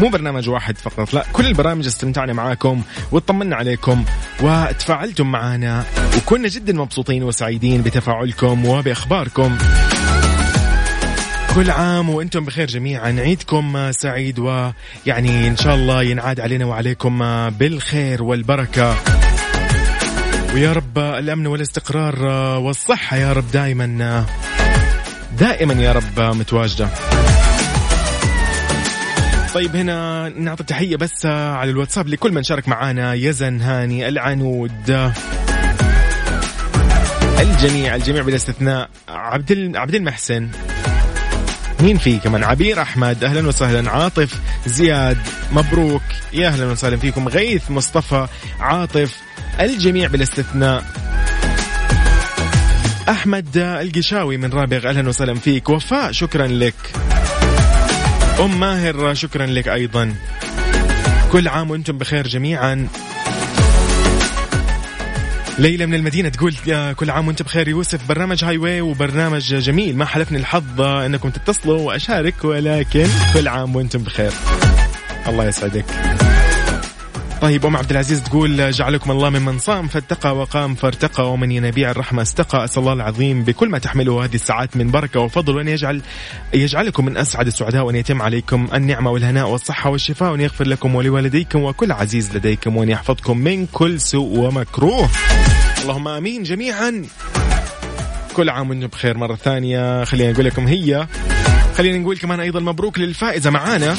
مو 0.00 0.08
برنامج 0.08 0.48
واحد 0.48 0.78
فقط 0.78 1.14
لا 1.14 1.24
كل 1.32 1.46
البرامج 1.46 1.86
استمتعنا 1.86 2.32
معاكم 2.32 2.82
وطمنا 3.12 3.56
عليكم 3.56 4.04
وتفاعلتم 4.42 5.26
معنا. 5.26 5.84
وكنا 6.16 6.48
جدا 6.48 6.72
مبسوطين 6.72 7.22
وسعيدين 7.22 7.82
بتفاعلكم 7.82 8.66
وبإخباركم. 8.66 9.58
كل 11.54 11.70
عام 11.70 12.10
وأنتم 12.10 12.44
بخير 12.44 12.66
جميعا. 12.66 13.16
عيدكم 13.18 13.92
سعيد 13.92 14.38
ويعني 14.38 15.48
إن 15.48 15.56
شاء 15.56 15.74
الله 15.74 16.02
ينعاد 16.02 16.40
علينا 16.40 16.64
وعليكم 16.64 17.48
بالخير 17.50 18.22
والبركة. 18.22 18.96
ويا 20.54 20.72
رب 20.72 20.98
الأمن 20.98 21.46
والاستقرار 21.46 22.24
والصحة 22.58 23.16
يا 23.16 23.32
رب 23.32 23.50
دائما 23.50 24.26
دائما 25.38 25.74
يا 25.74 25.92
رب 25.92 26.20
متواجدة. 26.20 26.88
طيب 29.54 29.76
هنا 29.76 30.28
نعطي 30.28 30.64
تحية 30.64 30.96
بس 30.96 31.26
على 31.26 31.70
الواتساب 31.70 32.08
لكل 32.08 32.32
من 32.32 32.42
شارك 32.42 32.68
معنا 32.68 33.14
يزن 33.14 33.60
هاني 33.60 34.08
العنود. 34.08 35.12
الجميع 37.40 37.94
الجميع 37.94 38.22
بلا 38.22 38.36
استثناء. 38.36 38.90
عبد 39.08 39.72
عبد 39.76 39.94
المحسن. 39.94 40.48
مين 41.82 41.98
في 41.98 42.18
كمان؟ 42.18 42.44
عبير 42.44 42.82
أحمد 42.82 43.24
أهلا 43.24 43.48
وسهلا. 43.48 43.90
عاطف 43.90 44.40
زياد 44.66 45.18
مبروك. 45.52 46.02
يا 46.32 46.48
أهلا 46.48 46.66
وسهلا 46.66 46.96
فيكم. 46.96 47.28
غيث 47.28 47.70
مصطفى 47.70 48.26
عاطف 48.60 49.16
الجميع 49.60 50.08
بلا 50.08 50.22
استثناء 50.22 50.84
أحمد 53.08 53.56
القشاوي 53.56 54.36
من 54.36 54.52
رابغ 54.52 54.88
أهلا 54.88 55.08
وسهلا 55.08 55.34
فيك. 55.34 55.68
وفاء 55.68 56.12
شكرا 56.12 56.46
لك. 56.46 56.74
أم 58.40 58.60
ماهر 58.60 59.14
شكرا 59.14 59.46
لك 59.46 59.68
أيضا. 59.68 60.14
كل 61.32 61.48
عام 61.48 61.70
وأنتم 61.70 61.98
بخير 61.98 62.26
جميعا. 62.26 62.88
ليلى 65.60 65.86
من 65.86 65.94
المدينة 65.94 66.28
تقول 66.28 66.54
كل 66.96 67.10
عام 67.10 67.26
وانت 67.26 67.42
بخير 67.42 67.68
يوسف. 67.68 68.08
برنامج 68.08 68.44
هاي 68.44 68.58
واي 68.58 68.80
وبرنامج 68.80 69.54
جميل 69.54 69.96
ما 69.96 70.04
حلفني 70.04 70.38
الحظ 70.38 70.80
انكم 70.80 71.30
تتصلوا 71.30 71.80
واشارك 71.80 72.44
ولكن 72.44 73.06
كل 73.34 73.48
عام 73.48 73.76
وأنتم 73.76 74.02
بخير. 74.02 74.32
الله 75.28 75.44
يسعدك. 75.44 75.84
طيب 77.40 77.66
أم 77.66 77.76
عبد 77.76 77.90
العزيز 77.90 78.22
تقول 78.22 78.70
جعلكم 78.70 79.10
الله 79.10 79.30
ممن 79.30 79.58
صام 79.58 79.88
فاتقى 79.88 80.36
وقام 80.36 80.74
فارتقى 80.74 81.32
ومن 81.32 81.52
ينابيع 81.52 81.90
الرحمة 81.90 82.22
استقى. 82.22 82.64
أسأل 82.64 82.78
الله 82.82 82.92
العظيم 82.92 83.44
بكل 83.44 83.68
ما 83.68 83.78
تحمله 83.78 84.24
هذه 84.24 84.34
الساعات 84.34 84.76
من 84.76 84.90
بركة 84.90 85.20
وفضل 85.20 85.56
وأن 85.56 85.68
يجعل 85.68 86.02
يجعلكم 86.52 87.04
من 87.04 87.16
أسعد 87.16 87.46
السعداء 87.46 87.84
وأن 87.84 87.96
يتم 87.96 88.22
عليكم 88.22 88.68
النعمة 88.74 89.10
والهناء 89.10 89.48
والصحة 89.48 89.90
والشفاء 89.90 90.32
وأن 90.32 90.40
يغفر 90.40 90.68
لكم 90.68 90.94
ولوالديكم 90.94 91.62
وكل 91.62 91.92
عزيز 91.92 92.36
لديكم 92.36 92.76
وأن 92.76 92.88
يحفظكم 92.88 93.38
من 93.38 93.66
كل 93.66 94.00
سوء 94.00 94.38
ومكروه. 94.38 95.08
اللهم 95.82 96.08
آمين 96.08 96.42
جميعا. 96.42 97.04
كل 98.36 98.50
عام 98.50 98.70
وأنتم 98.70 98.86
بخير 98.86 99.18
مرة 99.18 99.34
ثانية. 99.34 100.04
خلينا 100.04 100.32
نقول 100.32 100.44
لكم 100.44 100.66
هي 100.66 101.06
خلينا 101.76 101.98
نقول 101.98 102.18
كمان 102.18 102.40
أيضا 102.40 102.60
مبروك 102.60 102.98
للفائزة 102.98 103.50
معانا. 103.50 103.96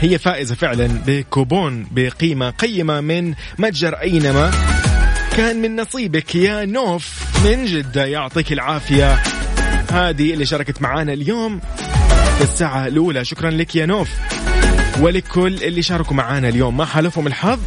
هي 0.00 0.18
فائزة 0.18 0.54
فعلا 0.54 0.86
بكوبون 1.06 1.86
بقيمة 1.90 2.50
قيمة 2.50 3.00
من 3.00 3.34
متجر 3.58 3.94
أينما 3.94 4.50
كان 5.36 5.62
من 5.62 5.76
نصيبك 5.76 6.34
يا 6.34 6.64
نوف 6.64 7.22
من 7.44 7.64
جدة. 7.64 8.04
يعطيك 8.04 8.52
العافية. 8.52 9.22
هذه 9.92 10.34
اللي 10.34 10.46
شاركت 10.46 10.82
معانا 10.82 11.12
اليوم 11.12 11.60
في 12.38 12.44
الساعة 12.44 12.86
الأولى. 12.86 13.24
شكرا 13.24 13.50
لك 13.50 13.76
يا 13.76 13.86
نوف. 13.86 14.10
ولكل 15.00 15.54
اللي 15.62 15.82
شاركوا 15.82 16.16
معانا 16.16 16.48
اليوم 16.48 16.76
ما 16.76 16.84
حالفهم 16.84 17.26
الحظ. 17.26 17.58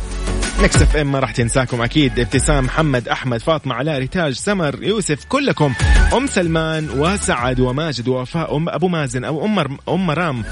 Mix 0.61 0.81
FM 0.81 1.11
ما 1.11 1.19
راح 1.19 1.31
تنساكم 1.31 1.81
أكيد. 1.81 2.19
ابتسام 2.19 2.65
محمد 2.65 3.07
أحمد 3.07 3.41
فاطمة 3.41 3.75
علاء 3.75 3.99
ريتاج 3.99 4.33
سمر 4.33 4.83
يوسف 4.83 5.25
كلكم. 5.25 5.73
أم 6.13 6.27
سلمان 6.27 6.89
وسعد 6.89 7.59
وماجد 7.59 8.07
ووفاء 8.07 8.57
أم 8.57 8.69
أبو 8.69 8.87
مازن 8.87 9.23
أو 9.23 9.45
أم 9.45 9.59
أم 9.89 10.07
مرام 10.07 10.43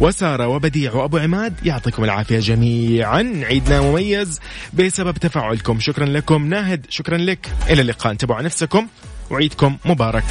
وسارة 0.00 0.48
وبديع 0.48 0.92
وأبو 0.92 1.18
عماد 1.18 1.54
يعطيكم 1.64 2.04
العافية 2.04 2.38
جميعا. 2.38 3.42
عيدنا 3.42 3.80
مميز 3.80 4.40
بسبب 4.72 5.18
تفاعلكم. 5.18 5.80
شكرا 5.80 6.06
لكم. 6.06 6.46
ناهد 6.46 6.86
شكرا 6.88 7.16
لك. 7.16 7.50
إلى 7.70 7.82
اللقاء. 7.82 8.12
انتبهوا 8.12 8.36
على 8.36 8.46
نفسكم. 8.46 8.86
وعيدكم 9.30 9.76
مبارك. 9.84 10.24